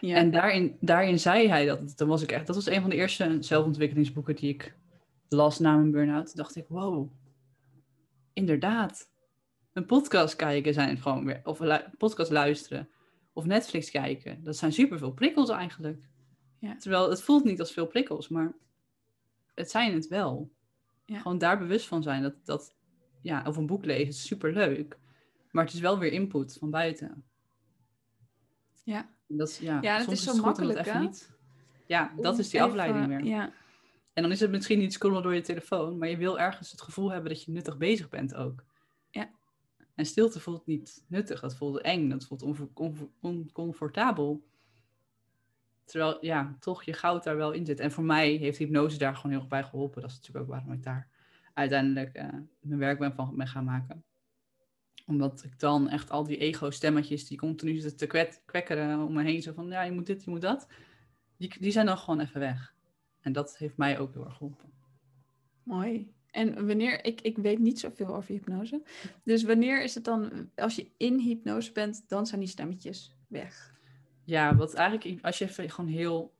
Ja. 0.00 0.16
En 0.16 0.30
daarin, 0.30 0.76
daarin 0.80 1.18
zei 1.18 1.48
hij 1.48 1.66
dat, 1.66 1.96
dan 1.96 2.08
was 2.08 2.22
ik 2.22 2.32
echt, 2.32 2.46
dat 2.46 2.56
was 2.56 2.66
een 2.66 2.80
van 2.80 2.90
de 2.90 2.96
eerste 2.96 3.36
zelfontwikkelingsboeken 3.40 4.36
die 4.36 4.48
ik 4.54 4.74
las 5.28 5.58
na 5.58 5.76
mijn 5.76 5.90
burn-out. 5.90 6.36
Dacht 6.36 6.56
ik, 6.56 6.64
wow, 6.68 7.10
inderdaad. 8.32 9.08
Een 9.72 9.86
podcast 9.86 10.36
kijken 10.36 10.74
zijn 10.74 10.96
gewoon 10.98 11.24
weer, 11.24 11.40
of 11.44 11.60
podcast 11.98 12.30
luisteren, 12.30 12.88
of 13.32 13.44
Netflix 13.44 13.90
kijken. 13.90 14.44
Dat 14.44 14.56
zijn 14.56 14.72
superveel 14.72 15.12
prikkels 15.12 15.48
eigenlijk. 15.50 16.08
Ja. 16.58 16.76
Terwijl 16.76 17.10
het 17.10 17.22
voelt 17.22 17.44
niet 17.44 17.60
als 17.60 17.72
veel 17.72 17.86
prikkels, 17.86 18.28
maar 18.28 18.52
het 19.54 19.70
zijn 19.70 19.94
het 19.94 20.08
wel. 20.08 20.50
Ja. 21.04 21.18
Gewoon 21.18 21.38
daar 21.38 21.58
bewust 21.58 21.86
van 21.86 22.02
zijn 22.02 22.22
dat, 22.22 22.34
dat 22.44 22.74
ja, 23.20 23.44
of 23.46 23.56
een 23.56 23.66
boek 23.66 23.84
lezen 23.84 24.08
is 24.08 24.26
superleuk. 24.26 24.98
Maar 25.50 25.64
het 25.64 25.72
is 25.74 25.80
wel 25.80 25.98
weer 25.98 26.12
input 26.12 26.56
van 26.58 26.70
buiten. 26.70 27.24
Ja. 28.84 29.08
Dat 29.26 29.48
is, 29.48 29.58
ja, 29.58 29.78
Ja, 29.80 29.96
dat 29.96 30.04
soms 30.06 30.18
is 30.18 30.24
zo 30.36 30.42
makkelijk, 30.42 30.84
hè? 30.86 30.98
niet. 31.00 31.30
Ja, 31.86 32.12
dat 32.20 32.38
is 32.38 32.50
die 32.50 32.54
even- 32.60 32.68
afleiding 32.70 33.06
weer. 33.06 33.24
Ja. 33.24 33.52
En 34.12 34.22
dan 34.22 34.32
is 34.32 34.40
het 34.40 34.50
misschien 34.50 34.78
niet 34.78 34.92
scrollen 34.92 35.22
door 35.22 35.34
je 35.34 35.40
telefoon, 35.40 35.98
maar 35.98 36.08
je 36.08 36.16
wil 36.16 36.38
ergens 36.38 36.70
het 36.70 36.80
gevoel 36.82 37.10
hebben 37.12 37.30
dat 37.30 37.44
je 37.44 37.52
nuttig 37.52 37.76
bezig 37.78 38.08
bent 38.08 38.34
ook. 38.34 38.64
Ja. 39.10 39.30
En 39.94 40.06
stilte 40.06 40.40
voelt 40.40 40.66
niet 40.66 41.04
nuttig, 41.08 41.40
dat 41.40 41.56
voelt 41.56 41.80
eng, 41.80 42.08
dat 42.08 42.26
voelt 42.26 42.72
oncomfortabel. 43.20 44.48
Terwijl, 45.84 46.24
ja, 46.24 46.56
toch 46.60 46.82
je 46.82 46.92
goud 46.92 47.24
daar 47.24 47.36
wel 47.36 47.52
in 47.52 47.66
zit. 47.66 47.80
En 47.80 47.92
voor 47.92 48.04
mij 48.04 48.30
heeft 48.32 48.58
hypnose 48.58 48.98
daar 48.98 49.16
gewoon 49.16 49.30
heel 49.30 49.40
erg 49.40 49.48
bij 49.48 49.64
geholpen. 49.64 50.02
Dat 50.02 50.10
is 50.10 50.16
natuurlijk 50.16 50.44
ook 50.44 50.50
waarom 50.50 50.72
ik 50.72 50.82
daar 50.82 51.08
uiteindelijk 51.54 52.14
eh, 52.14 52.28
mijn 52.60 52.78
werk 52.78 52.98
ben 52.98 53.14
van 53.14 53.36
ben 53.36 53.46
gaan 53.46 53.64
maken. 53.64 54.04
Omdat 55.06 55.44
ik 55.44 55.58
dan 55.58 55.88
echt 55.88 56.10
al 56.10 56.24
die 56.24 56.36
ego-stemmetjes 56.36 57.26
die 57.26 57.38
continu 57.38 57.74
zitten 57.78 57.98
te 57.98 58.06
kwet, 58.06 58.42
kwekkeren 58.44 59.06
om 59.06 59.12
me 59.12 59.22
heen. 59.22 59.42
Zo 59.42 59.52
van, 59.52 59.68
ja, 59.68 59.82
je 59.82 59.92
moet 59.92 60.06
dit, 60.06 60.24
je 60.24 60.30
moet 60.30 60.40
dat. 60.40 60.68
Die, 61.36 61.60
die 61.60 61.72
zijn 61.72 61.86
dan 61.86 61.98
gewoon 61.98 62.20
even 62.20 62.40
weg. 62.40 62.74
En 63.20 63.32
dat 63.32 63.58
heeft 63.58 63.76
mij 63.76 63.98
ook 63.98 64.12
heel 64.12 64.24
erg 64.24 64.36
geholpen. 64.36 64.72
Mooi. 65.62 66.12
En 66.30 66.66
wanneer, 66.66 67.04
ik, 67.04 67.20
ik 67.20 67.38
weet 67.38 67.58
niet 67.58 67.80
zoveel 67.80 68.16
over 68.16 68.34
hypnose. 68.34 68.82
Dus 69.24 69.42
wanneer 69.42 69.82
is 69.82 69.94
het 69.94 70.04
dan, 70.04 70.50
als 70.56 70.76
je 70.76 70.90
in 70.96 71.18
hypnose 71.18 71.72
bent, 71.72 72.04
dan 72.08 72.26
zijn 72.26 72.40
die 72.40 72.48
stemmetjes 72.48 73.16
weg. 73.28 73.74
Ja, 74.24 74.56
wat 74.56 74.74
eigenlijk, 74.74 75.24
als 75.24 75.38
je 75.38 75.44
even 75.44 75.70
gewoon 75.70 75.90
heel 75.90 76.34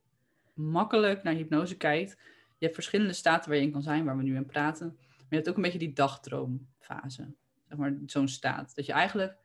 makkelijk 0.55 1.22
naar 1.22 1.35
hypnose 1.35 1.76
kijkt. 1.76 2.11
Je 2.59 2.64
hebt 2.64 2.74
verschillende 2.74 3.12
staten 3.12 3.50
waar 3.50 3.59
je 3.59 3.64
in 3.64 3.72
kan 3.72 3.83
zijn, 3.83 4.05
waar 4.05 4.16
we 4.16 4.22
nu 4.22 4.37
in 4.37 4.46
praten. 4.46 4.87
Maar 4.96 5.26
je 5.29 5.37
hebt 5.37 5.48
ook 5.48 5.57
een 5.57 5.62
beetje 5.62 5.79
die 5.79 5.92
dagdroomfase. 5.92 7.35
Zeg 7.68 7.79
maar, 7.79 7.98
zo'n 8.07 8.29
staat. 8.29 8.74
Dat 8.74 8.87
je 8.87 8.92
eigenlijk, 8.92 9.37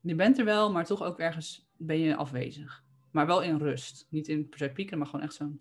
je 0.00 0.14
bent 0.14 0.38
er 0.38 0.44
wel, 0.44 0.72
maar 0.72 0.84
toch 0.84 1.02
ook 1.02 1.18
ergens 1.18 1.68
ben 1.76 1.98
je 1.98 2.16
afwezig. 2.16 2.84
Maar 3.10 3.26
wel 3.26 3.42
in 3.42 3.56
rust. 3.56 4.06
Niet 4.10 4.28
in 4.28 4.48
per 4.48 4.58
se 4.58 4.70
piekeren, 4.70 4.98
maar 4.98 5.08
gewoon 5.08 5.24
echt 5.24 5.34
zo'n 5.34 5.60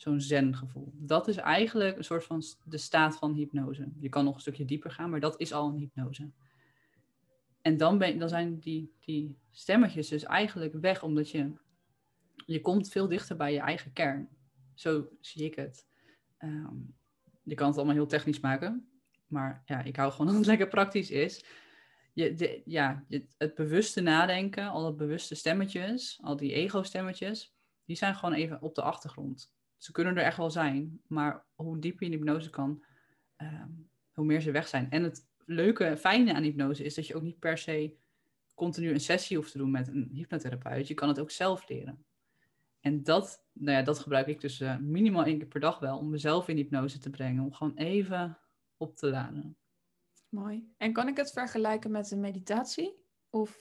zo'n 0.00 0.20
zen 0.20 0.56
gevoel. 0.56 0.92
Dat 0.94 1.28
is 1.28 1.36
eigenlijk 1.36 1.96
een 1.96 2.04
soort 2.04 2.24
van 2.24 2.42
de 2.64 2.78
staat 2.78 3.16
van 3.16 3.34
hypnose. 3.34 3.92
Je 3.98 4.08
kan 4.08 4.24
nog 4.24 4.34
een 4.34 4.40
stukje 4.40 4.64
dieper 4.64 4.90
gaan, 4.90 5.10
maar 5.10 5.20
dat 5.20 5.40
is 5.40 5.52
al 5.52 5.68
een 5.68 5.78
hypnose. 5.78 6.30
En 7.62 7.76
dan, 7.76 7.98
ben, 7.98 8.18
dan 8.18 8.28
zijn 8.28 8.58
die, 8.58 8.94
die 9.00 9.38
stemmetjes 9.50 10.08
dus 10.08 10.24
eigenlijk 10.24 10.74
weg, 10.74 11.02
omdat 11.02 11.30
je 11.30 11.52
je 12.46 12.60
komt 12.60 12.88
veel 12.88 13.08
dichter 13.08 13.36
bij 13.36 13.52
je 13.52 13.58
eigen 13.58 13.92
kern. 13.92 14.28
Zo 14.74 15.08
zie 15.20 15.44
ik 15.44 15.54
het. 15.54 15.86
Ehm, 16.38 16.76
je 17.42 17.54
kan 17.54 17.66
het 17.66 17.76
allemaal 17.76 17.94
heel 17.94 18.06
technisch 18.06 18.40
maken, 18.40 18.88
maar 19.26 19.62
ja, 19.64 19.82
ik 19.82 19.96
hou 19.96 20.10
gewoon 20.10 20.26
dat 20.30 20.36
het 20.36 20.46
lekker 20.46 20.68
praktisch 20.68 21.10
is. 21.10 21.44
Je, 22.12 22.62
ja, 22.64 23.04
het 23.38 23.54
bewuste 23.54 24.00
nadenken, 24.00 24.68
al 24.68 24.86
die 24.86 24.94
bewuste 24.94 25.34
stemmetjes, 25.34 26.18
al 26.22 26.36
die 26.36 26.52
ego-stemmetjes, 26.52 27.54
die 27.84 27.96
zijn 27.96 28.14
gewoon 28.14 28.34
even 28.34 28.62
op 28.62 28.74
de 28.74 28.82
achtergrond. 28.82 29.58
Ze 29.80 29.92
kunnen 29.92 30.16
er 30.16 30.24
echt 30.24 30.36
wel 30.36 30.50
zijn, 30.50 31.00
maar 31.06 31.44
hoe 31.54 31.78
dieper 31.78 32.06
je 32.06 32.12
in 32.12 32.18
hypnose 32.18 32.50
kan, 32.50 32.84
ehm, 33.36 33.68
hoe 34.12 34.24
meer 34.24 34.40
ze 34.40 34.50
weg 34.50 34.68
zijn. 34.68 34.90
En 34.90 35.02
het 35.02 35.28
leuke, 35.44 35.96
fijne 35.96 36.34
aan 36.34 36.42
hypnose 36.42 36.84
is 36.84 36.94
dat 36.94 37.06
je 37.06 37.14
ook 37.14 37.22
niet 37.22 37.38
per 37.38 37.58
se 37.58 37.96
continu 38.54 38.90
een 38.90 39.00
sessie 39.00 39.36
hoeft 39.36 39.52
te 39.52 39.58
doen 39.58 39.70
met 39.70 39.88
een 39.88 40.10
hypnotherapeut. 40.12 40.88
Je 40.88 40.94
kan 40.94 41.08
het 41.08 41.18
ook 41.18 41.30
zelf 41.30 41.68
leren. 41.68 42.04
En 42.80 43.02
dat, 43.02 43.44
nou 43.52 43.76
ja, 43.76 43.82
dat 43.82 43.98
gebruik 43.98 44.26
ik 44.26 44.40
dus 44.40 44.60
uh, 44.60 44.76
minimaal 44.78 45.24
één 45.24 45.38
keer 45.38 45.46
per 45.46 45.60
dag 45.60 45.78
wel 45.78 45.98
om 45.98 46.10
mezelf 46.10 46.48
in 46.48 46.56
hypnose 46.56 46.98
te 46.98 47.10
brengen. 47.10 47.44
Om 47.44 47.52
gewoon 47.52 47.76
even 47.76 48.38
op 48.76 48.96
te 48.96 49.10
laden. 49.10 49.56
Mooi. 50.28 50.72
En 50.76 50.92
kan 50.92 51.08
ik 51.08 51.16
het 51.16 51.32
vergelijken 51.32 51.90
met 51.90 52.10
een 52.10 52.20
meditatie 52.20 52.94
of 53.30 53.58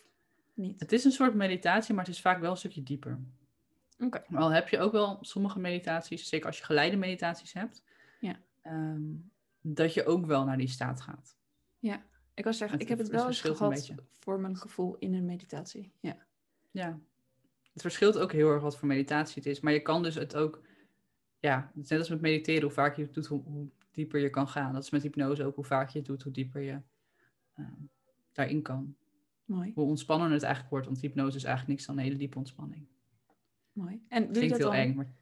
niet? 0.54 0.80
Het 0.80 0.92
is 0.92 1.04
een 1.04 1.12
soort 1.12 1.34
meditatie, 1.34 1.94
maar 1.94 2.06
het 2.06 2.14
is 2.14 2.22
vaak 2.22 2.40
wel 2.40 2.52
een 2.52 2.58
stukje 2.58 2.84
dieper. 2.84 3.20
Maar 4.28 4.42
al 4.42 4.50
heb 4.52 4.68
je 4.70 4.80
ook 4.80 4.92
wel 4.92 5.18
sommige 5.22 5.60
meditaties, 5.60 6.30
zeker 6.30 6.48
als 6.48 6.58
je 6.58 6.64
geleide 6.64 6.98
meditaties 6.98 7.54
hebt, 7.54 7.84
Ja. 8.20 8.40
ehm, 8.62 9.02
dat 9.62 9.94
je 9.94 10.06
ook 10.06 10.26
wel 10.26 10.46
naar 10.46 10.58
die 10.58 10.68
staat 10.68 11.02
gaat. 11.02 11.36
Ja. 11.80 12.04
Ik 12.34 12.44
wil 12.44 12.54
zeggen, 12.54 12.78
Het- 12.78 12.82
ik 12.90 12.90
heb 12.90 12.98
het 12.98 13.08
wel 13.10 13.28
eens 13.28 13.44
een 13.44 13.56
gehad 13.56 13.74
beetje. 13.74 13.96
voor 14.20 14.40
mijn 14.40 14.58
gevoel 14.58 14.96
in 15.00 15.14
een 15.14 15.26
meditatie. 15.26 15.92
Ja. 16.00 16.18
Ja. 16.72 17.00
Het 17.74 17.82
verschilt 17.82 18.18
ook 18.18 18.32
heel 18.32 18.50
erg 18.50 18.62
wat 18.62 18.78
voor 18.78 18.88
meditatie 18.88 19.36
het 19.36 19.46
is. 19.46 19.60
Maar 19.60 19.74
je 19.74 19.82
kan 19.82 20.04
dus 20.04 20.16
het 20.16 20.36
ook, 20.36 20.62
ja, 21.40 21.72
het 21.76 21.90
net 21.90 22.00
als 22.00 22.10
met 22.10 22.22
mediteren, 22.22 22.62
hoe 22.64 22.72
vaak 22.72 22.96
je 22.96 23.02
het 23.02 23.14
doet, 23.14 23.26
hoe, 23.26 23.44
hoe 23.44 23.68
dieper 23.92 24.20
je 24.20 24.30
kan 24.30 24.48
gaan. 24.48 24.74
Dat 24.74 24.84
is 24.84 24.90
met 24.90 25.02
hypnose 25.02 25.44
ook, 25.44 25.56
hoe 25.56 25.64
vaak 25.64 25.90
je 25.90 25.98
het 25.98 26.08
doet, 26.08 26.24
hoe 26.24 26.32
dieper 26.34 26.62
je 26.62 26.82
ehm, 27.56 27.72
daarin 28.32 28.62
kan. 28.62 28.96
Mooi. 29.46 29.72
Hoe 29.76 29.86
ontspannender 29.86 30.34
het 30.34 30.44
eigenlijk 30.44 30.74
wordt, 30.74 30.88
want 30.88 31.02
hypnose 31.02 31.36
is 31.38 31.44
eigenlijk 31.44 31.68
niks 31.76 31.86
dan 31.88 31.98
een 31.98 32.04
hele 32.04 32.16
diepe 32.18 32.38
ontspanning. 32.38 32.86
Mooi. 33.80 34.06
En 34.08 34.24
doe 34.24 34.34
je 34.34 34.40
Klinkt 34.40 34.50
dat 34.50 34.60
heel 34.60 34.70
dan 34.70 34.80
eng, 34.80 34.96
maar 34.96 35.14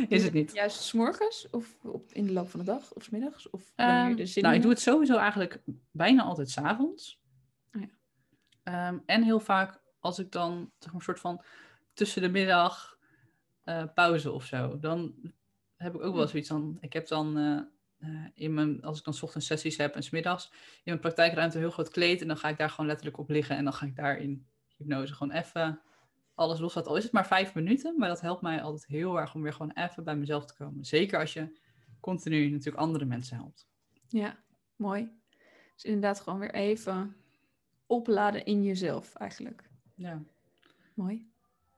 is 0.08 0.24
het 0.24 0.32
niet. 0.32 0.54
Juist 0.54 0.82
s'morgens 0.82 1.50
of 1.50 1.76
op, 1.82 2.12
in 2.12 2.26
de 2.26 2.32
loop 2.32 2.50
van 2.50 2.60
de 2.60 2.66
dag 2.66 2.92
of 2.92 3.02
's 3.02 3.10
middags? 3.10 3.50
Of 3.50 3.72
zin 4.16 4.42
nou, 4.42 4.54
ik 4.54 4.62
doe 4.62 4.70
het 4.70 4.80
sowieso 4.80 5.16
eigenlijk 5.16 5.62
bijna 5.90 6.22
altijd 6.22 6.50
s'avonds. 6.50 7.22
Oh 7.76 7.82
ja. 7.82 7.88
Ehm, 8.62 8.98
en 9.06 9.22
heel 9.22 9.40
vaak 9.40 9.80
als 10.00 10.18
ik 10.18 10.32
dan 10.32 10.70
zeg 10.78 10.86
maar, 10.86 10.94
een 10.94 11.00
soort 11.00 11.20
van 11.20 11.42
tussen 11.92 12.22
de 12.22 12.28
middag 12.28 12.98
eh, 13.62 13.84
pauze 13.94 14.32
of 14.32 14.44
zo. 14.44 14.78
Dan 14.78 15.14
heb 15.76 15.94
ik 15.94 16.02
ook 16.02 16.14
wel 16.14 16.28
zoiets 16.28 16.48
van. 16.48 16.78
Ik 16.80 16.92
heb 16.92 17.08
dan 17.08 17.38
eh, 17.38 17.58
eh, 18.08 18.26
in 18.34 18.54
mijn, 18.54 18.82
als 18.82 18.98
ik 18.98 19.04
dan 19.04 19.14
's 19.14 19.22
ochtends 19.22 19.46
sessies 19.46 19.76
heb 19.76 19.94
en 19.94 20.02
's 20.02 20.10
middags 20.10 20.50
in 20.52 20.82
mijn 20.84 21.00
praktijkruimte 21.00 21.56
een 21.56 21.62
heel 21.62 21.72
groot 21.72 21.90
kleed. 21.90 22.20
En 22.20 22.28
dan 22.28 22.36
ga 22.36 22.48
ik 22.48 22.58
daar 22.58 22.70
gewoon 22.70 22.86
letterlijk 22.86 23.18
op 23.18 23.28
liggen. 23.28 23.56
En 23.56 23.64
dan 23.64 23.72
ga 23.72 23.86
ik 23.86 23.96
daar 23.96 24.18
in 24.18 24.46
hypnose 24.76 25.14
gewoon 25.14 25.36
even 25.36 25.80
alles 26.34 26.58
loslaten. 26.58 26.90
Al 26.90 26.96
is 26.96 27.02
het 27.02 27.12
maar 27.12 27.26
vijf 27.26 27.54
minuten, 27.54 27.98
maar 27.98 28.08
dat 28.08 28.20
helpt 28.20 28.42
mij 28.42 28.62
altijd 28.62 28.86
heel 28.86 29.20
erg 29.20 29.34
om 29.34 29.42
weer 29.42 29.52
gewoon 29.52 29.72
even 29.74 30.04
bij 30.04 30.16
mezelf 30.16 30.44
te 30.44 30.54
komen. 30.54 30.84
Zeker 30.84 31.18
als 31.18 31.32
je 31.32 31.58
continu 32.00 32.48
natuurlijk 32.50 32.76
andere 32.76 33.04
mensen 33.04 33.36
helpt. 33.36 33.68
Ja, 34.08 34.38
mooi. 34.76 35.12
Dus 35.74 35.84
inderdaad 35.84 36.20
gewoon 36.20 36.38
weer 36.38 36.54
even 36.54 37.16
opladen 37.86 38.44
in 38.44 38.62
jezelf 38.64 39.14
eigenlijk. 39.14 39.70
Ja. 39.94 40.22
Mooi. 40.94 41.30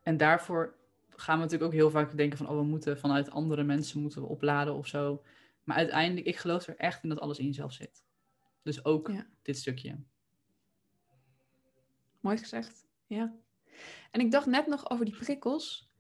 En 0.03 0.17
daarvoor 0.17 0.75
gaan 1.09 1.37
we 1.37 1.43
natuurlijk 1.45 1.73
ook 1.73 1.79
heel 1.79 1.91
vaak 1.91 2.17
denken 2.17 2.39
van, 2.39 2.49
oh, 2.49 2.57
we 2.57 2.65
moeten 2.65 2.99
vanuit 2.99 3.31
andere 3.31 3.63
mensen 3.63 4.01
moeten 4.01 4.21
we 4.21 4.29
opladen 4.29 4.75
of 4.75 4.87
zo. 4.87 5.23
Maar 5.65 5.77
uiteindelijk, 5.77 6.27
ik 6.27 6.37
geloof 6.37 6.67
er 6.67 6.77
echt 6.77 7.03
in 7.03 7.09
dat 7.09 7.21
alles 7.21 7.39
in 7.39 7.47
jezelf 7.47 7.73
zit. 7.73 8.05
Dus 8.63 8.85
ook 8.85 9.09
Ja. 9.09 9.27
dit 9.43 9.57
stukje. 9.57 9.99
Mooi 12.21 12.39
gezegd. 12.39 12.87
Ja. 13.07 13.35
En 14.11 14.21
ik 14.21 14.31
dacht 14.31 14.47
net 14.47 14.67
nog 14.67 14.91
over 14.91 15.05
die 15.05 15.17
prikkels. 15.17 15.91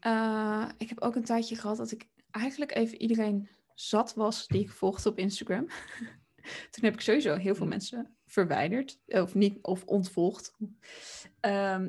Eh, 0.00 0.68
ik 0.78 0.88
heb 0.88 1.00
ook 1.00 1.14
een 1.14 1.24
tijdje 1.24 1.56
gehad 1.56 1.76
dat 1.76 1.92
ik 1.92 2.08
eigenlijk 2.30 2.74
even 2.74 3.00
iedereen 3.02 3.48
zat 3.74 4.14
was 4.14 4.46
die 4.46 4.60
ik 4.60 4.70
volgde 4.70 5.08
op 5.08 5.18
Instagram. 5.18 5.66
Toen 6.70 6.84
heb 6.84 6.94
ik 6.94 7.00
sowieso 7.00 7.36
heel 7.36 7.54
veel 7.54 7.66
mensen 7.66 8.16
verwijderd, 8.26 8.98
of 9.06 9.34
niet, 9.34 9.58
of 9.62 9.84
ontvolgd, 9.84 10.56
ehm, 11.40 11.88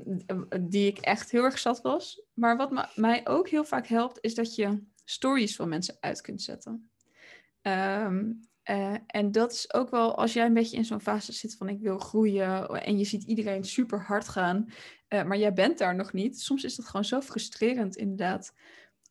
die 0.62 0.88
ik 0.88 0.98
echt 0.98 1.32
heel 1.32 1.44
erg 1.44 1.60
zat 1.60 1.82
was. 1.82 2.24
Maar 2.34 2.58
wat 2.58 2.96
mij 2.96 3.28
ook 3.28 3.50
heel 3.50 3.64
vaak 3.64 3.88
helpt, 3.88 4.18
is 4.22 4.36
dat 4.36 4.56
je 4.56 4.84
stories 5.06 5.56
van 5.56 5.70
mensen 5.70 5.98
uit 6.00 6.22
kunt 6.22 6.42
zetten. 6.42 6.90
Ehm, 7.62 8.32
eh, 8.64 8.96
en 9.08 9.32
dat 9.32 9.52
is 9.52 9.74
ook 9.74 9.90
wel 9.90 10.16
als 10.16 10.34
jij 10.34 10.46
een 10.46 10.54
beetje 10.54 10.78
in 10.78 10.86
zo'n 10.86 11.02
fase 11.02 11.34
zit 11.34 11.56
van 11.56 11.70
ik 11.70 11.80
wil 11.80 11.98
groeien 11.98 12.68
en 12.70 12.98
je 12.98 13.06
ziet 13.06 13.24
iedereen 13.24 13.64
super 13.64 14.02
hard 14.02 14.28
gaan, 14.28 14.70
eh, 15.08 15.24
maar 15.24 15.38
jij 15.38 15.54
bent 15.54 15.78
daar 15.78 15.96
nog 15.96 16.14
niet. 16.14 16.42
Soms 16.42 16.64
is 16.64 16.76
dat 16.76 16.86
gewoon 16.86 17.06
zo 17.06 17.22
frustrerend 17.22 17.96
inderdaad 17.96 18.54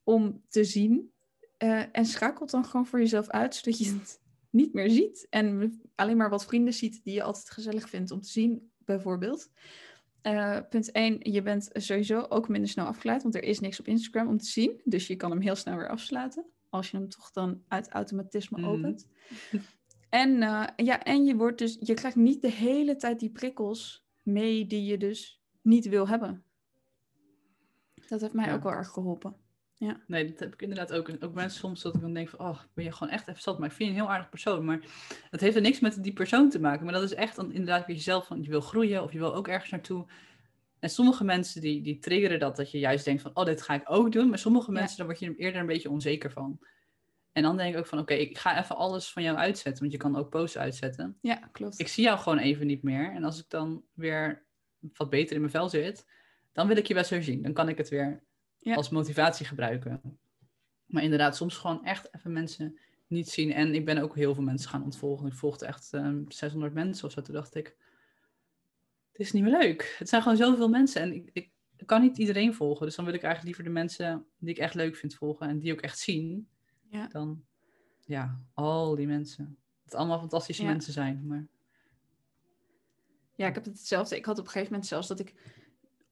om 0.05 0.43
te 0.49 0.65
zien. 0.65 1.13
Eh, 1.57 1.83
en 1.93 2.05
schakel 2.05 2.41
het 2.41 2.51
dan 2.51 2.65
gewoon 2.65 2.87
voor 2.87 2.99
jezelf 2.99 3.29
uit, 3.29 3.55
zodat 3.55 3.79
je 3.79 3.85
het 3.85 4.21
niet 4.51 4.73
meer 4.73 4.91
ziet. 4.91 5.27
En 5.31 5.81
alleen 5.95 6.17
maar 6.17 6.31
wat 6.31 6.45
vrienden 6.45 6.75
ziet 6.75 7.05
die 7.05 7.15
je 7.15 7.23
altijd 7.23 7.51
gezellig 7.51 7.89
vindt 7.89 8.11
om 8.11 8.21
te 8.21 8.29
zien, 8.29 8.71
bijvoorbeeld. 8.79 9.51
Eh, 10.23 10.59
punt 10.71 10.91
1, 10.93 11.33
je 11.33 11.43
bent 11.43 11.69
sowieso 11.73 12.27
ook 12.29 12.49
minder 12.49 12.71
snel 12.71 12.87
afgeleid, 12.87 13.23
want 13.23 13.35
er 13.35 13.43
is 13.43 13.61
niks 13.61 13.81
op 13.81 13.87
Instagram 13.87 14.29
om 14.29 14.39
te 14.39 14.47
zien. 14.47 14.81
Dus 14.85 15.07
je 15.07 15.17
kan 15.17 15.31
hem 15.31 15.41
heel 15.41 15.57
snel 15.57 15.77
weer 15.77 15.89
afsluiten, 15.89 16.45
als 16.73 16.91
je 16.91 16.97
hem 16.97 17.09
toch 17.09 17.31
dan 17.31 17.63
uit 17.69 17.89
automatisme 17.91 18.59
Mhm. 18.61 18.69
opent. 18.69 19.07
En, 20.09 20.43
eh, 20.43 20.65
ja, 20.77 21.03
en 21.03 21.25
je, 21.25 21.37
wordt 21.37 21.59
dus, 21.59 21.77
je 21.81 21.95
krijgt 21.95 22.17
niet 22.17 22.43
de 22.43 22.51
hele 22.51 22.97
tijd 22.97 23.21
die 23.21 23.31
prikkels 23.31 24.07
mee 24.23 24.67
die 24.67 24.85
je 24.85 24.99
dus 24.99 25.41
niet 25.63 25.89
wil 25.89 26.09
hebben. 26.09 26.45
Dat 28.09 28.21
heeft 28.21 28.33
mij 28.33 28.47
Ja. 28.47 28.55
ook 28.55 28.63
wel 28.63 28.73
erg 28.73 28.89
geholpen. 28.89 29.37
Nee, 30.07 30.29
dat 30.31 30.39
heb 30.39 30.53
ik 30.53 30.63
inderdaad 30.63 30.93
ook. 30.93 31.09
En 31.09 31.23
ook 31.23 31.35
mensen 31.35 31.59
soms 31.61 31.83
dat 31.83 31.95
ik 31.95 32.01
dan 32.01 32.15
denk 32.15 32.29
van, 32.29 32.39
oh, 32.39 32.59
ben 32.75 32.85
je 32.85 32.93
gewoon 32.93 33.13
echt 33.13 33.29
even 33.29 33.43
zat. 33.43 33.59
Maar 33.59 33.69
ik 33.69 33.75
vind 33.75 33.89
je 33.89 33.95
een 33.95 34.01
heel 34.03 34.11
aardig 34.13 34.29
persoon. 34.29 34.65
Maar 34.65 34.81
het 35.31 35.41
heeft 35.41 35.57
er 35.57 35.63
niks 35.63 35.81
met 35.81 36.03
die 36.03 36.13
persoon 36.13 36.51
te 36.51 36.61
maken. 36.61 36.85
Maar 36.85 36.95
dat 36.95 37.03
is 37.03 37.15
echt 37.15 37.37
dan 37.37 37.53
inderdaad 37.53 37.87
weer 37.87 37.97
jezelf 37.97 38.27
van, 38.27 38.43
je 38.43 38.49
wil 38.49 38.61
groeien 38.61 39.03
of 39.03 39.13
je 39.13 39.19
wil 39.19 39.35
ook 39.35 39.49
ergens 39.49 39.71
naartoe. 39.71 40.07
En 40.83 40.91
sommige 40.91 41.25
mensen 41.25 41.61
die, 41.61 41.83
die 41.83 41.99
triggeren 41.99 42.39
dat, 42.39 42.57
dat 42.57 42.71
je 42.71 42.79
juist 42.79 43.05
denkt 43.05 43.23
van, 43.23 43.31
oh, 43.37 43.45
dit 43.45 43.63
ga 43.63 43.75
ik 43.75 43.83
ook 43.85 44.13
doen. 44.13 44.29
Maar 44.29 44.39
sommige 44.39 44.73
Ja. 44.73 44.79
mensen, 44.79 44.97
daar 44.97 45.07
word 45.07 45.19
je 45.19 45.37
eerder 45.37 45.61
een 45.61 45.67
beetje 45.67 45.91
onzeker 45.91 46.31
van. 46.31 46.59
En 47.33 47.43
dan 47.43 47.57
denk 47.57 47.73
ik 47.75 47.79
ook 47.81 47.87
van, 47.87 47.99
oké, 47.99 48.15
ik 48.15 48.39
ga 48.39 48.59
even 48.63 48.77
alles 48.77 49.13
van 49.13 49.23
jou 49.23 49.37
uitzetten. 49.37 49.81
Want 49.81 49.93
je 49.93 49.99
kan 49.99 50.17
ook 50.17 50.31
posts 50.31 50.59
uitzetten. 50.59 51.19
Ja, 51.21 51.35
klopt. 51.53 51.81
Ik 51.81 51.89
zie 51.89 52.05
jou 52.05 52.19
gewoon 52.19 52.39
even 52.39 52.67
niet 52.67 52.83
meer. 52.83 53.13
En 53.15 53.25
als 53.25 53.39
ik 53.39 53.45
dan 53.49 53.85
weer 53.93 54.45
wat 54.97 55.11
beter 55.11 55.35
in 55.35 55.41
mijn 55.41 55.53
vel 55.53 55.69
zit, 55.69 56.07
dan 56.53 56.67
wil 56.67 56.77
ik 56.77 56.87
je 56.87 56.95
best 56.95 57.11
weer 57.11 57.23
zien. 57.23 57.43
Dan 57.43 57.53
kan 57.53 57.69
ik 57.69 57.79
het 57.79 57.89
weer 57.89 58.23
Ja. 58.59 58.75
als 58.75 58.89
motivatie 58.91 59.47
gebruiken. 59.47 60.19
Maar 60.87 61.03
inderdaad, 61.03 61.37
soms 61.37 61.57
gewoon 61.57 61.85
echt 61.85 62.15
even 62.15 62.33
mensen 62.33 62.79
niet 63.07 63.29
zien. 63.29 63.53
En 63.53 63.75
ik 63.75 63.85
ben 63.85 63.99
ook 63.99 64.15
heel 64.15 64.35
veel 64.35 64.43
mensen 64.43 64.71
gaan 64.71 64.83
ontvolgen. 64.85 65.27
Ik 65.27 65.35
volgde 65.35 65.67
echt 65.67 65.93
ehm 65.93 66.23
600 66.29 66.75
mensen 66.75 67.07
of 67.07 67.13
zo. 67.13 67.21
Toen 67.21 67.35
dacht 67.35 67.55
ik, 67.55 67.77
het 69.13 69.21
is 69.21 69.33
niet 69.33 69.43
meer 69.43 69.59
leuk. 69.59 69.95
Het 69.99 70.09
zijn 70.09 70.23
gewoon 70.23 70.37
zoveel 70.37 70.69
mensen. 70.69 71.01
En 71.03 71.15
ik, 71.15 71.31
ik, 71.33 71.51
ik 71.77 71.87
kan 71.87 72.01
niet 72.01 72.19
iedereen 72.19 72.55
volgen. 72.55 72.87
Dus 72.87 72.97
dan 72.97 73.05
wil 73.05 73.15
ik 73.15 73.23
eigenlijk 73.23 73.57
liever 73.57 73.75
de 73.75 73.81
mensen 73.81 74.27
die 74.39 74.51
ik 74.55 74.59
echt 74.61 74.75
leuk 74.75 74.97
vind 74.97 75.15
volgen. 75.15 75.49
En 75.49 75.59
die 75.59 75.73
ook 75.73 75.81
echt 75.81 75.99
zien. 75.99 76.49
Ja. 76.91 77.07
Dan, 77.07 77.45
ja, 78.05 78.41
al 78.55 78.95
die 78.95 79.07
mensen. 79.07 79.57
Het 79.85 79.95
allemaal 79.95 80.19
fantastische 80.19 80.63
Ja. 80.63 80.69
mensen 80.69 80.93
zijn. 80.93 81.27
Maar 81.27 81.47
Ja, 83.35 83.47
ik 83.49 83.55
heb 83.55 83.65
het 83.65 83.77
hetzelfde. 83.79 84.17
Ik 84.17 84.25
had 84.25 84.39
op 84.39 84.45
een 84.45 84.51
gegeven 84.51 84.73
moment 84.73 84.89
zelfs 84.91 85.09
dat 85.09 85.21
ik 85.21 85.35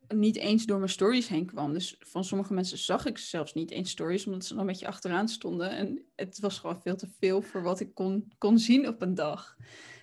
niet 0.09 0.37
eens 0.37 0.67
door 0.67 0.79
mijn 0.79 0.91
stories 0.91 1.29
heen 1.29 1.47
kwam. 1.47 1.73
Dus 1.73 1.97
van 1.99 2.25
sommige 2.25 2.53
mensen 2.55 2.79
zag 2.79 3.07
ik 3.07 3.19
zelfs 3.19 3.55
niet 3.55 3.71
eens 3.71 3.91
stories, 3.91 4.27
omdat 4.27 4.45
ze 4.45 4.53
dan 4.53 4.61
een 4.61 4.67
beetje 4.67 4.87
achteraan 4.87 5.29
stonden. 5.29 5.71
En 5.71 6.03
het 6.17 6.39
was 6.39 6.59
gewoon 6.59 6.83
veel 6.83 6.97
te 6.97 7.09
veel 7.19 7.43
voor 7.43 7.63
wat 7.63 7.81
ik 7.81 7.95
kon, 7.95 8.33
kon 8.39 8.59
zien 8.59 8.89
op 8.89 9.03
een 9.03 9.15
dag. 9.15 9.57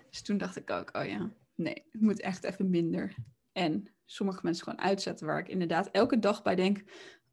Dus 0.10 0.22
toen 0.22 0.38
dacht 0.38 0.56
ik 0.56 0.70
ook, 0.70 0.96
oh 0.96 1.06
ja, 1.06 1.32
nee, 1.58 1.84
het 1.92 2.02
moet 2.02 2.22
echt 2.22 2.44
even 2.44 2.70
minder. 2.70 3.16
En 3.52 3.92
sommige 4.06 4.40
mensen 4.44 4.64
gewoon 4.64 4.82
uitzetten 4.82 5.28
waar 5.28 5.40
ik 5.40 5.48
inderdaad 5.48 5.90
elke 5.92 6.20
dag 6.20 6.42
bij 6.42 6.56
denk, 6.56 6.84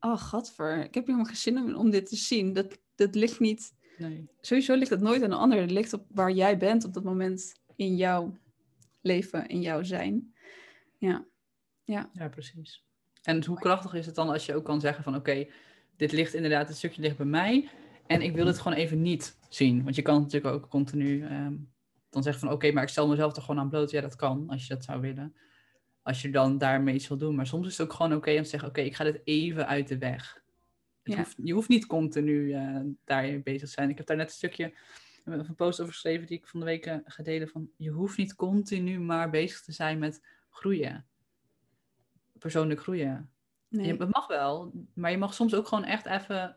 oh 0.00 0.18
gadver, 0.18 0.84
ik 0.84 0.94
heb 0.94 1.06
helemaal 1.06 1.26
geen 1.26 1.36
zin 1.36 1.58
om, 1.58 1.74
om 1.74 1.90
dit 1.90 2.06
te 2.06 2.16
zien. 2.16 2.52
Dat, 2.52 2.78
dat 2.94 3.14
ligt 3.14 3.40
niet, 3.40 3.72
nee. 3.98 4.28
sowieso 4.40 4.74
ligt 4.74 4.90
dat 4.90 5.00
nooit 5.00 5.22
aan 5.22 5.30
de 5.30 5.36
ander. 5.36 5.60
Het 5.60 5.70
ligt 5.70 5.92
op 5.92 6.06
waar 6.08 6.32
jij 6.32 6.58
bent 6.58 6.84
op 6.84 6.94
dat 6.94 7.04
moment 7.04 7.54
in 7.76 7.96
jouw 7.96 8.38
leven, 9.00 9.46
in 9.46 9.60
jouw 9.60 9.82
zijn. 9.82 10.34
Ja. 10.98 11.26
Ja, 11.84 12.10
Ja, 12.12 12.28
precies. 12.28 12.84
En 13.22 13.44
hoe 13.44 13.58
krachtig 13.58 13.94
is 13.94 14.06
het 14.06 14.14
dan 14.14 14.28
als 14.28 14.46
je 14.46 14.54
ook 14.54 14.64
kan 14.64 14.80
zeggen 14.80 15.04
van 15.04 15.14
oké, 15.14 15.46
dit 15.96 16.12
ligt 16.12 16.34
inderdaad, 16.34 16.68
het 16.68 16.76
stukje 16.76 17.02
ligt 17.02 17.16
bij 17.16 17.26
mij. 17.26 17.68
En 18.06 18.22
ik 18.22 18.34
wil 18.34 18.46
het 18.46 18.58
gewoon 18.58 18.78
even 18.78 19.02
niet 19.02 19.38
zien. 19.48 19.84
Want 19.84 19.96
je 19.96 20.02
kan 20.02 20.20
natuurlijk 20.20 20.54
ook 20.54 20.68
continu 20.68 21.22
ehm, 21.22 21.54
dan 22.14 22.22
zeggen 22.22 22.42
van 22.42 22.52
oké, 22.52 22.72
maar 22.72 22.82
ik 22.82 22.88
stel 22.88 23.08
mezelf 23.08 23.36
er 23.36 23.42
gewoon 23.42 23.60
aan 23.60 23.68
bloot. 23.68 23.90
Ja, 23.90 24.00
dat 24.00 24.16
kan, 24.16 24.48
als 24.48 24.66
je 24.66 24.74
dat 24.74 24.84
zou 24.84 25.00
willen. 25.00 25.36
Als 26.02 26.22
je 26.22 26.30
dan 26.30 26.58
daarmee 26.58 26.94
iets 26.94 27.08
wil 27.08 27.16
doen. 27.16 27.34
Maar 27.34 27.46
soms 27.46 27.66
is 27.66 27.78
het 27.78 27.86
ook 27.86 27.92
gewoon 27.92 28.14
oké 28.14 28.36
om 28.36 28.42
te 28.42 28.48
zeggen, 28.48 28.68
oké, 28.68 28.80
ik 28.80 28.94
ga 28.94 29.04
dit 29.04 29.20
even 29.24 29.66
uit 29.66 29.88
de 29.88 29.98
weg. 29.98 30.42
Ja. 31.02 31.16
hoeft, 31.16 31.36
je 31.42 31.52
hoeft 31.52 31.68
niet 31.68 31.86
continu 31.86 32.52
eh 32.52 32.80
daarmee 33.04 33.42
bezig 33.42 33.68
te 33.68 33.74
zijn. 33.74 33.90
Ik 33.90 33.96
heb 33.96 34.06
daar 34.06 34.16
net 34.16 34.26
een 34.26 34.32
stukje 34.32 34.74
of 35.24 35.48
een 35.48 35.54
post 35.54 35.80
over 35.80 35.92
geschreven 35.92 36.26
die 36.26 36.38
ik 36.38 36.46
van 36.46 36.60
de 36.60 36.66
week 36.66 36.86
eh, 36.86 36.96
ga 37.04 37.22
delen. 37.22 37.48
Van, 37.48 37.70
je 37.76 37.90
hoeft 37.90 38.16
niet 38.16 38.34
continu 38.34 39.00
maar 39.00 39.30
bezig 39.30 39.60
te 39.60 39.72
zijn 39.72 39.98
met 39.98 40.22
groeien. 40.50 41.06
Persoonlijk 42.38 42.80
groeien. 42.80 43.30
Nee. 43.68 43.86
Je, 43.86 43.96
het 43.96 44.12
mag 44.12 44.26
wel, 44.26 44.72
maar 44.94 45.10
je 45.10 45.18
mag 45.18 45.34
soms 45.34 45.54
ook 45.54 45.68
gewoon 45.68 45.84
echt 45.84 46.06
even, 46.06 46.56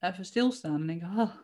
even 0.00 0.24
stilstaan 0.24 0.80
en 0.80 0.86
denken, 0.86 1.08
ah, 1.08 1.34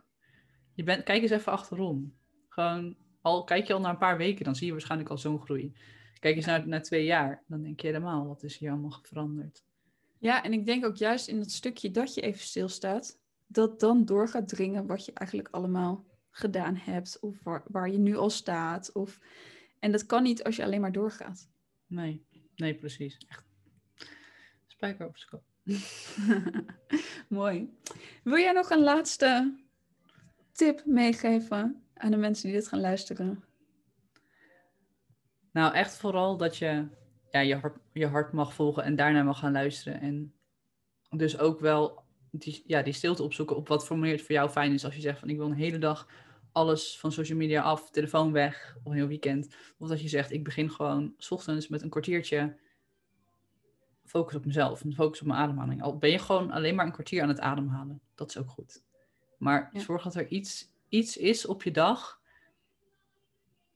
je 0.74 0.82
bent, 0.82 1.05
kijk 1.05 1.22
eens 1.22 1.30
even 1.30 1.53
achterom. 1.53 2.14
Gewoon, 2.49 2.97
al 3.25 3.45
kijk 3.45 3.66
je 3.66 3.72
al 3.72 3.81
naar 3.81 3.91
een 3.91 3.99
paar 3.99 4.16
weken, 4.16 4.45
dan 4.45 4.57
zie 4.57 4.66
je 4.66 4.72
waarschijnlijk 4.72 5.11
al 5.11 5.18
zo'n 5.18 5.41
groei. 5.41 5.72
Kijk 6.18 6.37
eens 6.37 6.47
naar, 6.47 6.68
naar 6.68 6.83
twee 6.83 7.05
jaar, 7.05 7.43
dan 7.47 7.62
denk 7.62 7.81
je 7.81 7.87
helemaal, 7.87 8.27
wat 8.27 8.43
is 8.43 8.57
hier 8.57 8.70
allemaal 8.70 8.99
veranderd? 9.03 9.62
Ja, 10.18 10.43
en 10.43 10.53
ik 10.53 10.66
denk 10.66 10.85
ook 10.85 10.97
juist 10.97 11.29
in 11.29 11.39
dat 11.39 11.51
stukje 11.51 11.91
dat 11.91 12.14
je 12.14 12.20
even 12.20 12.41
stilstaat, 12.41 13.18
dat 13.47 13.81
dan 13.81 14.05
door 14.05 14.29
gaat 14.29 14.49
dringen 14.49 14.87
wat 14.87 15.05
je 15.05 15.12
eigenlijk 15.12 15.49
allemaal 15.55 16.05
gedaan 16.31 16.77
hebt, 16.77 17.18
of 17.20 17.43
waar, 17.43 17.62
waar 17.66 17.91
je 17.91 17.99
nu 17.99 18.16
al 18.16 18.31
staat. 18.31 18.93
Of... 18.93 19.20
En 19.79 19.93
dat 19.93 20.07
kan 20.07 20.22
niet 20.22 20.45
als 20.45 20.57
je 20.57 20.64
alleen 20.64 20.81
maar 20.81 20.93
doorgaat. 20.93 21.49
Nee, 21.87 22.25
nee, 22.57 22.75
precies. 22.75 23.18
Echt. 23.29 23.45
Spijker 24.66 25.07
op 25.07 25.16
kop. 25.31 25.43
Mooi. 27.29 27.75
Wil 28.25 28.39
jij 28.39 28.53
nog 28.53 28.70
een 28.70 28.83
laatste 28.83 29.59
tip 30.53 30.83
meegeven 30.85 31.84
aan 31.95 32.11
de 32.11 32.16
mensen 32.16 32.49
die 32.49 32.57
dit 32.59 32.68
gaan 32.68 32.80
luisteren? 32.80 33.45
Nou, 35.53 35.74
echt 35.74 35.97
vooral 35.97 36.36
dat 36.36 36.57
je 36.57 36.86
ja, 37.30 37.40
je, 37.40 37.57
hart, 37.57 37.78
je 37.92 38.07
hart 38.07 38.32
mag 38.32 38.55
volgen 38.55 38.82
en 38.82 38.97
daarna 38.97 39.22
mag 39.22 39.38
gaan 39.38 39.53
luisteren. 39.53 40.01
En 40.01 40.34
dus 41.11 41.38
ook 41.38 41.61
wel 41.61 42.03
die, 42.30 42.62
ja, 42.66 42.82
die 42.82 42.92
stilte 42.92 43.22
opzoeken 43.22 43.57
op 43.57 43.68
wat 43.68 43.86
voor 43.86 43.99
manier 43.99 44.14
het 44.14 44.22
voor 44.22 44.34
jou 44.34 44.51
fijn 44.51 44.72
is. 44.72 44.84
Als 44.84 44.95
je 44.95 45.01
zegt 45.01 45.18
van 45.18 45.28
ik 45.28 45.36
wil 45.36 45.47
een 45.47 45.53
hele 45.53 45.78
dag 45.78 46.09
alles 46.53 46.99
van 46.99 47.12
social 47.12 47.38
media 47.38 47.62
af, 47.62 47.90
telefoon 47.90 48.32
weg, 48.32 48.76
of 48.82 48.90
een 48.92 48.99
heel 48.99 49.07
weekend. 49.07 49.57
Of 49.78 49.88
dat 49.88 50.01
je 50.01 50.09
zegt 50.09 50.32
ik 50.32 50.45
begin 50.45 50.70
gewoon 50.70 51.14
's 51.18 51.30
ochtends 51.30 51.68
met 51.68 51.82
een 51.82 51.90
kwartiertje 51.90 52.57
focus 54.05 54.34
op 54.34 54.45
mezelf 54.45 54.84
en 54.84 54.95
focus 54.95 55.20
op 55.20 55.26
mijn 55.26 55.38
ademhaling. 55.38 55.82
Al 55.82 55.99
ben 55.99 56.11
je 56.11 56.18
gewoon 56.18 56.51
alleen 56.51 56.74
maar 56.74 56.86
een 56.86 56.92
kwartier 56.92 57.22
aan 57.22 57.28
het 57.28 57.40
ademhalen, 57.40 58.01
dat 58.14 58.28
is 58.28 58.38
ook 58.38 58.51
goed. 58.51 58.82
Maar 59.38 59.70
Ja. 59.72 59.80
zorg 59.80 60.03
dat 60.03 60.14
er 60.14 60.28
iets, 60.28 60.72
iets 60.95 61.16
is 61.16 61.47
op 61.47 61.62
je 61.62 61.70
dag 61.70 62.20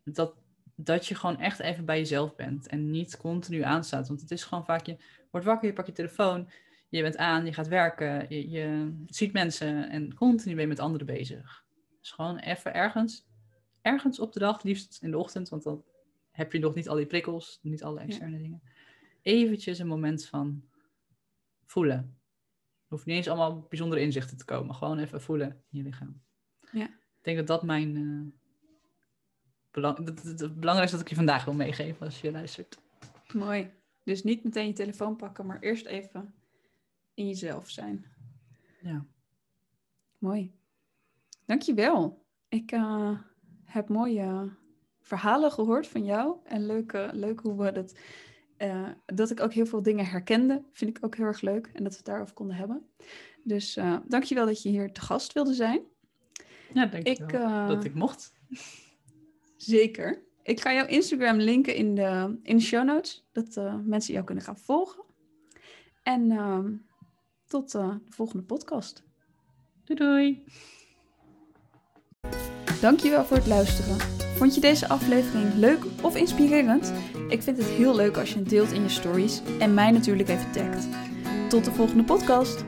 dat, 0.04 0.34
dat 0.74 1.06
je 1.06 1.14
gewoon 1.14 1.38
echt 1.38 1.58
even 1.58 1.84
bij 1.84 1.98
jezelf 1.98 2.36
bent 2.36 2.66
en 2.66 2.90
niet 2.90 3.16
continu 3.16 3.62
aanstaat. 3.62 4.08
Want 4.08 4.20
het 4.20 4.30
is 4.30 4.44
gewoon 4.44 4.64
vaak, 4.64 4.86
je 4.86 4.96
wordt 5.30 5.46
wakker, 5.46 5.68
je 5.68 5.74
pakt 5.74 5.86
je 5.86 5.92
telefoon, 5.92 6.50
je 6.88 7.02
bent 7.02 7.16
aan, 7.16 7.44
je 7.44 7.52
gaat 7.52 7.68
werken, 7.68 8.26
je, 8.28 8.50
je 8.50 8.94
ziet 9.06 9.32
mensen 9.32 9.90
en 9.90 10.14
continu 10.14 10.54
ben 10.54 10.62
je 10.62 10.68
met 10.68 10.78
anderen 10.78 11.06
bezig. 11.06 11.64
Dus 12.00 12.10
gewoon 12.10 12.38
even 12.38 12.74
ergens, 12.74 13.26
ergens 13.82 14.18
op 14.20 14.32
de 14.32 14.38
dag, 14.38 14.62
liefst 14.62 15.02
in 15.02 15.10
de 15.10 15.18
ochtend, 15.18 15.48
want 15.48 15.62
dan 15.62 15.84
heb 16.30 16.52
je 16.52 16.58
nog 16.58 16.74
niet 16.74 16.88
al 16.88 16.96
die 16.96 17.06
prikkels, 17.06 17.58
niet 17.62 17.82
alle 17.82 18.00
externe 18.00 18.38
dingen. 18.38 18.62
Eventjes 19.22 19.78
een 19.78 19.86
moment 19.86 20.26
van 20.26 20.62
voelen. 21.64 22.16
Er 22.88 22.94
hoeft 22.94 23.06
niet 23.06 23.16
eens 23.16 23.28
allemaal 23.28 23.66
bijzondere 23.68 24.00
inzichten 24.00 24.36
te 24.36 24.44
komen. 24.44 24.74
Gewoon 24.74 24.98
even 24.98 25.20
voelen 25.20 25.48
in 25.48 25.78
je 25.78 25.82
lichaam. 25.82 26.20
Ja. 26.72 26.97
Ik 27.18 27.24
denk 27.24 27.36
dat 27.36 27.46
dat 27.46 27.62
mijn... 27.62 27.96
eh, 27.96 28.40
belang, 29.70 29.96
dat, 29.96 30.22
dat- 30.24 30.40
het 30.40 30.60
belangrijkste 30.60 30.96
dat 30.96 31.04
ik 31.06 31.10
je 31.10 31.16
vandaag 31.16 31.44
wil 31.44 31.54
meegeven 31.54 32.06
als 32.06 32.20
je 32.20 32.30
luistert. 32.30 32.78
Mooi. 33.32 33.70
Dus 34.04 34.22
niet 34.22 34.44
meteen 34.44 34.66
je 34.66 34.72
telefoon 34.72 35.16
pakken, 35.16 35.46
maar 35.46 35.60
eerst 35.60 35.86
even 35.86 36.34
in 37.14 37.26
jezelf 37.26 37.70
zijn. 37.70 38.06
Ja. 38.82 39.06
Mooi. 40.18 40.52
Dankjewel. 41.46 42.24
Ik 42.48 42.72
eh, 42.72 43.18
heb 43.64 43.88
mooie 43.88 44.52
verhalen 45.00 45.52
gehoord 45.52 45.86
van 45.86 46.04
jou. 46.04 46.36
En 46.44 46.66
leuk, 46.66 46.92
leuk 47.12 47.40
hoe 47.40 47.62
we 47.64 47.72
dat... 47.72 47.98
eh, 48.56 48.88
dat 49.06 49.30
ik 49.30 49.40
ook 49.40 49.52
heel 49.52 49.66
veel 49.66 49.82
dingen 49.82 50.06
herkende. 50.06 50.62
Vind 50.72 50.96
ik 50.96 51.04
ook 51.04 51.16
heel 51.16 51.26
erg 51.26 51.40
leuk. 51.40 51.66
En 51.66 51.82
dat 51.82 51.92
we 51.92 51.96
het 51.98 52.06
daarover 52.06 52.34
konden 52.34 52.56
hebben. 52.56 52.88
Dus 53.44 53.76
eh 53.76 53.96
dankjewel 54.06 54.46
dat 54.46 54.62
je 54.62 54.68
hier 54.68 54.92
te 54.92 55.00
gast 55.00 55.32
wilde 55.32 55.54
zijn. 55.54 55.80
Ja, 56.74 56.86
denk 56.86 57.06
ik 57.06 57.32
eh, 57.32 57.68
Dat 57.68 57.84
ik 57.84 57.94
mocht. 57.94 58.32
Zeker. 59.56 60.26
Ik 60.42 60.60
ga 60.60 60.72
jouw 60.72 60.86
Instagram 60.86 61.36
linken 61.36 61.74
in 61.74 61.94
de, 61.94 62.38
in 62.42 62.56
de 62.56 62.62
show 62.62 62.84
notes. 62.84 63.26
Dat 63.32 63.56
eh, 63.56 63.74
mensen 63.84 64.12
jou 64.12 64.24
kunnen 64.24 64.44
gaan 64.44 64.58
volgen. 64.58 65.04
En 66.02 66.30
ehm, 66.30 66.72
tot 67.46 67.74
eh, 67.74 67.94
de 68.04 68.12
volgende 68.12 68.42
podcast. 68.44 69.02
Doei 69.84 69.98
doei. 69.98 70.44
Dankjewel 72.80 73.24
voor 73.24 73.36
het 73.36 73.46
luisteren. 73.46 73.98
Vond 74.36 74.54
je 74.54 74.60
deze 74.60 74.88
aflevering 74.88 75.54
leuk 75.54 75.84
of 76.02 76.16
inspirerend? 76.16 76.92
Ik 77.28 77.42
vind 77.42 77.56
het 77.56 77.66
heel 77.66 77.96
leuk 77.96 78.16
als 78.16 78.32
je 78.32 78.38
het 78.38 78.48
deelt 78.48 78.72
in 78.72 78.82
je 78.82 78.88
stories 78.88 79.42
en 79.58 79.74
mij 79.74 79.90
natuurlijk 79.90 80.28
even 80.28 80.52
tagt. 80.52 80.88
Tot 81.48 81.64
de 81.64 81.72
volgende 81.72 82.04
podcast. 82.04 82.64